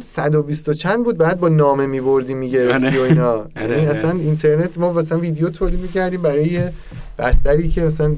120 0.01 0.69
و 0.69 0.73
چند 0.73 1.03
بود 1.03 1.17
بعد 1.17 1.39
با 1.39 1.49
نامه 1.49 1.85
میبردیم 1.85 2.37
می‌گرفتی 2.37 2.87
آره. 2.87 2.99
و 2.99 3.01
اینا. 3.01 3.31
آره، 3.33 3.47
یعنی 3.61 3.73
آره. 3.73 3.89
اصلا 3.89 4.11
اینترنت 4.11 4.77
ما 4.77 4.93
مثلا 4.93 5.19
ویدیو 5.19 5.49
تولید 5.49 5.79
می‌کردیم 5.79 6.21
برای 6.21 6.61
بستری 7.17 7.69
که 7.69 7.81
مثلا 7.81 8.15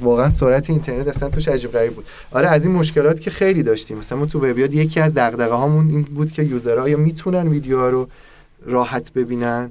واقعا 0.00 0.30
سرعت 0.30 0.70
اینترنت 0.70 1.08
اصلا 1.08 1.28
توش 1.28 1.48
عجیب 1.48 1.72
غریب 1.72 1.92
بود. 1.92 2.04
آره 2.30 2.48
از 2.48 2.66
این 2.66 2.74
مشکلات 2.74 3.20
که 3.20 3.30
خیلی 3.30 3.62
داشتیم. 3.62 3.98
مثلا 3.98 4.18
ما 4.18 4.26
تو 4.26 4.46
وبیاد 4.46 4.74
یکی 4.74 5.00
از 5.00 5.14
دغدغه 5.14 5.54
هامون 5.54 5.90
این 5.90 6.02
بود 6.02 6.32
که 6.32 6.42
یوزرها 6.42 6.88
یا 6.88 6.96
می‌تونن 6.96 7.48
ویدیوها 7.48 7.88
رو 7.88 8.08
راحت 8.66 9.12
ببینن. 9.12 9.70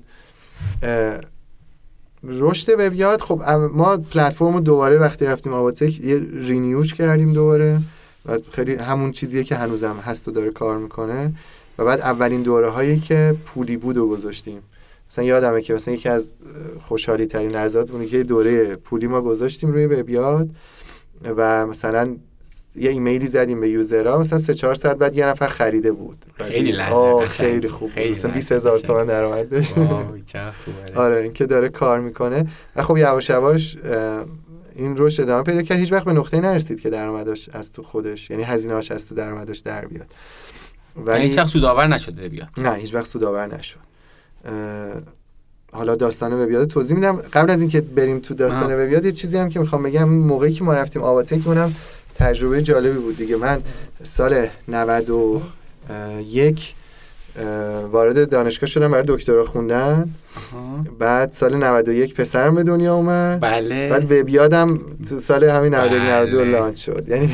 رشد 2.24 2.80
وبیاد 2.80 3.22
خب 3.22 3.44
ما 3.74 3.98
پلتفرم 3.98 4.54
رو 4.54 4.60
دوباره 4.60 4.98
وقتی 4.98 5.26
رفتیم 5.26 5.54
آباتک 5.54 6.00
یه 6.00 6.22
رینیوش 6.34 6.94
کردیم 6.94 7.34
دوباره 7.34 7.80
و 8.26 8.38
خیلی 8.52 8.76
همون 8.76 9.12
چیزیه 9.12 9.44
که 9.44 9.56
هنوزم 9.56 9.96
هست 10.06 10.28
و 10.28 10.32
داره 10.32 10.52
کار 10.52 10.78
می‌کنه 10.78 11.34
و 11.78 11.86
بعد 11.86 12.02
اولین 12.02 12.42
دوره 12.42 12.70
هایی 12.70 13.00
که 13.00 13.36
پولی 13.46 13.78
بود 13.78 13.98
و 13.98 14.08
گذاشتیم. 14.08 14.62
مثلا 15.12 15.26
یادمه 15.26 15.62
که 15.62 15.74
مثلا 15.74 15.94
یکی 15.94 16.10
از 16.10 16.36
خوشحالی 16.82 17.26
ترین 17.26 17.52
لحظات 17.52 17.92
اونی 17.92 18.08
که 18.08 18.24
دوره 18.24 18.76
پولی 18.76 19.08
ما 19.08 19.22
گذاشتیم 19.22 19.72
روی 19.72 19.86
وبیاد 19.86 20.50
و 21.38 21.68
مثلا 21.68 22.16
یه 22.76 22.90
ایمیلی 22.90 23.28
زدیم 23.28 23.62
به 23.62 23.70
یوزرها 23.70 24.18
مثلا 24.18 24.38
سه 24.38 24.54
چهار 24.54 24.76
ساعت 24.76 24.98
بعد 24.98 25.18
یه 25.18 25.26
نفر 25.26 25.48
خریده 25.48 25.92
بود. 25.92 26.26
خیلی 26.40 26.72
لحظه 26.72 27.26
خیلی 27.26 27.70
خوب 27.70 27.90
خیلی 27.90 28.12
مثلا 28.12 28.32
20000 28.32 28.78
تومان 28.78 29.08
درآمد 29.08 29.50
داشت 29.50 29.74
آره 30.96 31.22
این 31.22 31.34
که 31.34 31.46
داره 31.46 31.70
کار 31.70 32.00
می‌کنه. 32.00 32.48
و 32.76 32.84
خب 32.84 32.98
یواش 32.98 33.30
یواش 33.30 33.78
این 34.76 34.96
رشد 34.98 35.22
ادامه 35.22 35.44
پیدا 35.44 35.62
کرد. 35.62 35.78
هیچ 35.78 35.94
وقت 35.94 36.06
به 36.06 36.14
نقطه 36.14 36.42
نرسید 36.42 36.80
که 36.80 36.90
درآمدش 36.90 37.50
از 37.50 37.72
تو 37.72 37.84
خودش 37.84 38.30
یعنی 38.30 38.44
هزینه‌اش 38.44 38.92
از 38.92 39.08
تو 39.08 39.16
درآمدش 39.16 39.60
در 39.60 39.86
بیاد. 39.86 40.08
ولی 40.96 41.16
یعنی 41.16 41.30
هیچ 41.30 41.38
وقت 41.38 41.48
سودآور 41.48 41.88
نشده 41.88 42.30
بیاد. 42.30 42.50
نه 42.58 42.74
هیچ 42.74 42.96
وقت 42.96 43.06
سودآور 43.06 43.58
نشد. 43.58 43.80
حالا 45.72 45.96
داستان 45.96 46.34
وبیاد 46.34 46.68
توضیح 46.68 46.96
میدم. 46.96 47.16
قبل 47.18 47.50
از 47.52 47.62
اینکه 47.62 47.82
بریم 47.82 48.20
تو 48.20 48.34
داستان 48.34 48.84
وبیاد 48.84 49.06
یه 49.06 49.12
چیزی 49.12 49.38
هم 49.38 49.50
که 49.50 49.60
می‌خوام 49.60 49.84
بگم 49.84 50.10
موقعی 50.10 50.54
که 50.54 50.64
ما 50.64 50.74
رفتیم 50.74 51.02
آواتک 51.02 51.48
اونم 51.48 51.76
تجربه 52.20 52.62
جالبی 52.62 52.98
بود 52.98 53.18
دیگه. 53.18 53.36
من 53.36 53.62
سال 54.04 54.48
91 54.68 56.74
وارد 57.92 58.30
دانشگاه 58.30 58.70
شدم 58.70 58.92
برای 58.92 59.04
دکترا 59.08 59.46
خوندن. 59.46 60.10
بعد 61.00 61.32
سال 61.32 61.56
91 61.56 62.14
پسرم 62.14 62.56
به 62.56 62.64
دنیا 62.64 62.96
اومد. 62.96 63.40
بله. 63.40 63.90
بعد 63.90 64.12
وبیادم 64.12 64.80
تو 65.10 65.20
سال 65.20 65.44
همین 65.44 65.76
91 65.76 66.02
92 66.02 66.38
بله. 66.38 66.52
لانچ 66.52 66.86
شد. 66.86 67.06
یعنی 67.08 67.34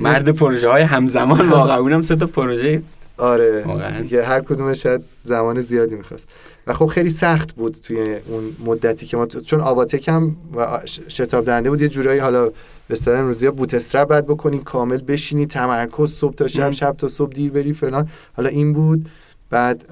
مرد 0.00 0.28
پروژه 0.28 0.68
های 0.68 0.82
همزمان 0.82 1.48
واقعا. 1.48 1.78
اونم 1.78 2.02
سه 2.02 2.16
تا 2.16 2.26
پروژه 2.26 2.82
آره. 3.18 3.64
که 4.10 4.22
هر 4.22 4.40
کدومش 4.40 4.82
شاید 4.82 5.00
زمان 5.18 5.62
زیادی 5.62 5.94
می‌خواست. 5.94 6.28
و 6.66 6.72
خب 6.72 6.86
خیلی 6.86 7.10
سخت 7.10 7.54
بود 7.54 7.74
توی 7.74 8.16
اون 8.28 8.42
مدتی 8.64 9.06
که 9.06 9.16
ما 9.16 9.26
چون 9.26 9.60
آواتک 9.60 10.08
هم 10.08 10.36
و 10.56 10.80
شتاب 11.08 11.44
دهنده 11.44 11.70
بود 11.70 11.82
یه 11.82 11.88
جورایی 11.88 12.20
حالا 12.20 12.44
به 12.44 12.52
اصطلاح 12.90 13.20
امروزی 13.20 13.46
ها 13.46 13.52
بوت 13.52 13.74
استرپ 13.74 14.08
بعد 14.08 14.26
بکنی 14.26 14.58
کامل 14.58 14.96
بشینی 14.96 15.46
تمرکز 15.46 16.12
صبح 16.12 16.34
تا 16.34 16.48
شب 16.48 16.70
شب 16.70 16.96
تا 16.98 17.08
صبح 17.08 17.32
دیر 17.32 17.50
بری 17.50 17.72
فلان. 17.72 18.08
حالا 18.36 18.48
این 18.48 18.72
بود. 18.72 19.08
بعد 19.50 19.84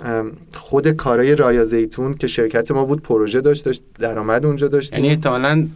خود 0.55 0.89
کارای 0.89 1.35
رایا 1.35 1.65
زیتون 1.65 2.15
که 2.15 2.27
شرکت 2.27 2.71
ما 2.71 2.85
بود 2.85 3.03
پروژه 3.03 3.41
داشت 3.41 3.65
داشت 3.65 3.83
درآمد 3.99 4.47
اونجا 4.47 4.69
داشتیم. 4.69 4.99
یعنی 4.99 5.15
احتمالاً 5.15 5.67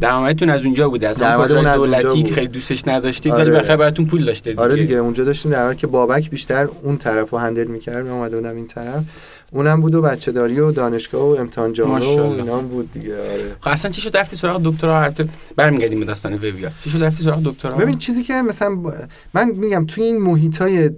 درآمدتون 0.00 0.50
از 0.50 0.64
اونجا 0.64 0.88
بوده. 0.88 1.08
از 1.08 1.20
اون 1.20 1.34
پروژه 1.48 1.74
دولتی. 1.76 2.22
که 2.22 2.34
خیلی 2.34 2.48
دوستش 2.48 2.88
نداشتید 2.88 3.32
آره. 3.32 3.44
ولی 3.44 3.50
بخیر 3.62 3.76
براتون 3.76 4.06
پول 4.06 4.24
داشته 4.24 4.50
دیگه 4.50 4.62
آره 4.62 4.76
دیگه. 4.76 4.96
اونجا 4.96 5.24
داشتیم 5.24 5.52
در 5.52 5.74
که 5.74 5.86
بابک 5.86 6.30
بیشتر 6.30 6.68
اون 6.82 6.96
طرف 6.96 7.30
رو 7.30 7.38
هندل 7.38 7.66
می‌کرد 7.66 8.04
من 8.06 8.10
اومده 8.10 8.36
بودم 8.36 8.56
این 8.56 8.66
طرف. 8.66 9.02
اونم 9.52 9.80
بود 9.80 9.94
و 9.94 10.02
بچه 10.02 10.32
داری 10.32 10.60
و 10.60 10.72
دانشگاه 10.72 11.22
و 11.22 11.40
امتحان 11.40 11.72
جامعه 11.72 12.20
و. 12.20 12.20
اینا 12.20 12.58
بود 12.58 12.92
دیگه 12.92 13.14
آره. 13.20 13.56
خب 13.60 13.68
اصلا 13.68 13.90
چی 13.90 14.00
شد؟ 14.00 14.16
رفتی 14.16 14.36
سراغ 14.36 14.60
دکترا؟ 14.64 15.00
البته 15.02 15.28
برمیگردیم 15.56 16.00
به 16.00 16.06
داستان 16.06 16.34
وبیا 16.34 16.70
چی 16.84 16.90
شد؟ 16.90 17.02
رفتی 17.02 17.22
سراغ 17.24 17.42
دکترا؟ 17.44 17.76
ببین 17.76 17.98
چیزی 17.98 18.22
که 18.22 18.32
مثلا 18.42 18.74
با- 18.74 18.92
من 19.34 19.50
میگم 19.50 19.86
توی 19.86 20.04
این 20.04 20.18
محیط 20.18 20.62
های 20.62 20.90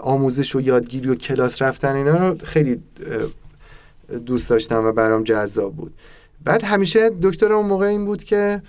آموزش 0.00 0.56
و 0.56 0.60
یادگیری 0.60 1.08
و 1.08 1.14
کلاس 1.14 1.62
رفتن 1.62 1.94
اینا 1.94 2.28
رو 2.28 2.36
خیلی 2.44 2.80
دوست 4.26 4.50
داشتم 4.50 4.84
و 4.84 4.92
برام 4.92 5.24
جذاب 5.24 5.76
بود. 5.76 5.92
بعد 6.44 6.64
همیشه 6.64 7.10
دکتر 7.22 7.52
اون 7.52 7.66
موقع 7.66 7.86
این 7.86 8.04
بود 8.04 8.24
که 8.24 8.62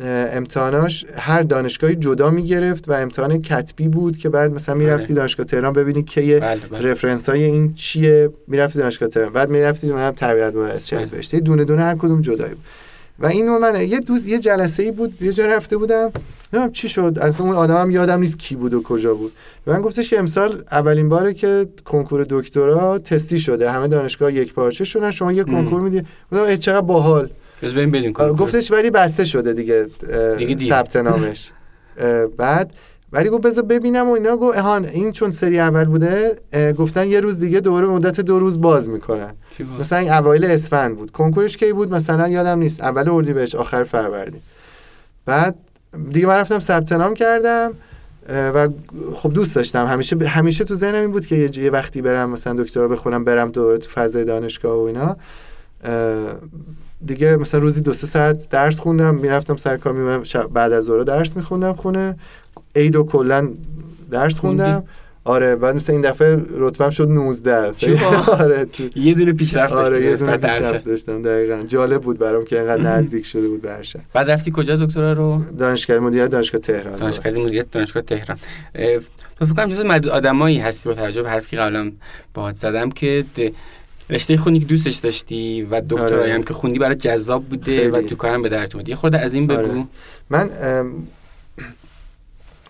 امتحاناش 0.00 1.04
هر 1.16 1.42
دانشگاهی 1.42 1.94
جدا 1.94 2.30
می‌گرفت 2.30 2.88
و 2.88 2.92
امتحان 2.92 3.42
کتبی 3.42 3.88
بود 3.88 4.16
که 4.16 4.28
بعد 4.28 4.54
مثلا 4.54 4.74
می‌رفتی 4.74 5.06
بله. 5.06 5.16
دانشگاه 5.16 5.46
تهران 5.46 5.72
ببینی 5.72 6.02
که 6.02 6.40
رفرنس 6.80 7.28
های 7.28 7.44
این 7.44 7.72
چیه 7.72 8.30
می‌رفتی 8.48 8.78
دانشگاه 8.78 9.08
تهران 9.08 9.32
بعد 9.32 9.50
می‌رفتی 9.50 9.92
من 9.92 10.12
تربیت 10.12 10.78
شهید 10.78 11.02
بله. 11.02 11.10
بهشتی 11.10 11.40
دونه 11.40 11.64
دونه 11.64 11.82
هر 11.82 11.94
کدوم 11.94 12.20
جدایی 12.20 12.54
بود 12.54 12.64
و 13.18 13.26
اینو 13.26 13.58
من 13.58 13.88
یه 13.88 14.00
دوست 14.00 14.28
یه 14.28 14.38
جلسه 14.38 14.82
ای 14.82 14.90
بود 14.90 15.22
یه 15.22 15.32
جا 15.32 15.46
رفته 15.46 15.76
بودم. 15.76 16.12
نمی‌دونم 16.52 16.72
چی 16.72 16.88
شد. 16.88 17.18
اصلا 17.20 17.46
اون 17.46 17.56
آدمم 17.56 17.90
یادم 17.90 18.20
نیست 18.20 18.38
کی 18.38 18.56
بود 18.56 18.74
و 18.74 18.82
کجا 18.82 19.14
بود. 19.14 19.32
و 19.66 19.72
من 19.72 19.82
گفتش 19.82 20.10
که 20.10 20.18
امسال 20.18 20.62
اولین 20.70 21.08
باره 21.08 21.34
که 21.34 21.66
کنکور 21.84 22.26
دکترا 22.30 22.98
تستی 22.98 23.38
شده. 23.38 23.70
همه 23.70 23.88
دانشگاه 23.88 24.34
یک 24.34 24.54
پارچه 24.54 24.84
شدن. 24.84 25.10
شما 25.10 25.32
یه 25.32 25.44
کنکور 25.44 25.80
میدی. 25.80 26.06
گفتم 26.32 26.56
چقدر 26.56 26.80
باحال. 26.80 27.28
گفتش 28.38 28.70
ولی 28.70 28.90
بسته 28.90 29.24
شده 29.24 29.52
دیگه. 29.52 29.86
ثبت 30.68 30.96
نامش. 30.96 31.50
بعد 32.36 32.70
ولی 33.14 33.28
گفت 33.28 33.42
بذار 33.42 33.64
ببینم 33.64 34.08
و 34.08 34.12
اینا. 34.12 34.36
گفت 34.36 34.58
این 34.92 35.12
چون 35.12 35.30
سری 35.30 35.60
اول 35.60 35.84
بوده 35.84 36.38
گفتن 36.78 37.06
یه 37.06 37.20
روز 37.20 37.38
دیگه 37.38 37.60
دوباره 37.60 37.86
مدت 37.86 38.20
دو 38.20 38.38
روز 38.38 38.60
باز 38.60 38.88
می‌کنن؟ 38.88 39.34
مثلا 39.80 39.98
این 39.98 40.12
اوایل 40.12 40.44
اسفند 40.44 40.96
بود. 40.96 41.10
کنکورش 41.10 41.56
کی 41.56 41.72
بود؟ 41.72 41.94
مثلا 41.94 42.28
یادم 42.28 42.58
نیست. 42.58 42.80
اول 42.80 43.08
اردیبهشت 43.08 43.54
آخر 43.54 43.84
فروردین. 43.84 44.40
بعد 45.26 45.54
دیگه 46.10 46.26
من 46.26 46.36
رفتم 46.36 46.58
ثبت 46.58 46.92
نام 46.92 47.14
کردم 47.14 47.72
و 48.28 48.68
خب 49.14 49.32
دوست 49.32 49.54
داشتم. 49.54 49.86
همیشه 49.86 50.16
همیشه 50.26 50.64
تو 50.64 50.74
ذهنم 50.74 51.00
این 51.00 51.10
بود 51.12 51.26
که 51.26 51.36
یه, 51.36 51.58
یه 51.58 51.70
وقتی 51.70 52.02
برم 52.02 52.30
مثلا 52.30 52.62
دکترا 52.62 52.88
بخونم 52.88 53.24
برم 53.24 53.50
دوباره 53.50 53.78
تو 53.78 53.90
فضای 53.90 54.24
دانشگاه 54.24 54.76
و 54.76 54.82
اینا. 54.82 55.16
دیگه 57.06 57.36
مثلا 57.36 57.60
روزی 57.60 57.80
دو 57.80 57.92
سه 57.92 58.06
ساعت 58.06 58.48
درس 58.50 58.80
خوندم 58.80 59.14
می‌رفتم 59.14 59.56
سر 59.56 59.76
کار 59.76 59.92
میمونم 59.92 60.22
بعد 60.54 60.72
از 60.72 60.84
ظهر 60.84 61.02
درس 61.02 61.36
میخوندم 61.36 61.72
خونه. 61.72 62.16
عید 62.76 62.96
و 62.96 63.04
کلا 63.04 63.48
درس 64.10 64.38
خوندم؟ 64.38 64.84
آره 65.26 65.56
بعد 65.56 65.74
مثلا 65.74 65.92
این 65.96 66.04
دفعه 66.04 66.42
رتبم 66.56 66.90
شد 66.90 67.08
19 67.08 67.72
چی 67.72 67.94
با؟ 67.94 68.06
آره 68.44 68.64
تو 68.64 68.82
یه 68.96 69.14
دونه 69.14 69.32
پیشرفت 69.32 69.72
آره 69.72 70.04
یه 70.04 70.16
دونه 70.16 70.36
پیشرفت. 70.36 70.84
داشتم 70.84 71.22
دقیقا 71.22 71.62
جالب 71.68 72.02
بود 72.02 72.18
برام 72.18 72.44
که 72.44 72.58
اینقدر 72.58 72.82
نزدیک 72.82 73.26
شده 73.26 73.48
بود 73.48 73.62
به. 73.62 73.78
بعد 74.12 74.30
رفتی 74.30 74.52
کجا 74.54 74.76
دکترا 74.76 75.12
رو 75.12 75.40
دانشگاه 75.58 75.98
مدیریت 75.98 76.30
دانشگاه 76.30 76.60
تهران 76.60 76.96
دانشگاه 76.96 77.32
مدیریت 77.32 77.70
دانشگاه 77.70 78.02
تهران 78.02 78.38
تو 79.38 79.46
فکر 79.46 79.54
کنم 79.54 79.68
جزو 79.68 79.84
معدود 79.84 80.12
آدمایی 80.12 80.58
هستی 80.58 80.88
با 80.88 80.94
توجه 80.94 81.22
به 81.22 81.30
حرفی 81.30 81.50
که 81.50 81.56
قبلا 81.56 81.92
باهات 82.34 82.54
زدم 82.54 82.90
که 82.90 83.24
رشته 84.10 84.36
خوندی 84.36 84.58
که 84.58 84.66
دوستش 84.66 84.96
داشتی 84.96 85.62
و 85.62 85.80
دکترایی 85.88 86.14
آره. 86.14 86.34
هم 86.34 86.42
که 86.42 86.54
خوندی 86.54 86.78
برای 86.78 86.94
جذاب 86.94 87.44
بوده 87.44 87.90
و 87.90 87.94
خیلی. 87.94 88.08
تو 88.08 88.16
کارم 88.16 88.42
به 88.42 88.48
درد 88.48 88.70
اومد 88.74 88.88
یه 88.88 88.96
خورده 88.96 89.18
از 89.18 89.34
این 89.34 89.46
بگو 89.46 89.58
آره. 89.58 89.84
من 90.30 90.50
ام، 90.60 91.06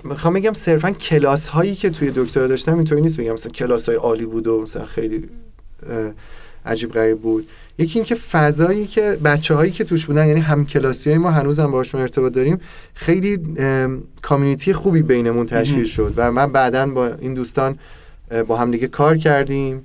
می‌خوام 0.05 0.35
بگم 0.35 0.53
صرفا 0.53 0.91
کلاس 0.91 1.49
هایی 1.49 1.75
که 1.75 1.91
توی 1.91 2.13
دکترا 2.17 2.47
داشتم 2.47 2.75
اینطوری 2.77 3.01
نیست 3.01 3.17
بگم. 3.17 3.33
مثلا 3.33 3.53
کلاس 3.53 3.89
های 3.89 3.99
عالی 3.99 4.27
بود 4.27 4.47
و 4.47 4.63
مثلا 4.63 4.85
خیلی 4.85 5.29
عجیب 6.67 6.93
غریب 6.93 7.21
بود. 7.21 7.49
یکی 7.79 7.99
اینکه 7.99 8.15
فضایی 8.15 8.87
که 8.87 9.19
بچه 9.25 9.55
هایی 9.55 9.73
که 9.73 9.85
توش 9.85 10.07
بودن 10.07 10.27
یعنی 10.27 10.41
هم 10.41 10.67
کلاسی 10.67 11.11
های 11.11 11.19
ما 11.19 11.31
هنوزم 11.31 11.71
باشون 11.71 12.01
ارتباط 12.01 12.33
داریم 12.33 12.61
خیلی 12.95 13.39
ام، 13.57 14.03
کامیونیتی 14.23 14.73
خوبی 14.73 15.03
بینمون 15.03 15.47
تشکیل. 15.47 15.85
شد. 15.85 16.13
و 16.17 16.33
من 16.33 16.53
بعدا 16.53 16.87
با 16.87 17.07
این 17.07 17.35
دوستان 17.35 17.79
با 18.47 18.57
هم 18.57 18.71
دیگه 18.71 18.87
کار 18.87 19.17
کردیم. 19.17 19.85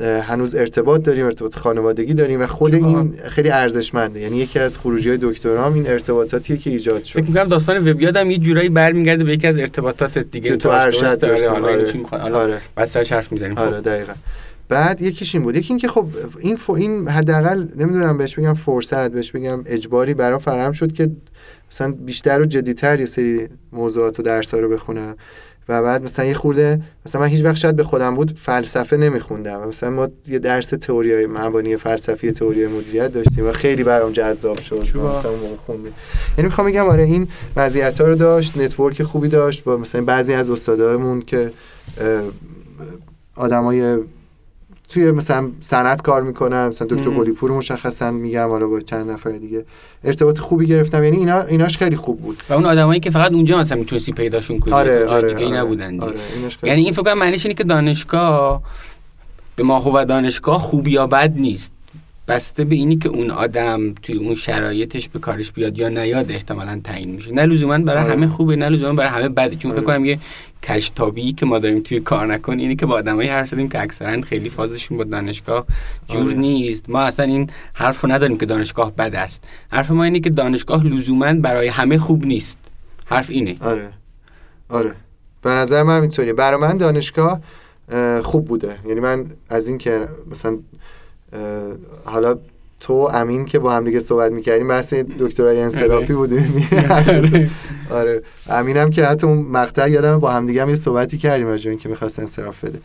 هنوز 0.00 0.54
ارتباط 0.54 1.02
داریم 1.02 1.24
ارتباط 1.24 1.56
خانوادگی 1.56 2.14
داریم 2.14 2.40
و 2.40 2.46
خود. 2.46 2.74
این 2.74 3.14
خیلی 3.28 3.50
ارزشمنده. 3.50 4.20
یعنی 4.20 4.36
یکی 4.36 4.58
از 4.58 4.78
خروجی 4.78 5.08
های 5.08 5.18
دکترام 5.22 5.74
این 5.74 5.86
ارتباطاتیه 5.86 6.56
که 6.56 6.70
ایجاد 6.70 7.04
شد. 7.04 7.20
فکر 7.20 7.28
می‌کنم 7.28 7.44
داستان 7.44 7.88
وبیاد 7.88 8.16
هم 8.16 8.30
یه 8.30 8.38
جورایی 8.38 8.68
برمیگرده 8.68 9.24
به 9.24 9.32
یکی 9.32 9.46
از 9.46 9.58
ارتباطات 9.58 10.18
دیگه. 10.18 10.56
تو. 10.56 10.68
ارشد؟ 10.68 11.24
آره، 11.24 11.48
حالا 11.48 11.68
آره. 11.68 11.86
چی 11.86 11.98
می‌خواد 11.98 12.20
حالا 12.20 12.38
آره. 12.40 12.60
بعد 12.74 12.86
سرش 12.86 13.12
حرف 13.12 13.32
می‌زنیم. 13.32 13.58
آره 13.58 13.80
دقیقا. 13.80 14.12
بعد 14.68 15.02
یکیش 15.02 15.34
این 15.34 15.44
بود. 15.44 15.56
یکی 15.56 15.68
اینکه 15.68 15.88
خب 15.88 16.06
این 16.40 16.56
ف... 16.56 16.70
این 16.70 17.08
حداقل 17.08 17.66
نمی‌دونم 17.76 18.18
بهش 18.18 18.38
بگم 18.38 18.54
فرصت 18.54 19.10
بهش 19.10 19.32
بگم 19.32 19.62
اجباری 19.66 20.14
برام 20.14 20.38
فراهم 20.38 20.72
شد 20.72 20.92
که 20.92 21.10
مثلا 21.70 21.92
بیشتر 21.92 22.40
و 22.40 22.44
جدیتر 22.44 23.00
یه 23.00 23.06
سری 23.06 23.48
موضوعات 23.72 24.20
و 24.20 24.22
درس 24.22 24.54
رو 24.54 24.68
بخونم. 24.68 25.16
و 25.68 25.82
بعد 25.82 26.02
مثلا 26.02 26.24
یه 26.24 26.34
خورده 26.34 26.80
مثلا 27.06 27.20
من 27.20 27.26
هیچ 27.26 27.44
وقت 27.44 27.56
شاید 27.56 27.76
به 27.76 27.84
خودم 27.84 28.14
بود 28.14 28.38
فلسفه 28.42 28.96
نمیخوندم 28.96 29.68
مثلا 29.68 29.90
ما 29.90 30.08
یه 30.28 30.38
درس 30.38 30.68
تئوری 30.68 31.26
مبانی 31.26 31.76
فلسفی 31.76 32.32
تئوری 32.32 32.66
مدیریت 32.66 33.12
داشتیم 33.12 33.46
و 33.46 33.52
خیلی 33.52 33.84
برام 33.84 34.12
جذاب 34.12 34.60
شد. 34.60 34.76
مثلا 34.76 35.30
اون 35.30 35.78
یعنی 36.38 36.48
می‌خوام 36.48 36.66
بگم 36.66 36.88
آره 36.88 37.02
این 37.02 37.28
مزیت 37.56 38.00
رو 38.00 38.14
داشت 38.14 38.58
نتورک 38.58 39.02
خوبی 39.02 39.28
داشت 39.28 39.64
با 39.64 39.76
مثلا 39.76 40.04
بعضی 40.04 40.32
از 40.32 40.50
استادامون 40.50 41.22
که 41.22 41.50
آدمای 43.36 43.98
توی 44.88 45.10
مثلا 45.10 45.50
صنعت 45.60 46.02
کار 46.02 46.22
می‌کنن 46.22 46.68
مثلا 46.68 46.88
دکتر. 46.90 47.10
قلی 47.10 47.32
پور 47.32 47.50
مشخصا 47.50 48.10
میگم 48.10 48.48
حالا 48.48 48.68
با 48.68 48.80
چند 48.80 49.10
نفر 49.10 49.30
دیگه 49.30 49.64
ارتباط 50.04 50.38
خوبی 50.38 50.66
گرفتم 50.66 51.04
یعنی 51.04 51.16
اینا 51.16 51.42
ایناش 51.42 51.78
خیلی 51.78 51.96
خوب 51.96 52.20
بود 52.20 52.42
و 52.48 52.52
اون 52.52 52.66
آدمایی 52.66 53.00
که 53.00 53.10
فقط 53.10 53.32
اونجا 53.32 53.58
مثلا 53.58 53.78
می‌تونستی 53.78 54.12
پیداشون 54.12 54.60
کنی 54.60 54.72
آره 54.72 54.92
جای 54.92 55.04
آره 55.04 55.34
دیگه 55.34 55.46
آره, 55.46 55.56
نبودن 55.58 55.90
دیگه. 55.90 56.04
آره 56.04 56.16
یعنی 56.62 56.82
این 56.82 56.92
فکر 56.92 57.14
معنیش 57.14 57.46
اینه 57.46 57.54
که 57.54 57.64
دانشگاه 57.64 58.62
به 59.56 59.62
ما 59.62 59.90
و 59.94 60.04
دانشگاه 60.04 60.60
خوب 60.60 60.88
یا 60.88 61.06
بد 61.06 61.32
نیست 61.36 61.72
بسته 62.28 62.64
به 62.64 62.74
اینی 62.74 62.96
که 62.96 63.08
اون 63.08 63.30
آدم 63.30 63.94
توی 64.02 64.14
اون 64.14 64.34
شرایطش 64.34 65.08
به 65.08 65.18
کارش 65.18 65.52
بیاد 65.52 65.78
یا 65.78 65.88
نیاد 65.88 66.30
احتمالا 66.30 66.80
تعیین 66.84 67.10
میشه. 67.10 67.32
نه 67.32 67.46
لزوما 67.46 67.78
برای 67.78 68.02
آره. 68.02 68.12
همه 68.12 68.26
خوبه 68.26 68.56
نه 68.56 68.68
لزوما 68.68 68.92
برای 68.92 69.10
همه 69.10 69.28
بده. 69.28 69.56
چون 69.56 69.70
فکر 69.70 69.80
آره. 69.80 69.86
کنم 69.86 70.04
یه 70.04 70.18
کشتابی 70.62 71.32
که 71.32 71.46
ما 71.46 71.58
داریم 71.58 71.80
توی 71.80 72.00
کار 72.00 72.26
نکن 72.26 72.58
اینه 72.58 72.74
که 72.74 72.86
با 72.86 72.94
آدمایی 72.94 73.28
حرف 73.28 73.48
زدیم 73.48 73.68
که 73.68 73.82
اکثرا 73.82 74.20
خیلی 74.20 74.48
فازشون 74.48 74.98
با 74.98 75.04
دانشگاه 75.04 75.66
جور 76.08 76.24
آره. 76.24 76.34
نیست. 76.34 76.90
ما 76.90 77.00
اصلا 77.00 77.26
این 77.26 77.50
حرف 77.74 78.00
رو 78.00 78.12
نداریم 78.12 78.38
که 78.38 78.46
دانشگاه 78.46 78.92
بد 78.92 79.14
است. 79.14 79.44
حرف 79.70 79.90
ما 79.90 80.04
اینه 80.04 80.20
که 80.20 80.30
دانشگاه 80.30 80.86
لزوما 80.86 81.32
برای 81.32 81.68
همه 81.68 81.98
خوب 81.98 82.26
نیست. 82.26 82.58
حرف 83.04 83.30
اینه. 83.30 83.56
آره. 83.60 83.92
آره. 84.68 84.92
به 85.42 85.50
نظر 85.50 85.82
من 85.82 86.00
اینطوریه. 86.00 86.32
برای 86.32 86.60
من 86.60 86.76
دانشگاه 86.76 87.40
اه، 87.88 88.22
خوب 88.22 88.44
بوده. 88.44 88.78
یعنی 88.86 89.00
من 89.00 89.26
از 89.48 89.68
این 89.68 89.78
که 89.78 90.08
مثلا 90.30 90.58
حالا 92.04 92.38
تو 92.80 92.92
امین 92.92 93.44
که 93.44 93.58
با 93.58 93.72
هم 93.72 93.84
دیگه 93.84 94.00
صحبت 94.00 94.32
می‌کردیم 94.32 94.68
بحث 94.68 94.94
دکترای 94.94 95.60
انصرافی 95.60 96.12
بودیم. 96.12 96.68
آره. 97.90 98.22
امینم 98.48 98.90
که 98.90 99.04
حتی 99.04 99.26
اون 99.26 99.38
مقطع 99.38 99.90
یادم 99.90 100.18
با 100.18 100.30
هم 100.30 100.46
دیگه 100.46 100.62
هم 100.62 100.68
یه 100.68 100.74
صحبتی 100.74 101.18
کردیم 101.18 101.46
راجع 101.46 101.70
اینکه 101.70 101.88
می‌خواست 101.88 102.18
انصراف 102.18 102.64
بده. 102.64 102.78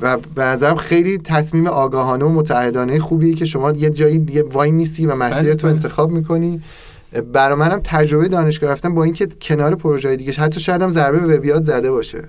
و 0.00 0.18
به 0.34 0.42
نظرم 0.42 0.76
خیلی 0.76 1.18
تصمیم 1.18 1.66
آگاهانه 1.66 2.24
و 2.24 2.28
متعهدانه 2.28 2.98
خوبیه 2.98 3.34
که 3.34 3.44
شما 3.44 3.72
یه 3.72 3.90
جایی 3.90 4.18
دیگه 4.18 4.42
وای 4.42 4.70
میسی 4.70 5.06
و 5.06 5.14
مسیر 5.14 5.42
بله، 5.42 5.54
تو 5.54 5.66
بله. 5.66 5.74
انتخاب 5.74 6.10
می‌کنی. 6.10 6.62
برای 7.32 7.58
منم 7.58 7.80
تجربه 7.84 8.28
دانشگاه 8.28 8.70
رفتن 8.70 8.94
با 8.94 9.04
اینکه 9.04 9.28
کنار 9.40 9.74
پروژه 9.74 10.16
دیگه 10.16 10.32
حتی 10.32 10.60
شاید 10.60 10.82
هم 10.82 10.90
ضربه 10.90 11.18
به 11.18 11.36
وبیات 11.36 11.62
زده 11.62 11.90
باشه. 11.90 12.24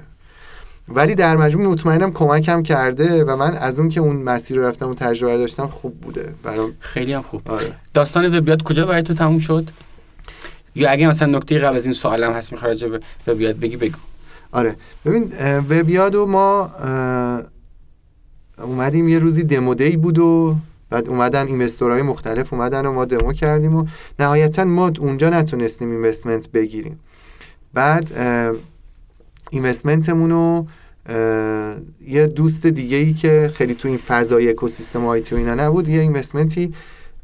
ولی 0.89 1.15
در 1.15 1.37
مجموع 1.37 1.71
مطمئنم 1.71 2.11
کمکم 2.11 2.63
کرده 2.63 3.23
و 3.23 3.35
من 3.35 3.53
از 3.53 3.79
اون 3.79 3.89
که 3.89 3.99
اون 3.99 4.15
مسیر 4.15 4.57
رو 4.57 4.63
رفتم 4.63 4.85
اون 4.85 4.95
تجربه 4.95 5.37
داشتم 5.37 5.67
خوب 5.67 6.01
بوده. 6.01 6.33
برام 6.43 6.73
خیلی 6.79 7.13
هم 7.13 7.21
خوب 7.21 7.41
آره. 7.45 7.73
داستان 7.93 8.37
وبیات 8.37 8.61
کجا 8.61 8.85
برای 8.85 9.03
تو 9.03 9.13
تموم 9.13 9.39
شد؟ 9.39 9.69
یا 10.75 10.89
اگه 10.89 11.07
مثلا 11.07 11.37
نکته 11.37 11.59
قبل 11.59 11.75
از 11.75 11.85
این 11.85 11.93
سوالم 11.93 12.31
هست 12.31 12.51
می‌خوای 12.51 12.71
راجع 12.71 12.87
به 12.87 12.99
وبیات 13.27 13.55
بگی 13.55 13.77
بگو. 13.77 13.97
آره. 14.51 14.75
ببین 15.05 15.33
وبیاد 15.69 16.15
و 16.15 16.25
ما 16.25 16.71
اومدیم 18.63 19.09
یه 19.09 19.19
روزی 19.19 19.43
دمو 19.43 19.75
دی 19.75 19.97
بود 19.97 20.19
و 20.19 20.55
بعد 20.89 21.09
اومدن 21.09 21.47
اینوستورهای 21.47 22.01
مختلف 22.01 22.53
اومدن 22.53 22.85
و 22.85 22.91
ما 22.91 23.05
دمو 23.05 23.33
کردیم 23.33 23.75
و 23.75 23.85
نهایتا 24.19 24.63
ما 24.63 24.91
اونجا 24.99 25.29
نتونستیم 25.29 25.91
اینوستمنت 25.91 26.49
بگیریم. 26.51 26.99
بعد 27.73 28.11
اینوستمنتمون 29.49 30.31
رو 30.31 30.65
یه 32.07 32.27
دوست 32.27 32.65
دیگه 32.67 32.97
ای 32.97 33.13
که 33.13 33.51
خیلی 33.53 33.73
تو 33.73 33.87
این 33.87 33.97
فضای 33.97 34.49
اکوسیستم 34.49 35.05
آیتی 35.05 35.35
و 35.35 35.37
اینا 35.37 35.55
نبود 35.55 35.89
یه 35.89 36.01
اینوستمنتی 36.01 36.73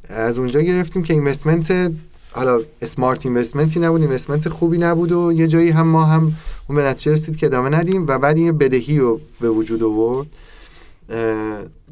از 0.08 0.38
اونجا 0.38 0.62
گرفتیم 0.62 1.04
که 1.04 1.14
اینوستمنت 1.14 1.92
حالا 2.32 2.62
اسمارت 2.82 3.26
اینوستمنتی 3.26 3.80
نبود 3.80 4.02
اینوستمنت 4.02 4.50
خوبی 4.50 4.78
نبود 4.78 5.12
و 5.12 5.32
یه 5.32 5.48
جایی 5.48 5.70
هم 5.70 5.88
ما 5.88 6.06
هم 6.06 6.34
اون 6.70 6.76
به 6.76 6.84
نتیجه 6.84 7.12
رسید 7.12 7.38
که 7.38 7.46
ادامه 7.46 7.70
ندیم 7.70 8.06
و 8.08 8.18
بعد 8.18 8.38
این 8.38 8.58
بدهی 8.58 8.98
رو 8.98 9.20
به 9.42 9.50
وجود 9.50 9.84
آورد 9.84 10.28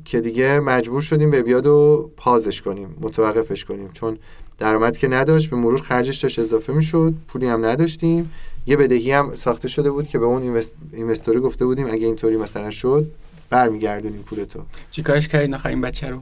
که 0.05 0.21
دیگه 0.21 0.59
مجبور 0.59 1.01
شدیم 1.01 1.31
به 1.31 1.41
بیاد 1.41 1.65
و 1.65 2.09
پازش 2.17 2.61
کنیم 2.61 2.95
متوقفش 3.01 3.65
کنیم. 3.65 3.89
چون 3.93 4.17
درآمد 4.59 4.97
که 4.97 5.07
نداشت 5.07 5.49
به 5.49 5.55
مرور 5.55 5.81
خرجش 5.81 6.17
داشت 6.17 6.39
اضافه 6.39 6.73
می‌شد 6.73 7.13
پولی 7.27 7.47
هم 7.47 7.65
نداشتیم. 7.65 8.31
یه 8.65 8.77
بدهی 8.77 9.11
هم 9.11 9.35
ساخته 9.35 9.67
شده 9.67 9.91
بود 9.91 10.07
که 10.07 10.19
به 10.19 10.25
اون 10.25 10.41
اینوست... 10.41 10.75
اینوستوری 10.93 11.39
گفته 11.39 11.65
بودیم 11.65 11.87
اگه 11.87 12.05
اینطوری 12.05 12.37
مثلا 12.37 12.71
شد 12.71 13.11
برمیگردونیم 13.49 14.21
پولتو 14.21 14.59
چی 14.91 15.03
کارش 15.03 15.27
کردین 15.27 15.53
آخر 15.53 15.69
این 15.69 15.81
بچه 15.81 16.07
رو؟ 16.07 16.21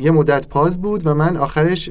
یه 0.00 0.10
مدت 0.10 0.48
پاز 0.48 0.82
بود 0.82 1.06
و 1.06 1.14
من 1.14 1.36
آخرش 1.36 1.90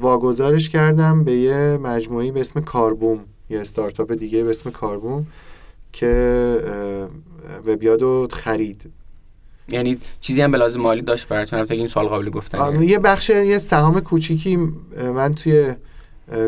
واگذارش 0.00 0.68
کردم 0.68 1.24
به 1.24 1.32
یه 1.32 1.78
مجموعی 1.82 2.32
به 2.32 2.40
اسم 2.40 2.60
کاربوم 2.60 3.24
یه 3.50 3.60
استارتاپ 3.60 4.12
دیگه 4.12 4.44
به 4.44 4.50
اسم 4.50 4.70
کاربوم 4.70 5.26
که 5.92 6.60
وبیادو 7.66 8.28
خرید. 8.32 8.90
یعنی 9.68 9.98
چیزی 10.20 10.42
هم 10.42 10.50
به 10.50 10.58
لازم 10.58 10.80
مالی 10.80 11.02
داشت 11.02 11.28
براتون؟ 11.28 11.58
البته 11.58 11.74
این 11.74 11.86
سوال 11.86 12.06
قابل 12.06 12.30
گفتن 12.30 12.82
یه 12.82 12.98
بخش 12.98 13.30
یه 13.30 13.58
سهام 13.58 14.00
کوچیکی 14.00 14.56
من 15.14 15.34
توی 15.34 15.74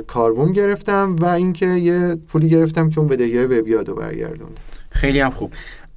کاربوم 0.07 0.53
گرفتم 0.53 1.17
و 1.17 1.25
اینکه 1.25 1.67
یه 1.67 2.17
پولی 2.29 2.49
گرفتم 2.49 2.91
که 2.91 2.99
اون 2.99 3.09
بدهی 3.09 3.45
وبیادو 3.45 3.95
برگردون 3.95 4.49
خیلی 4.91 5.21
هم 5.21 5.31
خوب. 5.31 5.53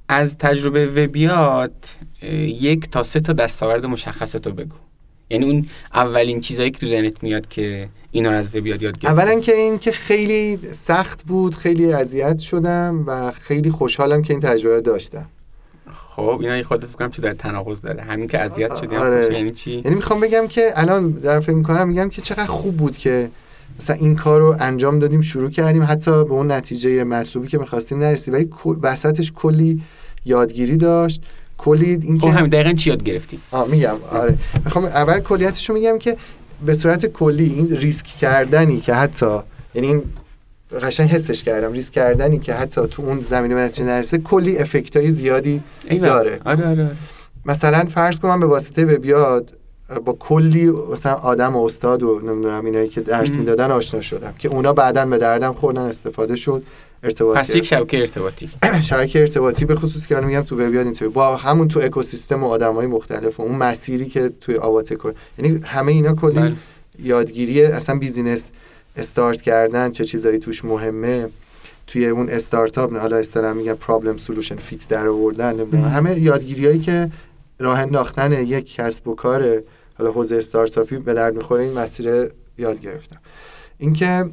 از 0.08 0.38
تجربه 0.38 0.86
وبیاد 0.86 1.74
یک 2.46 2.90
تا 2.90 3.02
سه 3.02 3.20
تا 3.20 3.32
دستاورد 3.32 3.86
مشخص 3.86 4.32
تو 4.32 4.52
بگو. 4.52 4.76
یعنی 5.30 5.44
اون 5.44 5.66
اولین 5.94 6.40
چیزایی 6.40 6.70
که 6.70 6.78
تو 6.78 6.86
ذهنت 6.86 7.22
میاد 7.22 7.48
که 7.48 7.88
اینا 8.10 8.30
رو 8.30 8.36
از 8.36 8.56
وبیاد 8.56 8.82
یاد 8.82 8.98
گرفتی؟ 8.98 9.22
اولا 9.22 9.40
که 9.40 9.54
این 9.54 9.78
که 9.78 9.92
خیلی 9.92 10.58
سخت 10.72 11.22
بود 11.22 11.54
خیلی 11.54 11.92
اذیت 11.92 12.38
شدم 12.38 13.04
و 13.06 13.32
خیلی 13.32 13.70
خوشحالم 13.70 14.22
که 14.22 14.32
این 14.32 14.40
تجربه 14.40 14.80
داشتم. 14.80 15.26
خب 15.90 16.38
اینا 16.40 16.56
یه 16.56 16.62
خورده 16.62 16.86
فکر 16.86 16.96
کنم 16.96 17.10
چه 17.10 17.22
در 17.22 17.32
تناقض 17.32 17.80
داره. 17.80 18.02
همین 18.02 18.26
که 18.26 18.40
اذیت 18.40 18.76
شدی 18.76 18.96
آره. 18.96 19.34
یعنی 19.34 19.50
چی؟ 19.50 19.72
یعنی 19.72 19.94
می‌خوام 19.94 20.20
بگم 20.20 20.46
که 20.46 20.72
الان 20.74 21.10
دارم 21.10 21.40
فکر 21.40 21.52
می‌کنم 21.54 21.88
میگم 21.88 22.08
که 22.08 22.22
چقدر 22.22 22.46
خوب 22.46 22.76
بود 22.76 22.96
که 22.96 23.30
مثلا 23.80 23.96
این 23.96 24.16
کار 24.16 24.40
رو 24.40 24.56
انجام 24.60 24.98
دادیم 24.98 25.20
شروع 25.20 25.50
کردیم 25.50 25.82
حتی 25.82 26.10
به 26.10 26.32
اون 26.32 26.52
نتیجه 26.52 27.04
مطلوبی 27.04 27.48
که 27.48 27.58
می‌خواستیم 27.58 27.98
نرسیم 27.98 28.34
ولی 28.34 28.50
وسطش 28.82 29.32
کلی 29.32 29.82
یادگیری 30.24 30.76
داشت. 30.76 31.22
کلی 31.58 31.98
این 32.02 32.18
خب 32.18 32.28
همین 32.28 32.50
دقیقا 32.50 32.72
چی 32.72 32.90
یاد 32.90 33.02
گرفتی 33.02 33.38
آه 33.50 33.68
میگم. 33.68 33.96
آره. 34.10 34.38
می‌خوام 34.64 34.84
اول 34.84 35.20
کلیتش 35.20 35.68
رو 35.68 35.74
میگم 35.74 35.98
که 35.98 36.16
به 36.66 36.74
صورت 36.74 37.06
کلی 37.06 37.44
این 37.44 37.76
ریسک 37.76 38.06
کردنی 38.06 38.80
که 38.80 38.94
حتی 38.94 39.38
یعنی 39.74 39.88
این 39.88 40.02
قشنگ 40.82 41.10
حسش 41.10 41.42
کردم. 41.42 41.72
ریسک 41.72 41.92
کردنی 41.92 42.38
که 42.38 42.54
حتی 42.54 42.80
تو 42.90 43.02
اون 43.02 43.20
زمینه 43.20 43.54
نتیجه 43.54 43.84
نرسه 43.86 44.18
کلی 44.18 44.58
افکت 44.58 44.96
های 44.96 45.10
زیادی 45.10 45.62
داره. 46.02 46.40
آره 46.44 46.66
آره. 46.66 46.96
مثلا 47.46 47.84
فرض 47.84 48.18
کنم 48.18 48.40
به 48.40 48.46
واسطه 48.46 48.84
به 48.84 48.98
بیاد 48.98 49.58
با 50.04 50.12
کلی 50.12 50.70
مثلا 50.70 51.14
آدم 51.14 51.56
و 51.56 51.64
استاد 51.64 52.02
و 52.02 52.20
نمی‌دونم 52.20 52.64
اینایی 52.64 52.88
که 52.88 53.00
درس 53.00 53.36
می‌دادن 53.36 53.70
آشنا 53.70 54.00
شدم 54.00 54.34
که 54.38 54.48
اونا 54.48 54.72
بعدا 54.72 55.06
به 55.06 55.18
دردم 55.18 55.52
خوردن 55.52 55.82
استفاده 55.82 56.36
شد 56.36 56.62
ارتباطی 57.02 57.40
پس 57.40 57.54
یک 57.54 57.64
شبکه 57.64 58.00
ارتباطی. 58.00 58.50
شبکه 58.90 59.20
ارتباطی 59.20 59.64
به 59.64 59.74
خصوص 59.74 60.06
که 60.06 60.20
میگم 60.20 60.42
تو 60.42 60.56
وبیاد 60.56 60.84
اینطوری. 60.86 61.10
با 61.10 61.36
همون 61.36 61.68
تو 61.68 61.80
اکوسیستم 61.80 62.44
و 62.44 62.46
آدمای 62.46 62.86
مختلف 62.86 63.40
و 63.40 63.42
اون 63.42 63.54
مسیری 63.54 64.06
که 64.06 64.30
توی 64.40 64.56
آواته 64.56 64.96
کن 64.96 65.12
یعنی 65.38 65.60
همه 65.64 65.92
اینا 65.92 66.14
کلی 66.14 66.34
بله. 66.34 66.54
یادگیری 66.98 67.62
اصلا 67.62 67.98
بیزینس 67.98 68.50
استارت 68.96 69.42
کردن 69.42 69.90
چه 69.90 70.04
چیزایی 70.04 70.38
توش 70.38 70.64
مهمه. 70.64 71.28
توی 71.86 72.06
اون 72.06 72.28
استارتاپ 72.28 72.96
حالا 72.96 73.16
اصطلاح 73.16 73.52
میگم 73.52 73.74
problem 73.74 74.16
solution 74.16 74.56
fit 74.56 74.88
در 74.88 75.08
آوردن 75.08 75.60
همه 75.74 76.18
یادگیریایی 76.18 76.78
که 76.78 77.10
راه 77.58 77.80
انداختن 77.80 78.32
یک 78.32 78.74
کسب 78.74 79.08
و 79.08 79.14
کار 79.14 79.62
حالا 79.98 80.12
حوزه 80.12 80.36
استارتاپی 80.36 80.98
به 80.98 81.14
درد 81.14 81.36
می‌خوره 81.36 81.62
این 81.62 81.78
مسیر 81.78 82.28
یاد 82.58 82.80
گرفتم. 82.80 83.18
اینکه 83.78 84.30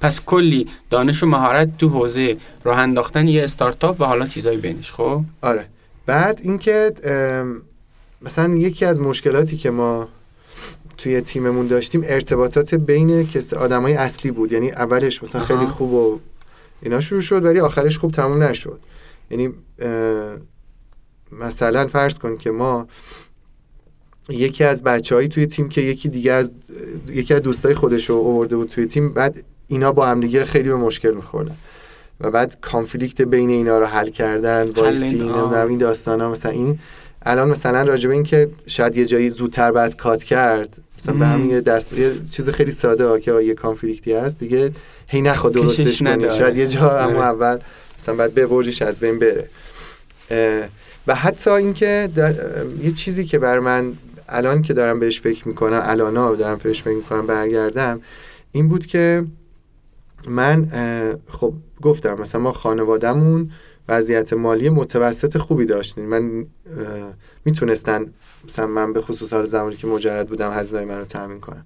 پس 0.00 0.20
کلی 0.20 0.68
دانش 0.90 1.22
و 1.22 1.26
مهارت 1.26 1.78
تو 1.78 1.88
حوزه 1.88 2.36
راه 2.64 2.78
انداختن 2.78 3.28
یه 3.28 3.42
استارتاپ 3.42 4.00
و 4.00 4.04
حالا 4.04 4.26
چیزایی 4.26 4.58
بینش 4.58 4.92
خب؟ 4.92 5.22
آره. 5.42 5.66
بعد 6.06 6.40
اینکه 6.42 6.92
مثلا 8.22 8.54
یکی 8.54 8.84
از 8.84 9.00
مشکلاتی 9.00 9.56
که 9.56 9.70
ما 9.70 10.08
توی 10.98 11.20
تیممون 11.20 11.66
داشتیم 11.66 12.02
ارتباطات 12.04 12.74
بین 12.74 13.26
کس 13.26 13.54
آدمای 13.54 13.94
اصلی 13.94 14.30
بود. 14.30 14.52
یعنی 14.52 14.70
اولش 14.70 15.22
مثلا 15.22 15.44
خیلی 15.44 15.66
خوب 15.66 15.92
و 15.92 16.20
اینا 16.82 17.00
شروع 17.00 17.20
شد 17.20 17.44
ولی 17.44 17.60
آخرش 17.60 17.98
خوب 17.98 18.12
تموم 18.12 18.42
نشد. 18.42 18.80
یعنی 19.30 19.54
مثلا 21.32 21.86
فرض 21.86 22.18
کن 22.18 22.36
که 22.36 22.50
ما 22.50 22.88
یکی 24.30 24.64
از 24.64 24.84
بچههایی 24.84 25.28
توی 25.28 25.46
تیم 25.46 25.68
که 25.68 25.80
یکی 25.80 26.08
دیگه 26.08 26.32
از 26.32 26.52
یکی 27.08 27.34
از 27.34 27.42
دوستای 27.42 27.74
خودش 27.74 28.10
رو 28.10 28.16
آورده 28.16 28.56
بود 28.56 28.68
توی 28.68 28.86
تیم 28.86 29.12
بعد 29.12 29.44
اینا 29.66 29.92
با 29.92 30.06
هم 30.06 30.20
دیگه 30.20 30.44
خیلی 30.44 30.68
به 30.68 30.76
مشکل 30.76 31.10
میخوردن. 31.10 31.54
و 32.20 32.30
بعد 32.30 32.56
conflict 32.60 33.22
بین 33.22 33.50
اینا 33.50 33.78
رو 33.78 33.86
حل 33.86 34.10
کردن 34.10 34.64
وایسی 34.76 35.20
این 35.68 35.78
داستان 35.78 36.20
ها 36.20 36.30
مثلا 36.30 36.52
این. 36.52 36.78
الان 37.22 37.48
مثلا 37.48 37.82
راجبه 37.82 38.14
این 38.14 38.22
که 38.22 38.48
شاید 38.66 38.96
یه 38.96 39.06
جایی 39.06 39.30
زودتر 39.30 39.72
بعد 39.72 39.96
cut 39.96 40.22
کرد 40.22 40.76
مثلا 40.98 41.14
به 41.14 41.26
همین 41.26 41.50
یه 41.50 41.60
دست 41.60 41.92
یه 41.92 42.12
چیز 42.30 42.48
خیلی 42.48 42.70
ساده 42.70 43.06
ها 43.06 43.18
که 43.18 43.32
یه 43.32 43.54
conflict 43.54 44.06
ی 44.06 44.12
هست 44.12 44.38
دیگه 44.38 44.72
هی 45.06 45.20
نخواد 45.20 45.52
درستش 45.52 46.02
کنی. 46.02 46.30
شاید 46.30 46.56
یه 46.56 46.66
جا 46.66 46.98
اما 46.98 47.06
آره. 47.06 47.24
اول 47.24 47.58
مثلا 47.98 48.14
بعد 48.14 48.34
ببریش 48.34 48.82
از 48.82 48.98
بین 48.98 49.18
بره. 49.18 49.48
و 51.06 51.14
حتی 51.14 51.50
اینکه 51.50 52.08
یه 52.82 52.92
چیزی 52.92 53.24
که 53.24 53.38
بر 53.38 53.58
من 53.58 53.92
الان 54.30 54.62
که 54.62 54.74
دارم 54.74 54.98
بهش 54.98 55.20
فکر 55.20 55.48
می‌کنم 55.48 55.80
الانا 55.82 56.34
دارم 56.34 56.58
بهش 56.62 56.82
فکر 56.82 56.96
می‌کنم 56.96 57.26
برگردم 57.26 58.00
این 58.52 58.68
بود 58.68 58.86
که 58.86 59.24
من 60.28 60.68
خب 61.28 61.52
گفتم 61.82 62.14
مثلا 62.20 62.40
ما 62.40 62.52
خانوادهمون 62.52 63.50
وضعیت 63.88 64.32
مالی 64.32 64.70
متوسط 64.70 65.38
خوبی 65.38 65.66
داشتیم. 65.66 66.04
من 66.04 66.46
می‌تونستن 67.44 68.06
مثلا 68.44 68.66
من 68.66 68.92
به 68.92 69.00
خصوص 69.00 69.32
حال 69.32 69.46
زمانی 69.46 69.76
که 69.76 69.86
مجرد 69.86 70.28
بودم 70.28 70.52
هزینه‌های 70.52 70.88
من 70.88 70.98
رو 70.98 71.04
تامین 71.04 71.40
کنم 71.40 71.64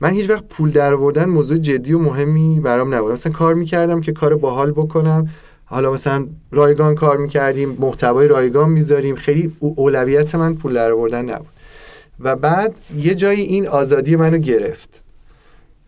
من 0.00 0.10
هیچ 0.10 0.30
وقت 0.30 0.44
پول 0.48 0.70
در 0.70 0.94
آوردن 0.94 1.24
موضوع 1.24 1.58
جدی 1.58 1.92
و 1.92 1.98
مهمی 1.98 2.60
برام 2.60 2.94
نبود. 2.94 3.12
مثلا 3.12 3.32
کار 3.32 3.54
می‌کردم 3.54 4.00
که 4.00 4.12
کار 4.12 4.36
باحال 4.36 4.72
بکنم. 4.72 5.28
حالا 5.64 5.92
مثلا 5.92 6.26
رایگان 6.50 6.94
کار 6.94 7.16
می‌کردیم 7.16 7.76
محتوای 7.78 8.28
رایگان 8.28 8.70
می‌ذاریم. 8.70 9.16
خیلی 9.16 9.56
اولویت 9.60 10.34
من 10.34 10.54
پول 10.54 10.74
در 10.74 10.92
آوردن 10.92 11.30
نبود. 11.30 11.55
و 12.20 12.36
بعد 12.36 12.74
یه 12.96 13.14
جایی 13.14 13.40
این 13.40 13.68
آزادی 13.68 14.16
منو 14.16 14.38
گرفت. 14.38 15.02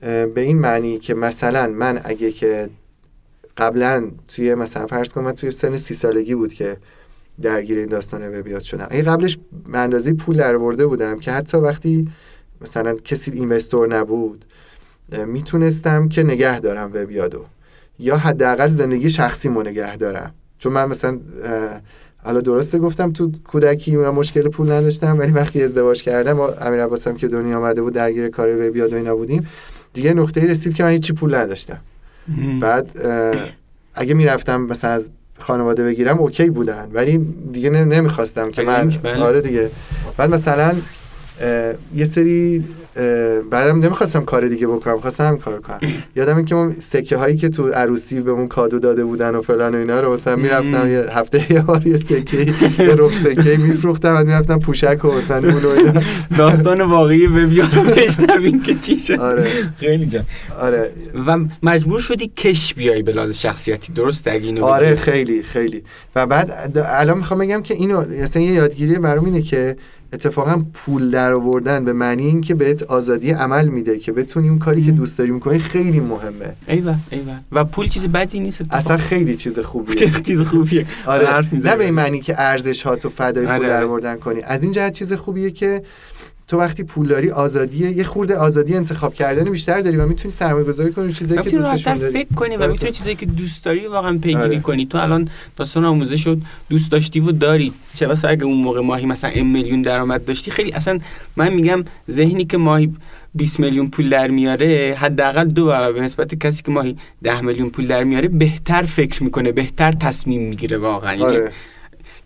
به 0.01 0.41
این 0.41 0.59
معنی 0.59 0.99
که 0.99 1.15
مثلا 1.15 1.67
من 1.67 2.01
اگه 2.05 2.33
که 2.33 2.71
قبلا 3.57 4.11
توی 4.29 4.55
مثلا 4.55 4.87
فرض 4.87 5.13
کنم 5.13 5.25
من 5.25 5.33
توی 5.33 5.53
سن 5.53 5.77
سی 5.77 5.95
سالگی 5.95 6.35
بود 6.35 6.53
که 6.53 6.77
درگیر 7.43 7.79
این 7.79 7.89
داستان 7.89 8.39
وبیات 8.39 8.63
شدم. 8.63 8.89
این 8.91 9.03
قبلش 9.03 9.39
به 9.73 9.79
اندازه 9.79 10.13
پول 10.13 10.37
درورده 10.37 10.87
بودم 10.87 11.19
که 11.19 11.33
حتی 11.33 11.57
وقتی 11.57 12.09
مثلا 12.61 12.95
کسی 12.95 13.31
اینوستور 13.31 13.89
نبود 13.97 14.45
می‌تونستم 15.27 16.09
که 16.09 16.23
نگه 16.23 16.61
دارم 16.61 16.91
وبیادو 16.95 17.45
یا 17.99 18.17
حداقل 18.17 18.69
زندگی 18.69 19.11
شخصی 19.11 19.49
مو 19.49 19.63
نگه 19.63 19.97
دارم. 19.97 20.35
چون 20.59 20.73
من 20.73 20.87
مثلا 20.89 21.21
حالا 22.25 22.41
درسته 22.41 22.79
گفتم 22.79 23.13
تو 23.13 23.33
کودکی 23.45 23.97
من 23.97 24.09
مشکل 24.09 24.49
پول 24.49 24.73
نداشتم 24.73 25.19
ولی 25.19 25.33
وقتی 25.33 25.63
ازدواج 25.63 26.03
کردم 26.03 26.41
امیر 26.41 26.85
عباسم 26.85 27.15
که 27.15 27.29
دنیا 27.29 27.59
آمده 27.59 27.83
بود 27.83 27.95
درگیر 27.95 28.29
کار 28.29 28.69
وبیاد 28.69 28.93
و 28.93 28.97
اینا 28.97 29.17
بودیم 29.17 29.49
دیگه 29.93 30.15
نقطه 30.15 30.47
رسید 30.47 30.75
که 30.75 30.85
من 30.85 30.91
هیچی 30.91 31.13
پول 31.13 31.35
نداشتم. 31.35 31.79
بعد 32.61 32.89
اگه 33.95 34.15
می‌رفتم 34.15 34.61
مثلا 34.61 34.91
از 34.91 35.11
خانواده 35.39 35.85
بگیرم 35.85 36.19
اوکی 36.19 36.51
بودن 36.51 36.89
ولی 36.93 37.19
دیگه 37.53 37.71
نمی‌خواستم 37.71 38.51
که 38.51 38.63
من 38.63 38.89
بله. 39.03 39.23
آره 39.23 39.41
دیگه. 39.41 39.71
بعد 40.17 40.31
مثلا 40.31 40.75
یه 41.95 42.05
سری 42.05 42.65
بعدم 43.51 43.79
نمی‌خواستم 43.81 44.25
کار 44.25 44.49
دیگه 44.49 44.67
بکنم 44.67 44.99
خواستم 44.99 45.37
کار 45.37 45.61
کنم. 45.61 45.79
یادم 46.17 46.37
این 46.37 46.45
که 46.45 46.55
ما 46.55 46.73
سکه 46.73 47.17
هایی 47.17 47.37
که 47.37 47.49
تو 47.49 47.69
عروسی 47.69 48.21
بهمون 48.21 48.49
کادو 48.49 48.79
داده 48.79 49.05
بودن 49.05 49.35
و 49.35 49.43
فلان 49.43 49.75
و 49.75 49.79
اینا 49.79 50.01
رو 50.01 50.13
مثلا 50.13 50.37
می‌رفتم 50.37 50.89
یه 50.89 51.05
هفته 51.11 51.53
یه 51.53 51.61
بار 51.61 51.87
یه 51.87 51.97
سکه 51.97 52.37
یه 52.79 52.95
رب 52.95 53.11
سکه 53.11 53.57
میفروختم 53.57 54.17
و 54.17 54.25
می‌رفتم 54.25 54.59
پوشک 54.59 55.05
و 55.05 55.13
مثلا 55.13 55.37
اون 55.37 55.65
و 55.65 55.69
اینا. 55.69 56.03
داستان 56.39 56.81
واقعی 56.81 57.27
به 57.27 57.47
بیاد 57.47 57.69
این 58.45 58.63
که 58.63 58.75
چی 58.75 58.97
شد. 58.97 59.21
آره. 59.21 59.47
خیلی 59.77 60.07
جان 60.07 60.25
آره. 60.61 60.91
و 61.27 61.39
مجبور 61.63 62.01
شدی 62.01 62.33
کش 62.37 62.75
بیای 62.75 63.03
به 63.03 63.13
لحاظ 63.13 63.39
شخصیتی 63.39 63.93
درست 63.93 64.29
اگه 64.29 64.47
اینو 64.47 64.65
آره 64.65 64.97
خیلی 64.97 65.43
خیلی. 65.43 65.83
و 66.17 66.27
بعد 66.27 66.79
الان 66.87 67.17
می‌خوام 67.17 67.41
بگم 67.41 67.63
که 67.63 67.75
اینو 67.75 68.05
اصلا 68.23 68.43
یه 68.43 68.53
یادگیری 68.53 68.99
برام 68.99 69.25
اینه 69.25 69.43
که 69.43 69.77
اتفاقا 70.13 70.63
پول 70.75 71.11
در 71.11 71.33
آوردن 71.33 71.85
به 71.85 71.93
معنی 71.93 72.27
اینکه 72.27 72.55
بهت 72.55 72.78
بهت 72.79 72.91
آزادی 72.91 73.31
عمل 73.31 73.69
میده 73.69 73.99
که 73.99 74.13
بتونی 74.13 74.49
اون 74.49 74.59
کاری 74.59 74.83
که 74.83 74.93
دوست 74.93 75.19
داری 75.19 75.31
می‌کنی 75.31 75.59
خیلی 75.59 76.01
مهمه. 76.01 76.57
ایوه 76.69 76.95
ایوه. 77.11 77.35
و 77.53 77.65
پول 77.65 77.89
چیز 77.89 78.09
بدی 78.09 78.41
نیست. 78.41 78.61
اصلا 78.71 78.97
خیلی 78.97 79.37
چیز 79.37 79.59
خوبیه. 79.59 80.11
چیز 80.27 80.43
خوبیه. 80.43 80.87
آره. 81.07 81.27
حرف 81.27 81.53
نه. 81.53 81.77
به 81.77 81.85
این 81.85 81.95
معنی 81.95 82.21
که 82.21 82.35
ارزش 82.41 82.83
ها 82.83 82.97
تو 82.97 83.09
فدای 83.09 83.47
پول 83.47 83.55
آره، 83.55 83.69
در 83.69 83.77
آره. 83.77 83.87
آوردن 83.87 84.17
کنی. 84.17 84.41
از 84.41 84.63
این 84.63 84.73
جهت 84.73 84.93
چیز 84.93 85.13
خوبیه 85.13 85.51
که 85.51 85.83
تو 86.49 86.59
وقتی 86.59 86.83
پول 86.85 87.09
داری 87.09 87.31
آزادی 87.31 87.89
یه 87.89 88.05
خورده 88.05 88.37
آزادی 88.37 88.75
انتخاب 88.75 89.15
کردن 89.15 89.51
بیشتر 89.51 89.81
داری 89.81 89.97
و 89.97 90.07
می‌تونی 90.07 90.35
سرمایه 90.35 90.65
گذاری 90.65 90.93
کنی 90.93 91.13
چیزایی 91.13 91.43
که 91.43 91.51
دوستشون 91.51 91.63
راحت‌تر 91.63 91.95
داری. 91.95 92.13
فکر 92.13 92.35
کنی 92.35 92.57
و 92.57 92.63
آره. 92.63 92.73
می‌تونی 92.73 92.93
چیزایی 92.93 93.17
که 93.17 93.27
دوست 93.27 93.65
داری 93.65 93.87
واقعا 93.87 94.19
پیگیری 94.19 94.43
آره. 94.43 94.61
کنی. 94.61 94.87
تو 94.87 94.99
الان 94.99 95.29
داستان 95.57 95.85
آموزش 95.85 96.27
رو 96.27 96.37
دوست 96.71 96.91
داشتی 96.91 97.21
و 97.21 97.33
داری. 97.33 97.73
چه 97.95 98.07
بسا 98.07 98.29
اگه 98.29 98.45
اون 98.45 98.57
موقع 98.57 98.81
ماهی 98.81 99.07
مثلا 99.07 99.31
ام 99.35 99.47
میلیون 99.47 99.83
درآمد 99.83 100.25
داشتی 100.25 100.51
خیلی 100.51 100.73
اصلا 100.73 100.99
من 101.37 101.53
میگم 101.53 101.85
ذهنی 102.11 102.45
که 102.45 102.59
ماهی 102.59 102.93
20 103.35 103.61
میلیون 103.61 103.91
پول 103.91 104.09
در 104.09 104.29
میاره 104.29 104.97
حداقل 104.99 105.45
دو 105.45 105.67
برابر 105.67 105.93
به 105.93 106.01
نسبت 106.01 106.35
کسی 106.35 106.63
که 106.63 106.71
ماهی 106.71 106.97
10 107.23 107.41
میلیون 107.41 107.71
پول 107.71 107.87
در 107.87 108.05
میاره 108.05 108.29
بهتر 108.29 108.83
فکر 108.83 109.23
می‌کنه 109.23 109.53
بهتر 109.53 109.93
تصمیم 109.93 110.49
می‌گیره 110.49 110.79
واقعا. 110.79 111.15
یعنی 111.15 111.37
آره. 111.37 111.53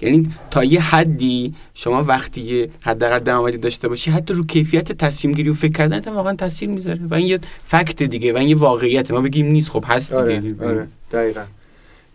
یعنی 0.03 0.31
تا 0.51 0.65
یه 0.65 0.81
حدی 0.81 1.55
شما 1.75 2.05
وقتی 2.05 2.71
حداقل 2.83 3.19
درآمدی 3.19 3.59
داشته 3.59 3.89
باشی 3.89 4.11
حتی 4.11 4.35
رو 4.35 4.45
کیفیت 4.47 4.93
تصمیم 4.93 5.35
گیری 5.35 5.51
و 5.51 5.55
فکر 5.55 5.73
کردن 5.73 6.03
هم 6.03 6.15
واقعا 6.15 6.35
تاثیر 6.35 6.69
می‌ذاره 6.69 7.01
و 7.11 7.15
این 7.15 7.27
یه 7.27 7.39
فکت 7.67 8.03
دیگه 8.03 8.33
و 8.33 8.37
این 8.37 8.49
یه 8.49 8.57
واقعیت 8.57 9.11
ما 9.11 9.21
بگیم 9.21 9.47
نیست 9.47 9.71
خب 9.71 9.85
هست 9.87 10.13
آره 10.13 10.41
دیگه 10.41 10.67
آره 10.67 10.89
دقیقا. 11.13 11.43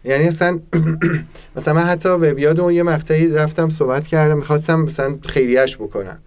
یعنی 0.03 0.27
اصلا 0.27 0.59
مثلا 1.55 1.73
من 1.73 1.83
حتی 1.83 2.09
وبیاد 2.09 2.59
اون 2.59 2.73
یه 2.73 2.83
مقطعی 2.83 3.29
رفتم 3.29 3.69
صحبت 3.69 4.07
کردم 4.07 4.35
می‌خواستم 4.37 4.79
مثلا 4.81 5.15
خیریش 5.25 5.77
بکنم. 5.77 6.17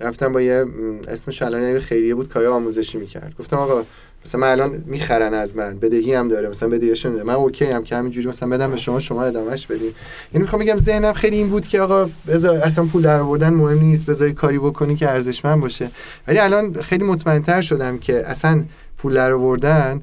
رفتم 0.00 0.32
با 0.32 0.40
یه 0.40 0.64
اسمش 1.08 1.42
الان 1.42 1.62
یه 1.62 1.80
خیریه 1.80 2.14
بود 2.14 2.28
کار 2.28 2.46
آموزشی 2.46 2.98
می‌کرد. 2.98 3.34
گفتم 3.38 3.56
آقا 3.56 3.82
مثلا 4.26 4.40
من 4.40 4.48
الان 4.48 4.84
می‌خرن 4.86 5.34
از 5.34 5.56
من 5.56 5.78
بدهی 5.78 6.14
هم 6.14 6.28
داره 6.28 6.48
مثلا 6.48 6.68
بدهیشون 6.68 7.12
داره 7.12 7.24
من 7.24 7.34
اوکی 7.34 7.64
هم 7.64 7.84
که 7.84 7.96
همینجوری 7.96 8.28
مثلا 8.28 8.48
بدم 8.48 8.70
به 8.70 8.76
شما 8.76 8.98
شما 8.98 9.22
ادامهش 9.22 9.66
بدین. 9.66 9.92
یعنی 10.32 10.42
می‌خوام 10.42 10.62
بگم 10.62 10.76
ذهنم 10.76 11.12
خیلی 11.12 11.36
این 11.36 11.48
بود 11.48 11.66
که 11.66 11.80
آقا 11.80 12.10
بذار 12.28 12.56
اصلا 12.56 12.84
پول 12.84 13.02
در 13.02 13.20
آوردن 13.20 13.50
مهم 13.50 13.78
نیست 13.78 14.06
بذار 14.06 14.30
کاری 14.30 14.58
بکنی 14.58 14.96
که 14.96 15.10
ارزشمند 15.10 15.60
باشه. 15.60 15.90
ولی 16.28 16.38
الان 16.38 16.82
خیلی 16.82 17.04
مطمئنتر 17.04 17.60
شدم 17.60 17.98
که 17.98 18.26
اصلا 18.26 18.64
پول 18.98 19.14
در 19.14 19.32
آوردن 19.32 20.00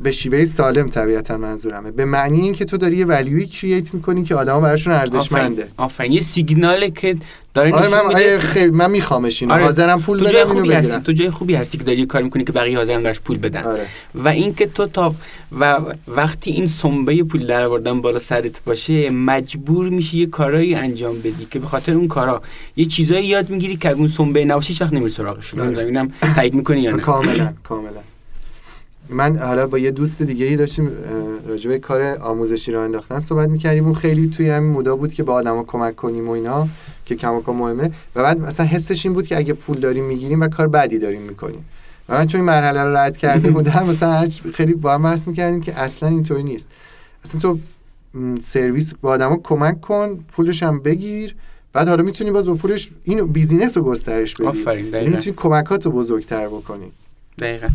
به 0.00 0.12
شیوه 0.12 0.44
سالم 0.44 0.88
طبیعتا 0.88 1.36
منظورمه. 1.36 1.90
به 1.90 2.04
معنی 2.04 2.40
اینکه 2.40 2.64
تو 2.64 2.76
داری 2.76 2.96
یه 2.96 3.04
ولیوی 3.04 3.46
کرییت 3.46 3.94
می‌کنی 3.94 4.24
که 4.24 4.34
آدما 4.34 4.60
براشون 4.60 4.92
ارزشمنده. 4.92 5.68
آفرین. 5.76 6.12
یه 6.12 6.20
سیگناله 6.20 6.90
که 6.90 7.16
داره 7.54 7.72
آره 7.72 7.86
نشون 7.86 7.98
من 7.98 8.08
میده. 8.08 8.20
آره 8.20 8.38
خیلی 8.38 8.70
من 8.70 8.90
میخوامش 8.90 9.42
اینو. 9.42 9.54
آره، 9.54 9.64
حاضرم 9.64 10.02
پول 10.02 10.18
تو 10.18 10.24
جای 10.24 10.44
خوبی 10.44 10.72
هستی. 10.72 11.00
تو 11.00 11.12
جای 11.12 11.30
خوبی 11.30 11.54
هستی 11.54 11.78
که 11.78 11.84
داری 11.84 11.98
یه 11.98 12.06
کاری 12.06 12.24
می‌کنی 12.24 12.44
که 12.44 12.52
بقیه 12.52 12.78
حاضرن 12.78 13.02
براش 13.02 13.20
پول 13.20 13.38
بدن. 13.38 13.62
آره. 13.62 13.86
و 14.14 14.28
اینکه 14.28 14.66
تو 14.66 14.86
تا 14.86 15.14
و 15.60 15.78
وقتی 16.08 16.50
این 16.50 16.66
سنبه 16.66 17.22
پول 17.22 17.46
در 17.46 17.62
آوردن 17.64 18.00
بالا 18.00 18.18
سرت 18.18 18.64
باشه 18.64 19.10
مجبور 19.10 19.88
میشی 19.88 20.18
یه 20.18 20.26
کارایی 20.26 20.74
انجام 20.74 21.18
بدی 21.18 21.46
که 21.50 21.58
به 21.58 21.66
خاطر 21.66 21.94
اون 21.94 22.08
کارا 22.08 22.42
یه 22.76 22.84
چیزایی 22.84 23.26
یاد 23.26 23.50
می‌گیری 23.50 23.76
که 23.76 23.90
اون 23.90 24.08
سنبه 24.08 24.44
نباشه 24.44 24.68
هیچ 24.68 24.82
وقت 24.82 24.92
نمیری 24.92 25.10
سراغشون. 25.10 25.60
آره. 25.60 25.70
نمی‌دونم 25.70 26.12
تایید 26.34 26.54
می‌کنی 26.54 26.80
یا 26.80 26.96
نه؟ 26.96 27.02
کاملا 27.02 27.52
کاملا. 27.62 28.00
من 29.08 29.38
حالا 29.38 29.66
با 29.66 29.78
یه 29.78 29.90
دوست 29.90 30.22
دیگه 30.22 30.46
ای 30.46 30.56
داشتیم 30.56 30.86
اه، 30.86 31.48
راجع 31.48 31.68
به 31.70 31.78
کار 31.78 32.02
آموزشی 32.02 32.72
راه 32.72 32.84
انداختن 32.84 33.18
صحبت 33.18 33.48
می‌کردیم. 33.48 33.84
اون 33.84 33.94
خیلی 33.94 34.28
توی 34.28 34.50
همین 34.50 34.70
مودا 34.70 34.96
بود 34.96 35.12
که 35.12 35.22
با 35.22 35.34
آدما 35.34 35.64
کمک 35.64 35.96
کنیم 35.96 36.28
و 36.28 36.30
اینا 36.30 36.68
که 37.04 37.14
کماکان 37.14 37.56
مهمه. 37.56 37.90
و 38.16 38.22
بعد 38.22 38.40
مثلا 38.40 38.66
حسش 38.66 39.06
این 39.06 39.14
بود 39.14 39.26
که 39.26 39.36
اگه 39.36 39.52
پول 39.52 39.78
داریم 39.78 40.04
می‌گیریم 40.04 40.40
و 40.40 40.48
کار 40.48 40.68
بدی 40.68 40.98
داریم 40.98 41.22
می‌کنیم. 41.22 41.64
و 42.08 42.18
من 42.18 42.26
چون 42.26 42.40
این 42.40 42.46
مرحله 42.46 42.82
رو 42.82 42.96
رد 42.96 43.16
کرده 43.16 43.50
بودم 43.50 43.86
مثلا 43.90 44.28
خیلی 44.54 44.74
با 44.74 44.94
هم 44.94 45.02
بحث 45.02 45.28
می‌کردیم 45.28 45.60
که 45.60 45.78
اصلا 45.78 46.08
اینطوری 46.08 46.42
نیست. 46.42 46.68
اصلا 47.24 47.40
تو 47.40 47.58
سرویس 48.40 48.94
با 48.94 49.10
آدما 49.10 49.36
کمک 49.36 49.80
کن 49.80 50.24
پولش 50.32 50.62
هم 50.62 50.80
بگیر. 50.80 51.34
بعد 51.72 51.88
حالا 51.88 52.02
می‌تونی 52.02 52.30
باز 52.30 52.48
با 52.48 52.54
پولش 52.54 52.90
اینو 53.04 53.26
business 53.26 53.76
رو 53.76 53.82
گسترش 53.82 54.34
بدی. 54.34 54.46
آفرین 54.46 54.86
یعنی 54.86 55.08
می‌تونی 55.08 55.36
کمکات 55.36 55.86
رو 55.86 55.92
بزرگتر 55.92 56.46
بکنی. 56.46 56.92
دقیقا. 57.38 57.68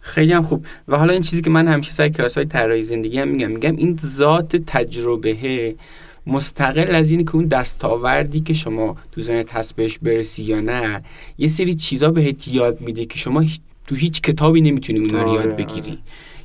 خیلی 0.00 0.32
هم 0.32 0.42
خوب. 0.42 0.66
و 0.88 0.98
حالا 0.98 1.12
این 1.12 1.22
چیزی 1.22 1.42
که 1.42 1.50
من 1.50 1.68
همیشه 1.68 1.92
سر 1.92 2.08
کلاس 2.08 2.36
های 2.36 2.46
طراحی 2.46 2.82
زندگی 2.82 3.18
هم 3.18 3.28
میگم 3.28 3.50
میگم 3.50 3.76
این 3.76 3.98
ذات 4.04 4.56
تجربه 4.56 5.74
مستقل 6.26 6.94
از 6.94 7.10
اینه 7.10 7.24
که 7.24 7.34
اون 7.34 7.46
دستاوردی 7.46 8.40
که 8.40 8.52
شما 8.52 8.96
تو 9.12 9.20
ذهنت 9.22 9.54
هست 9.54 9.76
بهش 9.76 9.98
برسی 9.98 10.42
یا 10.42 10.60
نه 10.60 11.02
یه 11.38 11.48
سری 11.48 11.74
چیزا 11.74 12.10
بهت 12.10 12.48
یاد 12.48 12.80
میده 12.80 13.04
که 13.04 13.18
شما 13.18 13.44
تو 13.86 13.94
هیچ 13.94 14.20
کتابی 14.20 14.60
نمی‌تونی 14.60 14.98
اونا 14.98 15.22
رو 15.22 15.28
آره، 15.28 15.46
یاد 15.46 15.56
بگیری. 15.56 15.98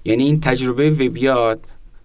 یعنی 0.05 0.23
این 0.23 0.39
تجربه 0.39 0.89
وبیاد 0.89 1.59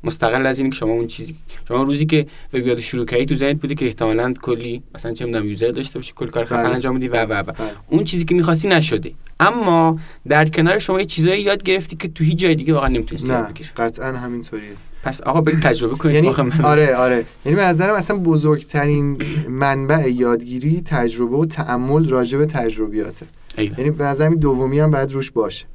مستقل 0.05 0.47
از 0.47 0.59
اینه 0.59 0.71
که 0.71 0.77
شما 0.77 0.93
اون 0.93 1.07
چیزی 1.07 1.37
شما 1.69 1.83
روزی 1.83 2.07
که 2.07 2.27
وبیاد 2.53 2.81
شروع 2.81 3.07
کردی 3.07 3.27
تو 3.27 3.35
ذهنت 3.35 3.61
بوده 3.61 3.75
که 3.75 3.87
احتمالاً 3.87 4.33
کلی 4.43 4.83
مثلا 4.95 5.13
چه 5.13 5.25
می‌دونم 5.25 5.49
یوزر 5.49 5.71
داشته 5.71 5.99
باشی 5.99 6.13
کل 6.17 6.27
کار 6.27 6.45
خفن 6.45 6.63
بله. 6.63 6.75
انجام 6.75 6.97
بدی 6.97 7.09
و 7.09 7.25
و 7.25 7.33
و. 7.33 7.43
بله. 7.43 7.55
اون 7.89 8.05
چیزی 8.05 8.25
که 8.25 8.35
می‌خواستی 8.35 8.69
نشده 8.69 9.13
اما 9.41 9.99
در 10.29 10.49
کنار 10.49 10.79
شما 10.79 10.99
یه 10.99 11.05
چیزایی 11.05 11.43
یاد 11.43 11.63
گرفتی 11.63 11.97
که 11.97 12.09
تو 12.09 12.25
هیچ 12.25 12.39
جای 12.39 12.55
دیگه 12.55 12.75
واقعا 12.75 12.89
نمی‌تونستی 12.89 13.29
نه 13.29 13.43
بگیری. 13.43 13.71
قطعا 13.77 14.13
همینطوریه. 14.13 14.71
پس 15.03 15.21
آقا 15.21 15.41
برید 15.41 15.61
تجربه 15.61 15.95
کنید 15.95 16.15
یعنی 16.15 16.29
آره 16.63 16.97
آره. 16.97 17.25
یعنی 17.45 17.57
به 17.57 17.65
نظرم 17.65 17.95
اصلا 17.95 18.17
بزرگترین 18.17 19.23
منبع 19.49 20.09
یادگیری 20.09 20.83
تجربه 20.85 21.37
و 21.37 21.47
تعمل 21.47 22.09
راجع 22.09 22.39
به 22.39 22.47
تجربیاته. 22.47 23.27
یعنی 23.59 23.91
به 23.91 24.05
نظرم 24.05 24.35
دومی 24.35 24.81
هم 24.81 24.91
باید 24.91 25.13
روش 25.13 25.31
باشه. 25.31 25.67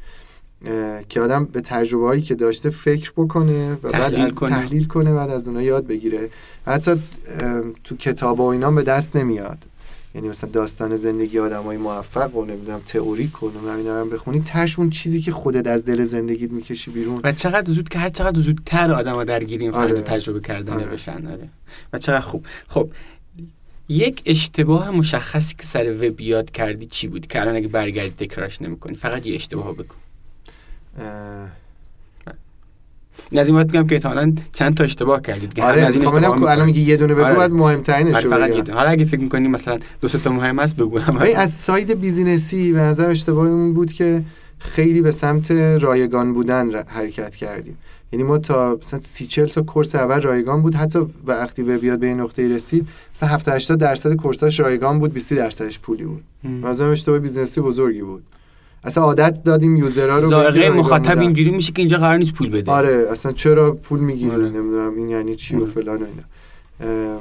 که 1.10 1.22
آدم 1.22 1.46
به 1.46 1.62
تجربه 1.62 2.06
هایی 2.06 2.22
که 2.22 2.36
داشته 2.36 2.70
فکر 2.70 3.12
بکنه 3.18 3.74
و 3.74 3.76
بعد 3.76 3.92
تحلیل 3.92 4.26
از 4.26 4.36
کنه. 4.36 4.50
تحلیل 4.50 4.88
کنه 4.88 5.14
بعد 5.14 5.30
از 5.30 5.48
اونها 5.48 5.64
یاد 5.64 5.88
بگیره 5.88 6.30
حتی 6.68 6.92
تو 7.84 7.96
کتاب 7.96 8.40
و 8.40 8.44
اینا 8.44 8.72
به 8.72 8.84
دست 8.84 9.16
نمیاد 9.16 9.58
یعنی 10.16 10.30
مثلا 10.30 10.50
داستان 10.50 10.96
زندگی 10.96 11.40
آدمای 11.40 11.78
موفق 11.78 12.36
و 12.36 12.46
نمی‌دونم 12.46 12.80
تئوری 12.86 13.32
اینا 13.78 14.02
رو 14.02 14.10
بخونی 14.10 14.40
تش 14.40 14.80
اون 14.80 14.90
چیزی 14.90 15.22
که 15.22 15.32
خودت 15.32 15.68
از 15.68 15.86
دل 15.86 16.04
زندگیت 16.04 16.52
می‌کشی 16.52 16.92
بیرون 16.92 17.22
و 17.24 17.32
چقدر 17.32 17.72
زود 17.72 17.90
که 17.90 18.00
هر 18.00 18.10
چقدر 18.10 18.40
زودتر 18.40 18.92
آدم 18.92 19.14
ها 19.14 19.24
درگیر 19.24 19.62
این 19.62 19.74
آره. 19.74 20.02
تجربه 20.02 20.40
کردن 20.40 20.74
آره. 20.74 20.86
بشن 20.86 21.28
آره. 21.28 21.50
و 21.94 21.98
چقدر 21.98 22.20
خوب 22.20 22.46
خب 22.68 22.90
یک 23.90 24.22
اشتباه 24.26 24.92
مشخصی 24.92 25.56
که 25.56 25.64
سر 25.64 25.94
وبیاد 25.94 26.52
کردی 26.52 26.86
چی 26.86 27.08
بود 27.08 27.28
که 27.28 27.42
الان 27.42 27.56
اگه 27.56 27.68
برگردی 27.68 28.26
تکرارش 28.28 28.62
نمی‌کنی 28.62 28.96
فقط 28.96 29.26
یه 29.26 29.36
اشتباه 29.36 29.68
اه، 29.68 29.76
این 33.32 33.40
از 33.40 33.48
این 33.48 33.56
باید 33.56 33.68
میگم 33.68 33.88
که 33.88 33.96
احتمالاً 33.96 34.34
چند 34.52 34.74
تا 34.74 34.84
اشتباه 34.84 35.22
کردید 35.22 35.54
که 35.54 35.64
آره 35.64 35.82
از 35.82 35.96
این 35.96 36.06
اشتباه 36.06 36.52
الان 36.52 36.66
میگی 36.66 36.82
یه 36.82 36.98
دونه 36.98 37.14
بگو 37.14 37.24
آره. 37.24 37.36
بعد 37.36 37.52
مهمترینش 37.52 38.24
رو 38.24 38.30
فقط. 38.30 38.50
یه. 38.50 38.74
حالا 38.74 38.90
اگه 38.90 39.06
فکر 39.06 39.22
می‌کنی 39.22 39.48
مثلا 39.48 39.80
دو 40.02 40.08
سه 40.08 40.18
تا 40.18 40.32
مهم 40.32 40.60
هست 40.60 40.76
بگو 40.76 41.00
از 41.36 41.52
side 41.52 42.00
business 42.00 42.66
ی 42.66 42.74
به 42.74 42.80
نظر 42.80 43.10
اشتباه 43.10 43.48
اون 43.48 43.74
بود 43.74 43.94
که 43.94 44.22
خیلی 44.60 45.02
به 45.02 45.12
سمت 45.12 45.52
رایگان 45.52 46.34
بودن 46.34 46.84
حرکت 46.88 47.36
کردیم 47.36 47.78
یعنی 48.12 48.24
ما 48.24 48.38
تا 48.38 48.78
مثلا 48.82 49.00
سی 49.00 49.28
چل 49.28 49.46
تا 49.46 49.62
course 49.62 49.96
اول 49.96 50.22
رایگان 50.22 50.62
بود 50.62 50.76
حتی 50.76 51.00
وقتی 51.26 51.62
وبیاد 51.62 52.00
به 52.00 52.08
این 52.08 52.20
نقطه 52.20 52.48
رسید 52.48 52.88
مثلا 53.16 53.30
70 53.30 53.56
80 53.56 53.80
درصد 53.80 54.14
course 54.14 54.48
اش 54.48 54.60
رایگان 54.60 55.00
بود 55.00 55.14
20 55.14 55.34
درصدش 55.34 55.80
پولی 55.80 56.06
بود. 56.06 56.24
مثلا 56.44 56.92
اشتباه 56.92 57.20
business 57.20 57.57
ی 57.57 57.62
بزرگی 57.62 58.02
بود 58.02 58.24
اصلا 58.86 59.04
عادت 59.04 59.44
دادیم 59.44 59.78
user 59.78 60.10
ها 60.10 60.18
رو 60.18 60.30
ذائقه 60.30 60.60
رایگان 60.60 60.78
مخاطب. 60.78 61.20
اینجوری 61.20 61.52
میشه 61.52 61.72
که 61.72 61.82
اینجا 61.82 61.98
قرار 61.98 62.18
نیست 62.18 62.34
پول 62.34 62.50
بده 62.50 62.72
آره 62.72 63.08
اصلا 63.12 63.32
چرا 63.32 63.72
پول 63.72 64.00
می‌گیری 64.00 64.32
آره. 64.32 64.50
نمی‌دونم 64.50 64.94
این 64.96 65.10
یعنی 65.10 65.36
چی 65.36 65.56
و 65.56 65.58
آره. 65.58 65.72
فلان 65.72 66.02
و 66.02 66.06
اینا 66.06 67.20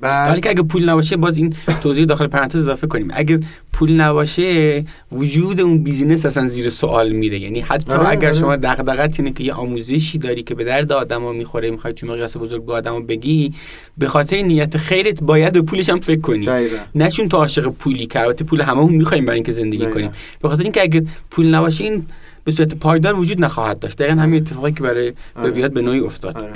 بعد 0.00 0.40
که 0.40 0.50
اگه 0.50 0.62
پول 0.62 0.88
نباشه 0.88 1.16
باز 1.16 1.36
این 1.36 1.54
توضیح 1.82 2.04
داخل 2.04 2.26
پرانتز 2.26 2.56
اضافه 2.56 2.86
کنیم 2.86 3.08
اگه 3.14 3.40
پول 3.72 3.92
نباشه 3.92 4.84
وجود 5.12 5.60
اون 5.60 5.82
بیزینس 5.82 6.26
اصلا 6.26 6.48
زیر 6.48 6.68
سوال 6.68 7.12
میره 7.12 7.38
یعنی 7.38 7.60
حتی 7.60 7.92
آره، 7.92 8.08
اگر 8.08 8.28
آره. 8.28 8.38
شما 8.38 8.56
دغدغت 8.56 9.20
اینه 9.20 9.32
که 9.32 9.44
یه 9.44 9.52
آموزشی 9.52 10.18
داری 10.18 10.42
که 10.42 10.54
به 10.54 10.64
درد 10.64 10.92
آدما 10.92 11.32
می‌خوره 11.32 11.70
می‌خوای 11.70 11.92
تو 11.92 12.06
مقیاس 12.06 12.36
بزرگ 12.36 12.66
به 12.66 12.72
آدما 12.72 13.00
بگی 13.00 13.52
به 13.98 14.08
خاطر 14.08 14.42
نیت 14.42 14.76
خیرت 14.76 15.22
باید 15.22 15.52
به 15.52 15.62
پولش 15.62 15.90
هم 15.90 16.00
فکر 16.00 16.20
کنی 16.20 16.46
دقیقا 16.46 16.76
نه 16.94 17.10
چون 17.10 17.28
تو 17.28 17.36
عاشق 17.36 17.68
پولی 17.68 18.06
که 18.06 18.20
البته 18.20 18.44
پول 18.44 18.60
هممون 18.60 18.94
می‌خوایم 18.94 19.24
برای 19.24 19.36
اینکه 19.36 19.52
زندگی 19.52 19.78
دقیقاً. 19.78 19.94
کنیم 19.94 20.10
به 20.42 20.48
خاطر 20.48 20.62
اینکه 20.62 20.82
اگه 20.82 21.06
پول 21.30 21.54
نباشه 21.54 21.84
این 21.84 22.06
به 22.44 22.52
صورت 22.52 22.74
پایدار 22.74 23.14
وجود 23.14 23.44
نخواهد 23.44 23.78
داشت 23.78 23.98
دقیقا 23.98 24.20
همین 24.20 24.42
اتفاقی 24.42 24.72
که 24.72 24.82
برای 24.82 25.12
آره. 25.36 25.50
وبیاد 25.50 25.72
به 25.72 25.82
نوعی 25.82 26.00
افتاد 26.00 26.38
آره. 26.38 26.52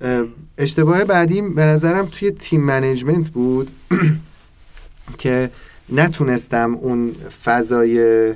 اه، 0.00 0.24
اشتباه 0.58 1.04
بعدی 1.04 1.42
به 1.42 1.64
نظرم 1.64 2.06
توی 2.06 2.30
team 2.30 2.60
management 2.60 3.30
بود 3.30 3.70
که 5.18 5.50
نتونستم 5.88 6.74
اون 6.74 7.14
فضای 7.44 8.34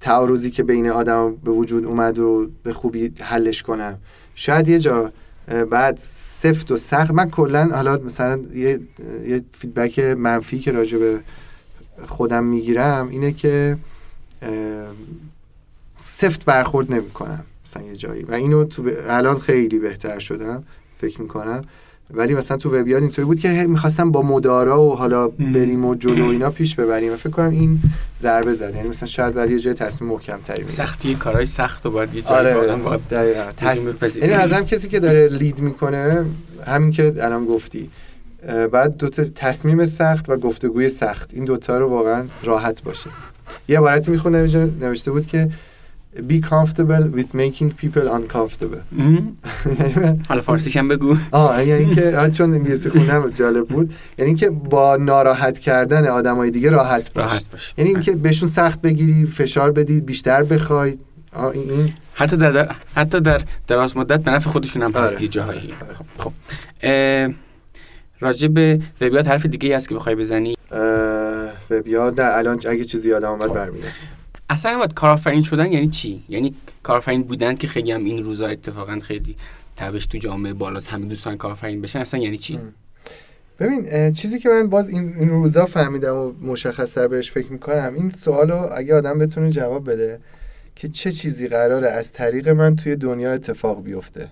تعارضی 0.00 0.50
که 0.50 0.62
بین 0.62 0.88
آدم 0.88 1.36
به 1.36 1.50
وجود 1.50 1.84
اومد 1.84 2.18
و 2.18 2.50
به 2.62 2.72
خوبی 2.72 3.12
حلش 3.20 3.62
کنم. 3.62 3.98
شاید 4.34 4.68
یه 4.68 4.78
جا 4.78 5.12
بعد 5.70 5.96
سفت 5.96 6.70
و 6.70 6.76
سخت 6.76 7.10
من 7.10 7.30
کلا 7.30 7.64
حالا 7.74 7.96
مثلا 7.96 8.40
یه, 8.54 8.80
یه 9.26 9.42
فیدبک 9.52 9.98
منفی 9.98 10.58
که 10.58 10.72
راجع 10.72 10.98
به 10.98 11.20
خودم 12.06 12.44
می‌گیرم 12.44 13.08
اینه 13.08 13.32
که 13.32 13.76
سفت 15.96 16.44
برخورد 16.44 16.92
نمی‌کنم. 16.92 17.44
مثلا 17.66 17.82
یه 17.82 17.96
جایی. 17.96 18.22
و 18.22 18.34
اینو 18.34 18.64
تو 18.64 18.90
الان 19.08 19.38
خیلی 19.38 19.78
بهتر 19.78 20.18
شدم 20.18 20.64
فکر 21.00 21.20
می‌کنم. 21.22 21.62
ولی 22.10 22.34
مثلا 22.34 22.56
تو 22.56 22.76
وبیاد 22.76 23.02
اینطوری 23.02 23.26
بود 23.26 23.38
که 23.38 23.48
می‌خواستم 23.48 24.10
با 24.10 24.22
مدارا 24.22 24.82
و 24.82 24.94
حالا 24.94 25.28
بریم 25.28 25.84
و 25.84 25.94
جلو 25.94 26.24
اینا 26.32 26.50
پیش 26.50 26.74
ببریم 26.74 27.12
و 27.12 27.16
فکر 27.16 27.30
کنم 27.30 27.50
این 27.50 27.78
ضربه 28.18 28.52
زد 28.52 28.74
یعنی 28.74 28.88
مثلا 28.88 29.06
شاید 29.06 29.34
بعد 29.34 29.50
یه 29.50 29.58
جای 29.58 29.74
تصمیم 29.74 30.10
محکم 30.10 30.38
تری 30.44 30.68
سختی 30.68 31.14
کارهای 31.14 31.46
سخت 31.46 31.86
و 31.86 31.90
باید 31.90 32.14
یه 32.14 32.22
جایی 32.22 32.36
آره 32.36 32.54
واقعا 32.54 32.76
باید. 32.76 33.00
یعنی 34.16 34.32
از 34.32 34.52
هم 34.52 34.66
کسی 34.66 34.88
که 34.88 35.00
داره 35.00 35.28
لید 35.28 35.60
می‌کنه 35.60 36.24
همین 36.66 36.90
که 36.90 37.14
الان 37.20 37.44
گفتی. 37.44 37.90
بعد 38.72 38.96
دو 38.96 39.08
تا 39.08 39.24
تصمیم 39.24 39.84
سخت 39.84 40.28
و 40.28 40.36
گفتگوی 40.36 40.88
سخت. 40.88 41.30
این 41.34 41.44
دوتا 41.44 41.78
رو 41.78 41.88
واقعا 41.88 42.24
راحت 42.42 42.82
باشه. 42.82 43.10
یه 43.68 43.78
عبارتی 43.78 44.10
میخوندم 44.10 44.72
نوشته 44.80 45.10
بود 45.10 45.26
که 45.26 45.50
be 46.22 46.40
comfortable 46.40 47.04
with 47.16 47.34
making 47.34 47.72
people 47.72 48.08
uncomfortable. 48.08 48.82
حالا 50.28 50.40
فارسیش 50.40 50.76
هم 50.76 50.88
بگو. 50.88 51.16
آه 51.32 51.64
یعنی 51.64 51.84
اینکه 51.84 52.30
چون 52.32 52.54
انگلیسی 52.54 52.90
خوندم 52.90 53.30
جالب 53.30 53.68
بود. 53.68 53.94
یعنی 54.18 54.28
اینکه 54.28 54.50
با 54.50 54.96
ناراحت 54.96 55.58
کردن 55.58 56.06
آدمای 56.06 56.50
دیگه 56.50 56.70
راحت 56.70 57.14
باش. 57.14 57.74
یعنی 57.78 57.90
اینکه 57.90 58.12
بهشون 58.12 58.48
سخت 58.48 58.80
بگیری 58.80 59.26
فشار 59.26 59.70
بدی 59.70 60.00
بیشتر 60.00 60.42
بخوای. 60.42 60.98
این 61.54 61.92
حتی 62.14 62.36
در 62.36 62.74
حتی 62.94 63.20
در 63.20 63.40
دراز 63.66 63.96
مدت 63.96 64.20
به 64.20 64.30
نفع 64.30 64.50
خودشون 64.50 64.82
هم 64.82 64.92
هستی 64.92 65.16
آره. 65.16 65.28
جاهایی. 65.28 65.74
خب 65.92 66.04
خب. 66.18 66.32
راجع 68.20 68.48
به 68.48 68.80
وبیات 69.00 69.28
حرف 69.28 69.46
دیگه 69.46 69.76
هست 69.76 69.88
که 69.88 69.94
بخوای 69.94 70.14
بزنی؟ 70.14 70.56
وبیات 71.70 72.20
نه 72.20 72.26
الان 72.36 72.60
اگه 72.68 72.84
چیزی 72.84 73.08
یادم 73.08 73.30
اومد 73.30 73.48
خب. 73.48 73.54
برمیاد 73.54 73.84
اصلا 74.54 74.78
باید 74.78 74.94
کارآفرین 74.94 75.42
شدن 75.42 75.72
یعنی 75.72 75.86
چی؟ 75.86 76.24
یعنی 76.28 76.54
کارآفرین 76.82 77.22
بودن 77.22 77.54
که 77.54 77.68
خیلی 77.68 77.92
هم 77.92 78.04
این 78.04 78.22
روزا 78.22 78.46
اتفاقا 78.46 78.98
خیلی 79.02 79.36
تبش 79.76 80.06
تو 80.06 80.18
جامعه 80.18 80.52
بالاست 80.52 80.88
همه 80.88 81.06
دوستان 81.06 81.36
کارآفرین 81.36 81.80
بشن 81.82 81.98
اصلا 81.98 82.20
یعنی 82.20 82.38
چی؟ 82.38 82.58
ببین 83.58 84.12
چیزی 84.12 84.38
که 84.38 84.48
من 84.48 84.68
باز 84.68 84.88
این, 84.88 85.14
این 85.18 85.28
روزا 85.28 85.66
فهمیدم 85.66 86.16
و 86.16 86.32
مشخصتر 86.42 87.08
بهش 87.08 87.30
فکر 87.32 87.52
می‌کنم 87.52 87.92
این 87.94 88.10
سوالو 88.10 88.68
اگه 88.72 88.94
آدم 88.94 89.18
بتونه 89.18 89.50
جواب 89.50 89.90
بده 89.90 90.20
که 90.74 90.88
چه 90.88 91.12
چیزی 91.12 91.48
قراره 91.48 91.88
از 91.90 92.12
طریق 92.12 92.48
من 92.48 92.76
توی 92.76 92.96
دنیا 92.96 93.32
اتفاق 93.32 93.82
بیفته. 93.82 94.28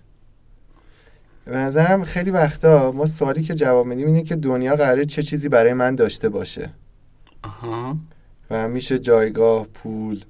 به 1.44 1.56
نظرم 1.56 2.04
خیلی 2.04 2.30
وقتا 2.30 2.92
ما 2.92 3.06
سوالی 3.06 3.42
که 3.42 3.54
جواب 3.54 3.86
میدیم 3.86 4.06
اینه 4.06 4.22
که 4.22 4.36
دنیا 4.36 4.76
قراره 4.76 5.04
چه 5.04 5.22
چیزی 5.22 5.48
برای 5.48 5.72
من 5.72 5.94
داشته 5.94 6.28
باشه. 6.28 6.70
آها. 7.42 7.96
و 8.52 8.68
میشه 8.68 8.98
جایگاه 8.98 9.66
پول 9.66 10.20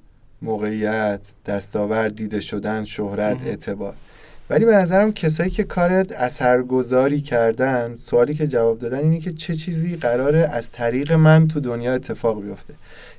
موقعیت 0.42 1.32
دستاورد 1.46 2.16
دیده 2.16 2.40
شدن 2.40 2.84
شهرت 2.84 3.46
اعتبار. 3.46 3.94
ولی 4.50 4.64
به 4.64 4.74
نظرم 4.74 5.12
کسایی 5.12 5.50
که 5.50 5.64
کارت 5.64 6.12
اثرگذاری 6.12 7.20
کردن 7.20 7.96
سوالی 7.96 8.34
که 8.34 8.46
جواب 8.46 8.78
دادن 8.78 8.98
اینه 8.98 9.18
که 9.18 9.32
چه 9.32 9.54
چیزی 9.54 9.96
قراره 9.96 10.38
از 10.38 10.70
طریق 10.70 11.12
من 11.12 11.48
تو 11.48 11.60
دنیا 11.60 11.94
اتفاق 11.94 12.42
بیفته. 12.42 12.74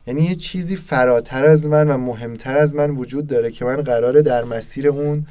یعنی 0.08 0.24
یه 0.24 0.36
چیزی 0.36 0.76
فراتر 0.76 1.45
از 1.45 1.68
من 1.68 1.88
و 1.89 1.97
مهمتر 1.97 2.58
از 2.58 2.76
من 2.76 2.89
وجود 2.89 3.28
داره 3.28 3.51
که 3.51 3.66
من 3.66 3.76
قراره 3.76 4.22
در 4.22 4.43
مسیر 4.43 4.88
اون 4.88 5.26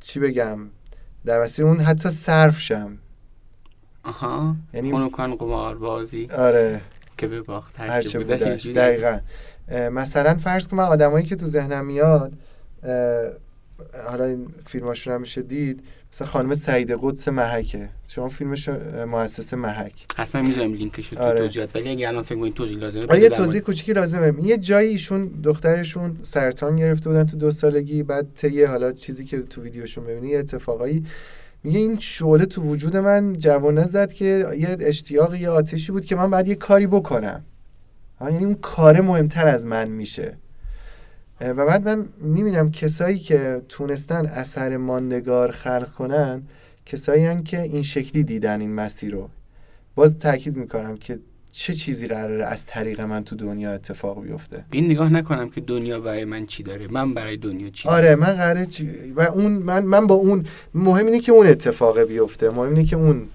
چی 0.00 0.20
بگم؟ 0.20 0.58
در 1.24 1.42
مسیر 1.42 1.64
اون 1.64 1.80
حتی 1.80 2.10
صرف 2.10 2.60
شم. 2.60 2.98
آها. 4.02 4.56
یعنی- 4.74 5.10
قمار 5.10 5.78
بازی 5.78 6.28
آره. 6.36 6.80
که 7.18 7.26
به 7.26 7.42
باخت 7.42 7.80
هرچه 7.80 8.18
بودش. 8.18 8.66
دقیقا. 8.66 9.18
مثلا 9.92 10.34
فرض 10.34 10.68
کن 10.68 10.76
من 10.76 10.84
آدمایی 10.84 11.26
که 11.26 11.36
تو 11.36 11.46
ذهنم 11.46 11.86
میاد 11.86 12.32
حالا 14.08 14.24
این 14.24 14.48
فیلماشون 14.66 15.14
هم 15.14 15.20
میشه 15.20 15.42
دید 15.42 15.80
مثلا 16.12 16.26
خانم 16.26 16.54
سعید 16.54 16.98
قدس 17.02 17.28
محکه. 17.28 17.88
شما 18.08 18.28
فیلمش 18.28 18.68
مؤسسه 19.06 19.56
محک. 19.56 20.06
حتما 20.16 20.42
می‌ذارم 20.42 20.74
لینکش 20.74 21.08
رو 21.08 21.18
تو 21.18 21.24
آره. 21.24 21.40
توضیحات 21.40 21.76
ولی 21.76 21.88
اگه 21.88 22.08
الان 22.08 22.22
فکر 22.22 22.38
کنید 22.38 22.54
توضیح 22.54 22.78
لازمه 22.78 23.04
آره 23.06 23.20
یه 23.20 23.28
توضیح 23.28 23.60
کوچیکی 23.60 23.92
لازمه. 23.92 24.34
یه 24.42 24.56
جایی 24.56 24.88
ایشون 24.88 25.26
دخترشون 25.44 26.16
سرطان 26.22 26.76
گرفته 26.76 27.10
بودن 27.10 27.24
تو 27.24 27.36
دو 27.36 27.50
سالگی 27.50 28.02
بعد 28.02 28.26
طی 28.34 28.64
حالا 28.64 28.92
چیزی 28.92 29.24
که 29.24 29.42
تو 29.42 29.62
ویدیوشون 29.62 30.04
ببینی 30.04 30.36
اتفاقایی 30.36 31.06
میگه 31.64 31.78
این 31.78 31.98
شعله 31.98 32.46
تو 32.46 32.62
وجود 32.62 32.96
من 32.96 33.32
جوانه 33.32 33.86
زد 33.86 34.12
که 34.12 34.46
یه 34.58 34.76
اشتیاق 34.80 35.34
یه 35.34 35.50
آتشی 35.50 35.92
بود 35.92 36.04
که 36.04 36.16
من 36.16 36.30
بعد 36.30 36.48
یه 36.48 36.54
کاری 36.54 36.86
بکنم. 36.86 37.44
یعنی 38.20 38.44
اون 38.44 38.54
کار 38.54 39.00
مهمتر 39.00 39.48
از 39.48 39.66
من 39.66 39.88
میشه. 39.88 40.36
و 41.40 41.66
بعد 41.66 41.88
من 41.88 42.08
می‌بینم 42.20 42.70
کسایی 42.70 43.18
که 43.18 43.62
تونستن 43.68 44.26
اثر 44.26 44.76
ماندگار 44.76 45.50
خلق 45.50 45.92
کنن 45.92 46.42
کسایی 46.86 47.42
که 47.42 47.62
این 47.62 47.82
شکلی 47.82 48.24
دیدن 48.24 48.60
این 48.60 48.74
مسیر 48.74 49.12
رو. 49.12 49.30
باز 49.94 50.18
تاکید 50.18 50.56
می‌کنم 50.56 50.96
که 50.96 51.18
چه 51.58 51.74
چیزی 51.74 52.08
قراره 52.08 52.44
از 52.44 52.66
طریق 52.66 53.00
من 53.00 53.24
تو 53.24 53.36
دنیا 53.36 53.72
اتفاق 53.72 54.22
بیفته؟ 54.22 54.64
این 54.70 54.84
نگاه 54.84 55.12
نکنم 55.12 55.50
که 55.50 55.60
دنیا 55.60 56.00
برای 56.00 56.24
من 56.24 56.46
چی 56.46 56.62
داره. 56.62 56.88
من 56.88 57.14
برای 57.14 57.36
دنیا 57.36 57.70
چی 57.70 57.88
آره 57.88 58.14
من 58.14 58.32
قراره 58.32 58.66
چی... 58.66 59.12
و 59.16 59.20
اون 59.20 59.52
من 59.52 59.84
من 59.84 60.06
با 60.06 60.14
اون 60.14 60.46
مهم 60.74 61.06
اینه 61.06 61.20
که 61.20 61.32
اون 61.32 61.46
اتفاق 61.46 62.00
بیفته. 62.00 62.50
مهم 62.50 62.68
اینه 62.68 62.84
که 62.84 62.96
اون 62.96 63.28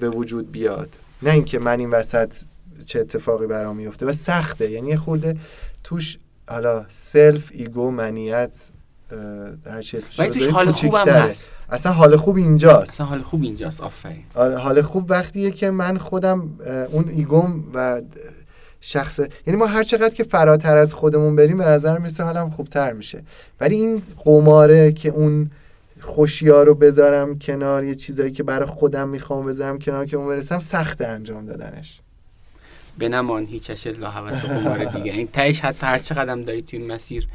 به 0.00 0.10
وجود 0.10 0.52
بیاد. 0.52 0.88
نه 1.22 1.30
اینکه 1.30 1.58
من 1.58 1.78
این 1.78 1.90
وسط 1.90 2.34
چه 2.86 3.00
اتفاقی 3.00 3.46
برام 3.46 3.76
میفته. 3.76 4.06
و 4.06 4.12
سخته. 4.12 4.70
یعنی 4.70 4.96
خورده 4.96 5.36
توش 5.84 6.18
حالا 6.48 6.84
self 6.88 7.50
ego 7.52 7.90
منیت 7.90 8.56
هر 9.66 9.82
چی 9.82 9.96
اسمش 9.96 10.20
ولی 10.20 10.48
حال 10.48 10.72
خوبم. 10.72 11.08
هست. 11.08 11.52
اصلا 11.70 11.92
حال 11.92 12.16
خوب 12.16 12.36
اینجاست. 12.36 12.92
اصلا 12.92 13.06
حال 13.06 13.22
خوب 13.22 13.42
اینجاست 13.42 13.80
آفرین. 13.80 14.24
آره، 14.34 14.56
حال 14.56 14.82
خوب 14.82 15.10
وقتیه 15.10 15.50
که 15.50 15.70
من 15.70 15.98
خودم 15.98 16.50
اون 16.90 17.08
ego 17.08 17.50
م 17.50 17.64
و 17.74 18.02
شخص 18.80 19.20
یعنی 19.46 19.58
ما 19.58 19.66
هر 19.66 19.84
چقدر 19.84 20.14
که 20.14 20.24
فراتر 20.24 20.76
از 20.76 20.94
خودمون 20.94 21.36
بریم 21.36 21.58
به 21.58 21.64
نظر 21.64 21.98
می‌رسه 21.98 22.24
حالم 22.24 22.50
خوبتر 22.50 22.92
میشه. 22.92 23.22
ولی 23.60 23.74
این 23.74 24.02
قماره 24.24 24.92
که 24.92 25.08
اون 25.08 25.50
خوشیا 26.00 26.62
رو 26.62 26.74
بذارم 26.74 27.38
کنار 27.38 27.84
یه 27.84 27.94
چیزایی 27.94 28.30
که 28.30 28.42
برای 28.42 28.66
خودم 28.66 29.08
می‌خوام 29.08 29.46
بذارم 29.46 29.78
کنار 29.78 30.06
که 30.06 30.16
اون 30.16 30.26
برسم 30.26 30.58
سخت 30.58 31.02
انجام 31.02 31.46
دادنش. 31.46 32.00
بنمان 32.98 33.46
هیچش 33.46 33.86
الا 33.86 34.10
هوس 34.10 34.44
قمار 34.44 34.84
دیگه. 34.84 35.12
این 35.12 35.28
تهش 35.32 35.60
حتی 35.60 35.86
هر 35.86 35.98
چه 35.98 36.14
قدم 36.14 36.42
داری 36.42 36.62
توی 36.62 36.78
این 36.78 36.92
مسیر 36.92 37.28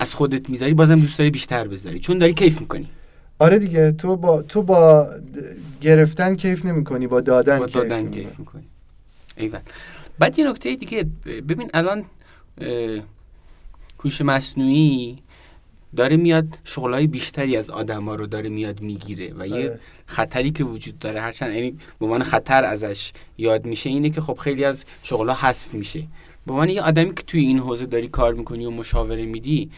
از 0.00 0.14
خودت 0.14 0.50
می‌ذاری 0.50 0.74
بازم 0.74 0.98
دوست 0.98 1.18
داری 1.18 1.30
بیشتر 1.30 1.68
بذاری. 1.68 1.98
چون 1.98 2.18
داری 2.18 2.34
کیف 2.34 2.60
می‌کنی. 2.60 2.88
آره 3.38 3.58
دیگه 3.58 3.92
تو 3.92 4.16
با 4.16 4.42
تو 4.42 4.62
با 4.62 5.10
گرفتن 5.80 6.36
کیف 6.36 6.64
نمی‌کنی 6.64 7.06
با 7.06 7.20
دادن 7.20 7.58
با 7.58 7.66
کیف 7.66 7.74
دادن 7.74 8.02
می‌کنی. 8.02 8.22
کیف 8.22 8.38
می‌کنی. 8.38 8.64
ایول. 9.36 9.58
بعد 10.18 10.38
یه 10.38 10.50
نکته 10.50 10.76
دیگه 10.76 11.04
ببین 11.24 11.70
الان 11.74 12.04
هوش 14.04 14.20
مصنوعی 14.20 15.18
داره 15.96 16.16
میاد 16.16 16.58
شغلای 16.64 17.06
بیشتری 17.06 17.56
از 17.56 17.70
آدما 17.70 18.14
رو 18.14 18.26
داره 18.26 18.48
میاد 18.48 18.80
می‌گیره 18.80 19.34
و 19.38 19.46
یه 19.46 19.54
آره. 19.54 19.80
خطری 20.06 20.50
که 20.50 20.64
وجود 20.64 20.98
داره 20.98 21.20
هرچند 21.20 21.54
یعنی 21.54 21.70
به 21.70 22.04
عنوان 22.06 22.22
خطر 22.22 22.64
ازش 22.64 23.12
یاد 23.38 23.66
میشه 23.66 23.90
اینه 23.90 24.10
که 24.10 24.20
خب 24.20 24.34
خیلی 24.34 24.64
از 24.64 24.84
شغلا 25.02 25.34
حذف 25.34 25.74
میشه. 25.74 26.02
به 26.50 26.54
عنوان 26.54 26.68
یه 26.68 26.82
آدمی 26.82 27.14
که 27.14 27.22
توی 27.22 27.40
این 27.40 27.58
حوزه 27.58 27.86
داری 27.86 28.08
کار 28.08 28.34
می‌کنی 28.34 28.66
و 28.66 28.70
مشاوره 28.70 29.26
میدی 29.26 29.70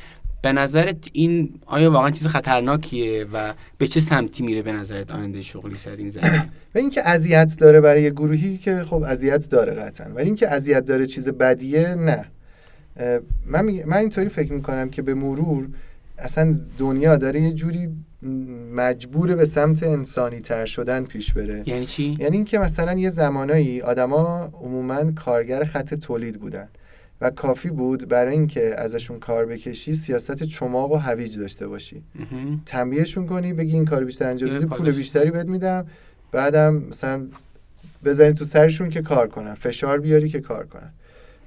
به 0.43 0.53
نظرت 0.53 0.97
این 1.13 1.61
آیا 1.67 1.91
واقعا 1.91 2.11
چیز 2.11 2.27
خطرناکیه 2.27 3.27
و 3.33 3.55
به 3.79 3.87
چه 3.87 4.01
سمتی 4.01 4.43
میره 4.43 4.63
به 4.63 4.73
نظرت 4.73 5.11
آینده 5.11 5.43
شغلی 5.43 5.77
سر 5.77 5.97
این 5.97 6.11
زمینه 6.11 6.49
و 6.75 6.79
اینکه 6.79 7.09
اذیت 7.09 7.57
داره 7.59 7.81
برای 7.81 8.11
گروهی 8.11 8.59
که 8.59 8.85
خب 8.85 9.03
اذیت 9.03 9.51
داره 9.51 9.73
قطعا. 9.75 10.15
ولی 10.15 10.25
اینکه 10.25 10.49
اذیت 10.49 10.85
داره 10.85 11.07
چیز 11.07 11.29
بدیه 11.29 11.95
نه. 11.95 12.25
من 13.47 13.71
من 13.87 13.97
اینطوری 13.97 14.29
فکر 14.29 14.53
می‌کنم 14.53 14.91
که 14.91 15.03
به 15.03 15.15
مرور 15.15 15.69
اصلا 16.19 16.55
دنیا 16.79 17.17
داره 17.17 17.41
یه 17.41 17.53
جوری 17.53 17.89
مجبور 18.75 19.35
به 19.35 19.45
سمت 19.45 19.83
انسانی 19.83 20.41
تر 20.41 20.67
شدن 20.67 21.05
پیش 21.05 21.33
بره 21.33 21.63
یعنی 21.67 21.87
چی 21.87 22.17
یعنی 22.21 22.37
اینکه 22.37 22.59
مثلا 22.59 22.93
یه 22.93 23.11
زمانایی 23.11 23.81
آدما 23.81 24.51
عموما 24.63 25.13
کارگر 25.13 25.65
خط 25.65 25.95
تولید 25.95 26.41
بودن 26.41 26.69
و 27.21 27.31
کافی 27.31 27.71
بود 27.71 28.09
برای 28.09 28.33
اینکه 28.33 28.75
ازشون 28.79 29.19
کار 29.19 29.47
بکشی 29.47 29.95
سیاست 29.95 30.43
چماق 30.43 30.93
و 30.93 30.97
هویج 30.97 31.39
داشته 31.39 31.69
باشی. 31.69 32.03
تنبیهشون 32.67 33.27
کنی 33.27 33.53
بگی 33.53 33.73
این 33.73 33.85
کار 33.85 34.05
بیشتر 34.05 34.27
انجام 34.31 34.51
بدی 34.51 34.67
پول. 34.67 34.93
بیشتری 34.93 35.31
بهت 35.31 35.47
میدم 35.47 35.87
بعدم 36.33 36.75
مثلا 36.75 37.27
بزنی 38.05 38.33
تو 38.33 38.45
سرشون 38.45 38.89
که 38.89 39.03
کار 39.03 39.29
کنن 39.29 39.55
فشار 39.55 40.01
بیاری 40.01 40.29
که 40.29 40.41
کار 40.41 40.67
کنن 40.67 40.93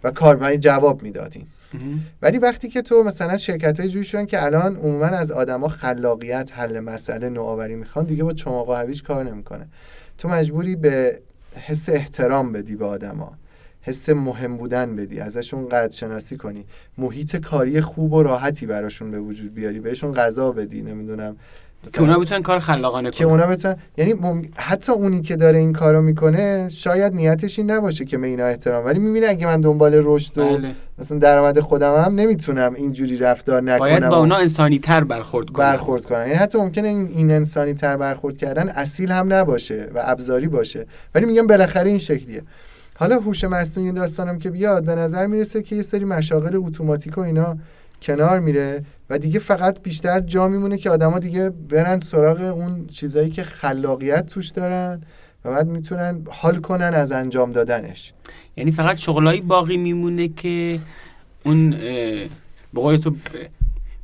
و 0.03 0.11
کارمند 0.11 0.55
جواب 0.55 1.03
می‌دادین 1.03 1.45
مهم. 1.73 1.99
ولی 2.21 2.37
وقتی 2.37 2.69
که 2.69 2.81
تو 2.81 3.03
مثلا 3.03 3.37
شرکت 3.37 3.79
های 3.79 3.89
جوری 3.89 4.05
شدن 4.05 4.25
که 4.25 4.43
الان 4.45 4.75
عموما 4.75 5.05
از 5.05 5.31
آدما 5.31 5.67
خلاقیت 5.67 6.51
حل 6.53 6.79
مسئله 6.79 7.29
نوآوری 7.29 7.75
می‌خوان 7.75 8.05
دیگه 8.05 8.23
با 8.23 8.33
چماق 8.33 8.69
و 8.69 8.73
هویج 8.73 9.03
کار 9.03 9.23
نمی‌کنه 9.23 9.67
تو 10.17 10.29
مجبوری 10.29 10.75
به 10.75 11.19
حس 11.55 11.89
احترام 11.89 12.51
بدی 12.51 12.75
به 12.75 12.85
آدما. 12.85 13.37
حس 13.81 14.09
مهم 14.09 14.57
بودن 14.57 14.95
بدی 14.95 15.19
ازشون 15.19 15.69
قدر 15.69 15.95
شناسی 15.95 16.37
کنی. 16.37 16.65
محیط 16.97 17.35
کاری 17.35 17.81
خوب 17.81 18.13
و 18.13 18.23
راحتی 18.23 18.65
براشون 18.65 19.11
به 19.11 19.19
وجود 19.19 19.53
بیاری 19.53 19.79
بهشون 19.79 20.13
غذا 20.13 20.51
بدی 20.51 20.81
نمی‌دونم 20.81 21.37
که 21.93 22.01
اونا 22.01 22.19
بتونن 22.19 22.41
کار 22.41 22.59
خلاقانه 22.59 23.11
که 23.11 23.25
اونا 23.25 23.47
بتونن 23.47 23.75
یعنی 23.97 24.13
مم... 24.13 24.41
حتی 24.55 24.91
اونی 24.91 25.21
که 25.21 25.35
داره 25.35 25.57
این 25.57 25.73
کارو 25.73 26.01
می‌کنه 26.01 26.69
شاید 26.69 27.13
نیتش 27.13 27.59
این 27.59 27.71
نباشه 27.71 28.05
که 28.05 28.17
به 28.17 28.27
اینا 28.27 28.45
احترام 28.45 28.85
ولی 28.85 28.99
می‌بینه 28.99 29.27
اگه 29.27 29.45
من 29.45 29.61
دنبال 29.61 29.91
رشد 30.03 30.37
و 30.37 30.57
بله. 30.57 30.71
مثلا 30.99 31.17
درآمد 31.17 31.59
خودم 31.59 31.95
هم 31.95 32.15
نمی‌تونم 32.15 32.73
اینجوری 32.73 33.17
رفتار 33.17 33.61
نکنم 33.63 33.79
باید 33.79 34.09
با 34.09 34.17
اونا 34.17 34.35
انسانی 34.35 34.79
تر 34.79 35.03
برخورد 35.03 35.49
کنم. 35.49 35.65
برخورد 35.65 36.05
کنم. 36.05 36.21
یعنی 36.21 36.33
حتی 36.33 36.57
ممکنه 36.57 36.87
این, 36.87 37.07
این 37.07 37.31
انسانی 37.31 37.73
تر 37.73 37.97
برخورد 37.97 38.37
کردن 38.37 38.69
اصیل 38.69 39.11
هم 39.11 39.33
نباشه 39.33 39.89
و 39.95 40.01
ابزاری 40.03 40.47
باشه. 40.47 40.85
ولی 41.15 41.25
میگم 41.25 41.47
بالاخره 41.47 41.89
این 41.89 41.99
شکلیه. 41.99 42.41
حالا 42.97 43.19
هوش 43.19 43.43
مصنوعی 43.43 43.91
داستانم 43.91 44.39
که 44.39 44.49
بیاد 44.49 44.85
به 44.85 44.95
نظر 44.95 45.27
می‌رسه 45.27 45.61
که 45.61 45.75
یه 45.75 45.81
سری 45.81 46.05
مشاغل 46.05 46.55
اتوماتیک 46.55 47.17
و 47.17 47.21
اینا 47.21 47.57
کنار 48.01 48.39
میره. 48.39 48.83
و 49.09 49.17
دیگه 49.17 49.39
فقط 49.39 49.81
بیشتر 49.81 50.19
جا 50.19 50.47
میمونه 50.47 50.77
که 50.77 50.89
آدما 50.89 51.19
دیگه 51.19 51.49
برن 51.49 51.99
سراغ 51.99 52.41
اون 52.41 52.85
چیزایی 52.85 53.29
که 53.29 53.43
خلاقیت 53.43 54.25
توش 54.25 54.49
دارن 54.49 55.01
و 55.45 55.49
بعد 55.49 55.67
می‌تونن 55.67 56.21
حال 56.29 56.57
کنن 56.57 56.93
از 56.93 57.11
انجام 57.11 57.51
دادنش. 57.51 58.13
یعنی 58.57 58.71
فقط 58.71 58.97
شغلایی 58.97 59.41
باقی 59.41 59.77
میمونه 59.77 60.27
که 60.27 60.79
اون 61.43 61.69
به 62.73 62.97
تو 62.97 63.15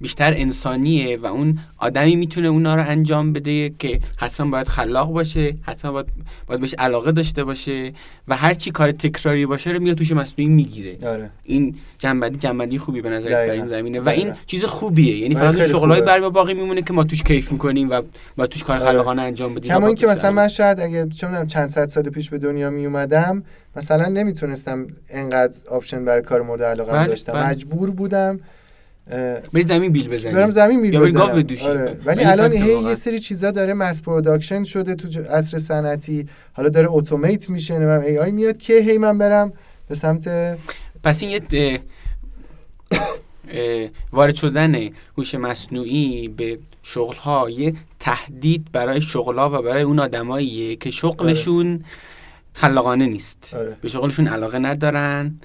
بیشتر 0.02 0.34
انسانیه 0.34 1.18
و 1.18 1.26
اون 1.26 1.60
آدمی 1.78 2.16
می‌تونه 2.16 2.48
اونا 2.48 2.76
رو 2.76 2.84
انجام 2.88 3.34
بده 3.34 3.70
که 3.70 4.00
حتما 4.18 4.52
باید 4.52 4.68
خلاق 4.68 5.12
باشه 5.12 5.56
حتما 5.62 5.92
باید, 5.92 6.06
باید 6.48 6.62
بهش 6.62 6.74
علاقه 6.74 7.12
داشته 7.12 7.44
باشه 7.44 7.94
و 8.28 8.36
هر 8.36 8.54
چی 8.54 8.72
کار 8.72 8.92
تکراری 8.92 9.46
باشه 9.46 9.70
رو 9.70 9.80
میاد 9.80 9.98
توش 9.98 10.12
مصنوعی 10.12 10.52
می‌گیره 10.52 10.98
آره 11.08 11.30
این 11.44 11.76
جمع‌بندی 11.98 12.38
جمع‌بندی 12.38 12.78
خوبی 12.78 13.02
به 13.02 13.10
نظر 13.10 13.30
در. 13.30 13.52
این 13.52 13.68
زمینه 13.68 14.00
و. 14.00 14.10
این 14.10 14.34
چیز 14.46 14.66
خوبیه 14.66 15.18
یعنی 15.18 15.36
فقط 15.36 15.56
اون 15.56 15.68
شغلای. 15.68 16.02
بر 16.02 16.20
ما 16.20 16.30
باقی 16.30 16.54
میمونه 16.54 16.82
که 16.82 16.94
ما 16.94 17.04
توش 17.04 17.24
کیف 17.24 17.52
می‌کنیم 17.52 17.90
و 17.90 18.02
با 18.36 18.48
توش 18.48 18.64
کار 18.64 18.78
آره. 18.78 18.86
خلاقانه 18.86 19.22
انجام 19.22 19.56
بدیم 19.56 19.72
کما 19.72 19.88
اینکه 19.88 20.08
مثلا 20.08 20.32
من 20.32 20.48
شاید 20.48 20.80
اگه 20.80 21.04
می‌دونم 21.04 21.48
چند 21.48 21.70
صد 21.70 21.90
سال 21.90 22.04
پیش 22.04 22.30
به 22.30 22.38
دنیا 22.38 22.70
می 22.70 22.86
اومدم 22.86 23.44
مثلا 23.76 24.08
نمی‌تونستم 24.08 24.88
انقدر 25.10 25.54
option 25.70 26.06
برای 26.06 26.22
کار 26.22 26.42
مورد 26.42 26.64
علاقه 26.64 26.92
بله، 26.92 27.08
داشتم 27.08 27.34
بله. 27.34 27.50
مجبور 27.50 27.92
بودم 27.92 28.40
بری 29.54 29.64
زمین 29.64 29.92
بیل 29.92 30.08
بزنی 30.08 30.34
برم 30.34 30.50
زمین 30.50 30.82
بیل 30.82 31.00
بری 31.00 31.12
گاو 31.12 31.28
بزنم. 31.28 31.44
بدوشی. 31.44 31.66
آره. 31.66 31.98
ولی 32.06 32.24
الان 32.24 32.54
هی 32.54 32.74
واقعا. 32.74 32.90
یه 32.90 32.96
سری 32.96 33.20
چیزا 33.20 33.52
داره 33.52 33.74
mass 33.74 34.02
production 34.02 34.64
شده 34.64 34.96
تو 34.96 35.08
عصر 35.30 35.60
صنعتی 35.60 36.28
حالا 36.54 36.70
داره 36.70 36.88
اتومات 36.92 37.50
میشه 37.50 37.74
نمی‌دونم 37.74 38.02
ای 38.02 38.18
آی 38.18 38.32
میاد 38.32 38.58
که 38.58 38.74
هی 38.74 38.98
من 38.98 39.18
برم 39.18 39.54
به 39.90 39.96
سمت 39.96 40.58
پس 41.04 41.24
این 41.24 41.42
یه 41.52 41.82
وارد 44.14 44.36
شدن 44.36 44.90
هوش 45.18 45.36
مصنوعی 45.36 46.28
به 46.28 46.60
شغلها 46.84 47.50
یه 47.50 47.74
تهدید 48.00 48.72
برای 48.72 49.02
شغلها 49.02 49.50
و 49.50 49.62
برای 49.62 49.82
اون 49.82 50.00
آدماییه 50.00 50.76
که 50.76 50.92
شغلشون 50.92 51.84
خلاقانه 52.54 53.06
نیست 53.06 53.54
آره 53.56 53.78
به 53.82 53.88
شغلشون 53.88 54.28
علاقه 54.28 54.60
ندارن 54.60 55.38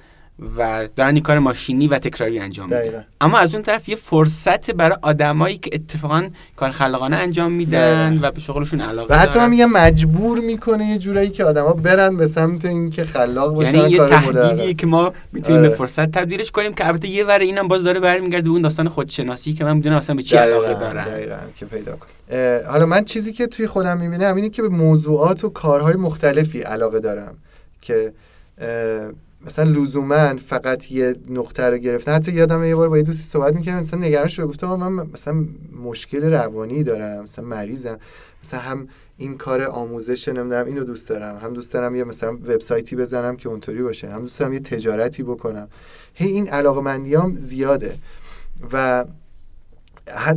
و 0.57 0.87
دارن 0.95 1.13
این 1.13 1.23
کار 1.23 1.39
ماشینی 1.39 1.87
و 1.87 1.99
تکراری 1.99 2.39
انجام 2.39 2.65
میدن 2.65 3.05
اما 3.21 3.37
از 3.37 3.55
اون 3.55 3.63
طرف 3.63 3.89
یه 3.89 3.95
فرصت 3.95 4.71
برای 4.71 4.97
آدمایی 5.01 5.57
که 5.57 5.69
اتفاقا 5.73 6.29
کار 6.55 6.71
خلاقانه 6.71 7.15
انجام 7.15 7.51
میدن 7.51 8.09
دقیقاً. 8.09 8.27
و 8.27 8.31
به 8.31 8.39
شغلشون 8.39 8.81
علاقه 8.81 9.15
و 9.15 9.17
حتی 9.17 9.39
من. 9.39 9.49
میگم 9.49 9.71
مجبور 9.71 10.39
می‌کنه 10.39 10.85
یه 10.85 10.97
جورایی 10.97 11.29
که 11.29 11.43
آدما 11.43 11.73
برن 11.73 12.17
به 12.17 12.27
سمت 12.27 12.65
اینکه 12.65 13.05
خلاق 13.05 13.53
باشن 13.55 13.75
یعنی 13.75 13.91
یه 13.91 14.01
علاقه. 14.01 14.33
تهدیدیه 14.33 14.73
که 14.73 14.87
ما 14.87 15.13
می‌تونیم 15.31 15.59
آره. 15.59 15.69
به 15.69 15.75
فرصت 15.75 16.11
تبدیلش 16.11 16.51
کنیم 16.51 16.73
که 16.73 16.87
البته 16.87 17.07
یه 17.07 17.23
ور 17.23 17.39
اینم 17.39 17.67
باز 17.67 17.83
داره 17.83 17.99
برمیگرده 17.99 18.49
اون 18.49 18.61
داستان 18.61 18.89
خودشناسی 18.89 19.53
که 19.53 19.63
من 19.63 19.75
می‌دونم 19.75 19.97
اصلا 19.97 20.15
به 20.15 20.21
چی 20.21 20.37
علاقه 20.37 20.65
دقیقاً، 20.65 20.79
دارن 20.79 21.05
دقیقاً 21.05 21.37
که 21.55 21.65
پیدا 21.65 21.95
کن 21.95 22.07
اه، 22.29 22.63
حالا 22.65 22.85
من 22.85 23.05
چیزی 23.05 23.33
که 23.33 23.47
توی 23.47 23.67
خودم 23.67 23.97
می‌بینم 23.97 24.35
اینه 24.35 24.49
که 24.49 24.61
به 24.61 24.69
موضوعات 24.69 25.43
و 25.43 25.49
کارهای 25.49 25.95
مختلفی 25.95 26.61
علاقه 26.61 26.99
دارم 26.99 27.35
که 27.81 28.13
مثلا 29.45 29.71
لزوما 29.71 30.35
فقط 30.35 30.91
یه 30.91 31.15
نقطه 31.29 31.63
رو 31.63 31.77
گرفتن. 31.77 32.15
حتی 32.15 32.31
یادم 32.31 32.63
یه 32.63 32.75
بار 32.75 32.89
با 32.89 32.97
یه 32.97 33.03
دوستی 33.03 33.23
صحبت 33.23 33.55
می‌کردم 33.55 33.79
مثلا 33.79 33.99
نگران 33.99 34.27
شده 34.27 34.45
گفتم 34.45 34.75
من 34.75 35.07
مثلا 35.13 35.45
مشکل 35.83 36.33
روانی 36.33 36.83
دارم 36.83 37.23
مثلا 37.23 37.45
مریضم. 37.45 37.97
مثلا 38.43 38.59
هم 38.59 38.87
این 39.17 39.37
کار 39.37 39.63
آموزش 39.63 40.27
نمی‌دونم 40.27 40.65
اینو 40.65 40.83
دوست 40.83 41.09
دارم. 41.09 41.37
هم 41.37 41.53
دوست 41.53 41.73
دارم 41.73 41.95
یه 41.95 42.03
مثلا 42.03 42.31
وبسایتی 42.31 42.95
بزنم 42.95 43.37
که 43.37 43.49
اونطوری 43.49 43.81
باشه. 43.81 44.09
هم 44.09 44.21
دوست 44.21 44.39
دارم 44.39 44.53
یه 44.53 44.59
تجارتی 44.59 45.23
بکنم. 45.23 45.67
هی 46.13 46.27
این 46.27 46.49
علاقه 46.49 46.81
زیاده. 47.35 47.95
و 48.73 49.05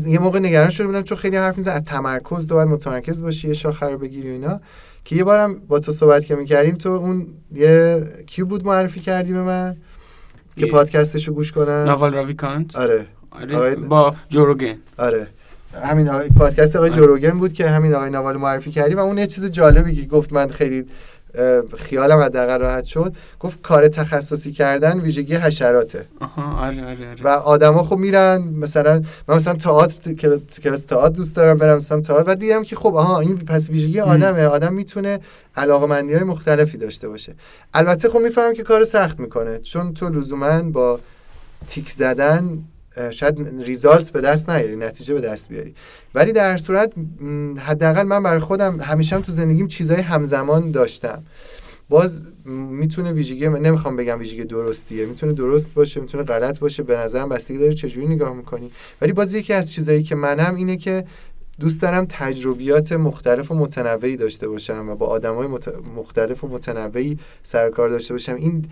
یه 0.07 0.18
موقع 0.18 0.38
نگران 0.38 0.70
شده 0.70 0.86
بودم 0.86 1.03
چون 1.03 1.18
خیلی 1.18 1.36
حرف 1.36 1.59
میزن 1.59 1.72
از 1.72 1.84
تمرکز 1.84 2.46
تو 2.46 2.55
باید 2.55 2.68
متمرکز 2.68 3.22
باشی 3.22 3.48
یه 3.48 3.55
شاخه 3.55 3.86
رو 3.86 3.98
بگیری 3.98 4.28
و 4.28 4.32
اینا. 4.32 4.61
که 5.05 5.16
یه 5.16 5.24
بارم 5.24 5.55
با 5.68 5.78
تو 5.78 5.92
صحبت 5.92 6.24
که 6.24 6.36
می‌کردیم 6.36 6.74
تو 6.74 6.88
اون 6.88 7.26
یه 7.55 8.05
کیو 8.26 8.46
بود 8.46 8.64
معرفی 8.66 9.01
کردی 9.01 9.32
به 9.32 9.42
من؟ 9.42 9.76
که 10.57 10.66
پادکستش 10.66 11.28
رو 11.28 11.34
گوش 11.34 11.53
کنم؟ 11.53 11.84
ناوال 11.86 12.14
راویکانت 12.14 12.76
آره. 12.76 13.07
آره 13.30 13.57
آقای- 13.57 13.76
با 13.76 14.14
جوروگن 14.28 14.74
آره. 14.98 15.26
همین 15.82 16.09
آقای 16.09 16.28
پادکست 16.28 16.76
آقای 16.76 16.90
جوروگن 16.90 17.38
بود 17.38 17.53
که 17.53 17.70
همین 17.70 17.94
آقای 17.94 18.11
نوال 18.11 18.36
معرفی 18.36 18.70
کردی 18.70 18.94
و 18.94 18.98
اون 18.98 19.18
یه 19.18 19.26
چیز 19.26 19.44
جالبی 19.44 19.94
که 19.96 20.07
گفت 20.07 20.32
من 20.32 20.48
خیلی 20.48 20.86
خیالم 21.76 22.18
حداقل 22.18 22.59
راحت 22.59 22.85
شد. 22.85 23.14
گفت 23.41 23.62
کار 23.62 23.89
تخصصی 23.89 24.53
کردن 24.53 25.01
ویژگی 25.01 25.35
حشراته. 25.35 26.07
آها 26.20 26.66
آره 26.66 26.85
آره 26.87 27.09
آره. 27.09 27.22
و 27.24 27.28
آدما 27.28 27.83
خب 27.83 27.97
میرن 27.97 28.43
مثلا 28.57 29.03
من 29.28 29.37
مثلا 29.37 29.55
تئاتر 29.55 30.12
کل- 30.12 30.39
کلاس 30.62 30.85
تئاتر 30.85 31.14
دوست 31.14 31.37
دارم 31.37 31.57
برم 31.59 31.76
مثلا 31.76 32.01
تئاتر. 32.01 32.31
و 32.31 32.35
دیدم 32.35 32.62
که 32.62 32.76
خب 32.76 32.95
آها 32.95 33.20
این 33.20 33.37
پس 33.37 33.70
ویژگی 33.70 34.01
آدمه. 34.01 34.45
آدم 34.47 34.72
می‌تونه 34.74 35.20
علاقمندی 35.57 36.14
های 36.14 36.24
مختلفی 36.24 36.78
داشته 36.78 37.09
باشه. 37.09 37.35
البته 37.74 38.09
خب 38.09 38.18
می‌فهمم 38.18 38.55
که 38.55 38.62
کار 38.62 38.85
سخت 38.85 39.20
می‌کنه. 39.20 39.59
چون 39.59 39.95
تو 39.95 40.09
لزوما 40.09 40.62
با 40.62 41.01
تیک 41.66 41.91
زدن 41.91 42.59
شاید 43.11 43.62
ریزالت 43.64 44.12
به 44.12 44.20
دست 44.20 44.51
نیاری 44.51 44.76
نتیجه 44.76 45.14
به 45.14 45.20
دست 45.20 45.48
بیاری. 45.48 45.74
ولی 46.14 46.32
در 46.32 46.59
صورت 46.59 46.92
حداقل 47.59 48.03
من 48.03 48.22
برای 48.22 48.40
خودم 48.40 48.80
همیشه 48.80 49.16
هم 49.16 49.22
تو 49.22 49.32
زندگیم 49.32 49.66
چیزای 49.66 50.01
همزمان 50.01 50.70
داشتم. 50.70 51.22
باز 51.88 52.22
می‌تونه 52.70 53.12
ویژگی 53.12 53.48
نمی‌خوام 53.48 53.96
بگم 53.96 54.18
ویژگی 54.18 54.44
درستیه 54.44 55.07
می‌تونه 55.07 55.32
درست 55.32 55.74
باشه 55.74 56.01
می‌تونه 56.01 56.24
غلط 56.24 56.59
باشه 56.59 56.82
به 56.82 56.96
نظرم 56.96 57.28
بستگی 57.28 57.59
داره 57.59 57.74
چجوری 57.74 58.07
نگاه 58.07 58.36
می‌کنی. 58.36 58.70
ولی 59.01 59.12
باز 59.12 59.34
یکی 59.34 59.53
از 59.53 59.72
چیزایی 59.72 60.03
که 60.03 60.14
منم 60.14 60.55
اینه 60.55 60.76
که 60.76 61.05
دوست 61.61 61.83
دارم 61.83 62.07
تجربیات 62.09 62.93
مختلف 62.93 63.51
و 63.51 63.55
متنوعی 63.55 64.17
داشته 64.17 64.49
باشم 64.49 64.89
و 64.89 64.95
با 64.95 65.07
آدمای 65.07 65.47
مت... 65.47 65.69
مختلف 65.97 66.45
و 66.45 66.49
متنوعی 66.49 67.19
سر 67.43 67.69
و 67.69 67.71
کار 67.71 67.91
داشته 67.91 68.15
باشم. 68.15 68.35
این 68.35 68.65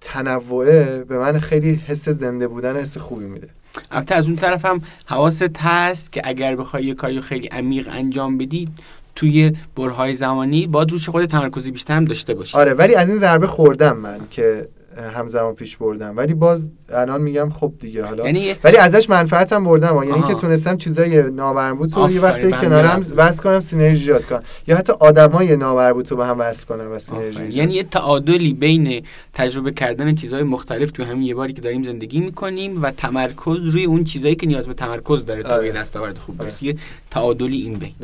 تنوعه 0.00 1.04
به 1.04 1.18
من 1.18 1.38
خیلی 1.38 1.80
حس 1.86 2.08
زنده 2.08 2.48
بودن 2.48 2.76
حس 2.76 2.98
خوبی 2.98 3.24
میده. 3.24 3.48
البته 3.90 4.14
از 4.14 4.26
اون 4.26 4.36
طرف 4.36 4.64
هم 4.64 4.80
حواست 5.06 5.58
هست 5.58 6.12
که 6.12 6.22
اگر 6.24 6.56
بخوای 6.56 6.84
یه 6.84 6.94
کاری 6.94 7.20
خیلی 7.20 7.46
عمیق 7.46 7.88
انجام 7.90 8.38
بدی 8.38 8.68
توی 9.14 9.52
برهای 9.76 10.14
زمانی 10.14 10.66
باید 10.66 10.92
روش 10.92 11.08
خود 11.08 11.24
تمرکزی 11.24 11.70
بیشتر 11.70 11.94
هم 11.94 12.04
داشته 12.04 12.34
باشی. 12.34 12.56
آره 12.56 12.74
ولی 12.74 12.94
از 12.94 13.08
این 13.08 13.18
ضربه 13.18 13.46
خوردم 13.46 13.96
من 13.96 14.18
که 14.30 14.68
همزمان 14.98 15.54
پیش 15.54 15.76
بردم 15.76 16.16
ولی 16.16 16.34
باز 16.34 16.70
الان 16.92 17.22
میگم 17.22 17.50
خب 17.50 17.72
دیگه 17.80 18.04
حالا 18.04 18.24
یعنی 18.24 18.54
ولی 18.64 18.76
ازش 18.76 19.10
منفعت 19.10 19.52
هم 19.52 19.64
بردم. 19.64 20.02
یعنی. 20.02 20.22
که 20.22 20.34
تونستم 20.34 20.76
چیزای 20.76 21.30
نامربوط 21.30 21.96
رو 21.96 22.10
یه 22.10 22.20
وقتی 22.20 22.52
کنارم. 22.52 23.02
وصل 23.16 23.42
کنم 23.42 23.60
سینرژی 23.60 24.00
ایجاد 24.00 24.26
کنم 24.26 24.42
یا 24.66 24.76
حتی 24.76 24.92
آدمای 24.92 25.56
نامربوط 25.56 26.10
رو 26.10 26.16
به 26.16 26.26
هم 26.26 26.40
وصل 26.40 26.66
کنم 26.66 26.92
و 26.92 26.98
سینرژی 26.98 27.46
یعنی 27.46 27.74
یه 27.74 27.82
تعادلی 27.82 28.54
بین 28.54 29.02
تجربه 29.34 29.72
کردن 29.72 30.14
چیزهای 30.14 30.42
مختلف 30.42 30.90
تو 30.90 31.04
همین 31.04 31.22
یه 31.22 31.34
باری 31.34 31.52
که 31.52 31.60
داریم 31.60 31.82
زندگی 31.82 32.20
می‌کنیم 32.20 32.82
و 32.82 32.90
تمرکز 32.90 33.58
روی 33.58 33.84
اون 33.84 34.04
چیزایی 34.04 34.34
که 34.34 34.46
نیاز 34.46 34.68
به 34.68 34.74
تمرکز 34.74 35.24
داره 35.24 35.42
تا 35.42 35.48
آره. 35.48 35.60
به 35.60 35.66
یه 35.66 35.72
دستاورد 35.72 36.18
خوب 36.18 36.40
آره. 36.40 36.50
برسی 36.50 36.66
یه 36.66 36.76
تعادلی 37.10 37.56
این 37.56 37.74
بین. 37.74 37.94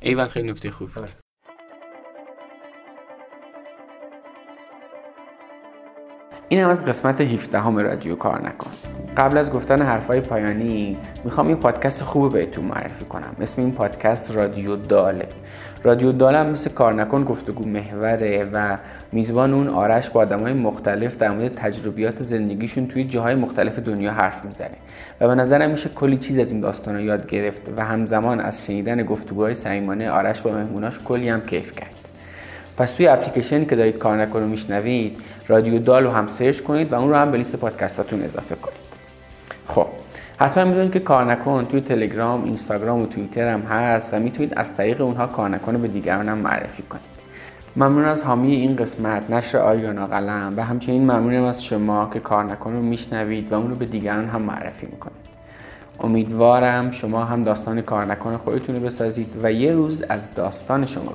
ایول 0.00 0.26
خیلی 0.26 0.50
نکته 0.50 0.70
خوب 0.70 0.88
این 6.50 6.60
هم 6.60 6.70
از 6.70 6.84
قسمت 6.84 7.20
17 7.20 7.58
همه 7.58 7.82
رادیو 7.82 8.16
کار 8.16 8.46
نکن. 8.46 8.70
قبل 9.16 9.38
از 9.38 9.52
گفتن 9.52 9.82
حرفای 9.82 10.20
پایانی 10.20 10.96
می‌خوام 11.24 11.50
یه 11.50 11.56
پادکست 11.56 12.02
خوب 12.02 12.32
بهتون 12.32 12.64
معرفی 12.64 13.04
کنم. 13.04 13.36
اسم 13.40 13.62
این 13.62 13.72
پادکست 13.72 14.30
رادیو 14.30 14.76
داله. 14.76 15.26
رادیو 15.82 16.12
داله 16.12 16.42
مثل 16.42 16.70
کار 16.70 16.94
نکن 16.94 17.24
گفتگو 17.24 17.64
محوره 17.64 18.48
و 18.52 18.78
میزبان 19.12 19.54
اون 19.54 19.68
آرش 19.68 20.10
با 20.10 20.20
آدمای 20.20 20.52
مختلف 20.52 21.16
در 21.16 21.30
مورد 21.30 21.54
تجربیات 21.54 22.22
زندگیشون 22.22 22.86
توی 22.86 23.04
جاهای 23.04 23.34
مختلف 23.34 23.78
دنیا 23.78 24.12
حرف 24.12 24.44
می‌زنه. 24.44 24.76
و 25.20 25.28
به 25.28 25.34
نظرم 25.34 25.70
میشه 25.70 25.88
کلی 25.88 26.16
چیز 26.16 26.38
از 26.38 26.52
این 26.52 26.60
داستان 26.60 27.00
یاد 27.00 27.26
گرفت 27.26 27.62
و 27.76 27.84
همزمان 27.84 28.40
از 28.40 28.66
شنیدن 28.66 29.02
گفتگوهای 29.02 29.54
صمیمانه 29.54 30.10
آرش 30.10 30.40
با 30.40 30.50
مهموناش 30.50 30.98
کلی 31.04 31.28
هم 31.28 31.40
کیف 31.40 31.72
کرد. 31.72 32.07
پس 32.78 32.92
توی 32.92 33.08
اپلیکیشنی 33.08 33.66
که 33.66 33.76
دارید 33.76 33.98
کار 33.98 34.22
نکن 34.22 34.40
رو 34.40 34.46
میشنوید 34.46 35.20
رادیو 35.48 35.78
دال 35.78 36.04
رو 36.04 36.10
هم 36.10 36.26
سرچ 36.26 36.60
کنید 36.60 36.92
و 36.92 36.94
اون 36.94 37.10
رو 37.10 37.16
هم 37.16 37.30
به 37.30 37.38
لیست 37.38 37.56
پادکستاتون 37.56 38.22
اضافه 38.22 38.54
کنید. 38.54 38.78
خب 39.66 39.86
حتما 40.38 40.64
می‌دونید 40.64 40.92
که 40.92 41.00
کار 41.00 41.24
نکن 41.24 41.66
توی 41.70 41.80
تلگرام 41.80 42.44
اینستاگرام 42.44 43.02
و 43.02 43.06
توییتر 43.06 43.48
هم 43.48 43.60
هست 43.60 44.14
و 44.14 44.18
می‌تونید 44.18 44.52
از 44.56 44.74
طریق 44.76 45.00
اونها 45.00 45.26
کار 45.26 45.48
نکن 45.48 45.72
رو 45.72 45.78
به 45.78 45.88
دیگران 45.88 46.28
هم 46.28 46.38
معرفی 46.38 46.82
کنید. 46.82 47.04
ممنون 47.76 48.04
از 48.04 48.22
حامی 48.22 48.54
این 48.54 48.76
قسمت 48.76 49.30
نشر 49.30 49.58
آریانا 49.58 50.06
قلم 50.06 50.54
و 50.56 50.64
همچنین 50.64 51.02
ممنونم 51.02 51.44
از 51.44 51.64
شما 51.64 52.10
که 52.12 52.20
کار 52.20 52.44
نکن 52.44 52.72
رو 52.72 52.82
میشنوید 52.82 53.52
و 53.52 53.54
اون 53.54 53.70
رو 53.70 53.76
به 53.76 53.86
دیگران 53.86 54.28
هم 54.28 54.42
معرفی 54.42 54.86
می‌کنید. 54.86 55.28
امیدوارم 56.00 56.90
شما 56.90 57.24
هم 57.24 57.42
داستان 57.42 57.80
کار 57.80 58.04
نکن 58.04 58.36
خودتون 58.36 58.74
رو 58.74 58.82
بسازید 58.82 59.36
و 59.42 59.52
یه 59.52 59.72
روز 59.72 60.02
از 60.08 60.34
داستان 60.34 60.86
شما 60.86 61.12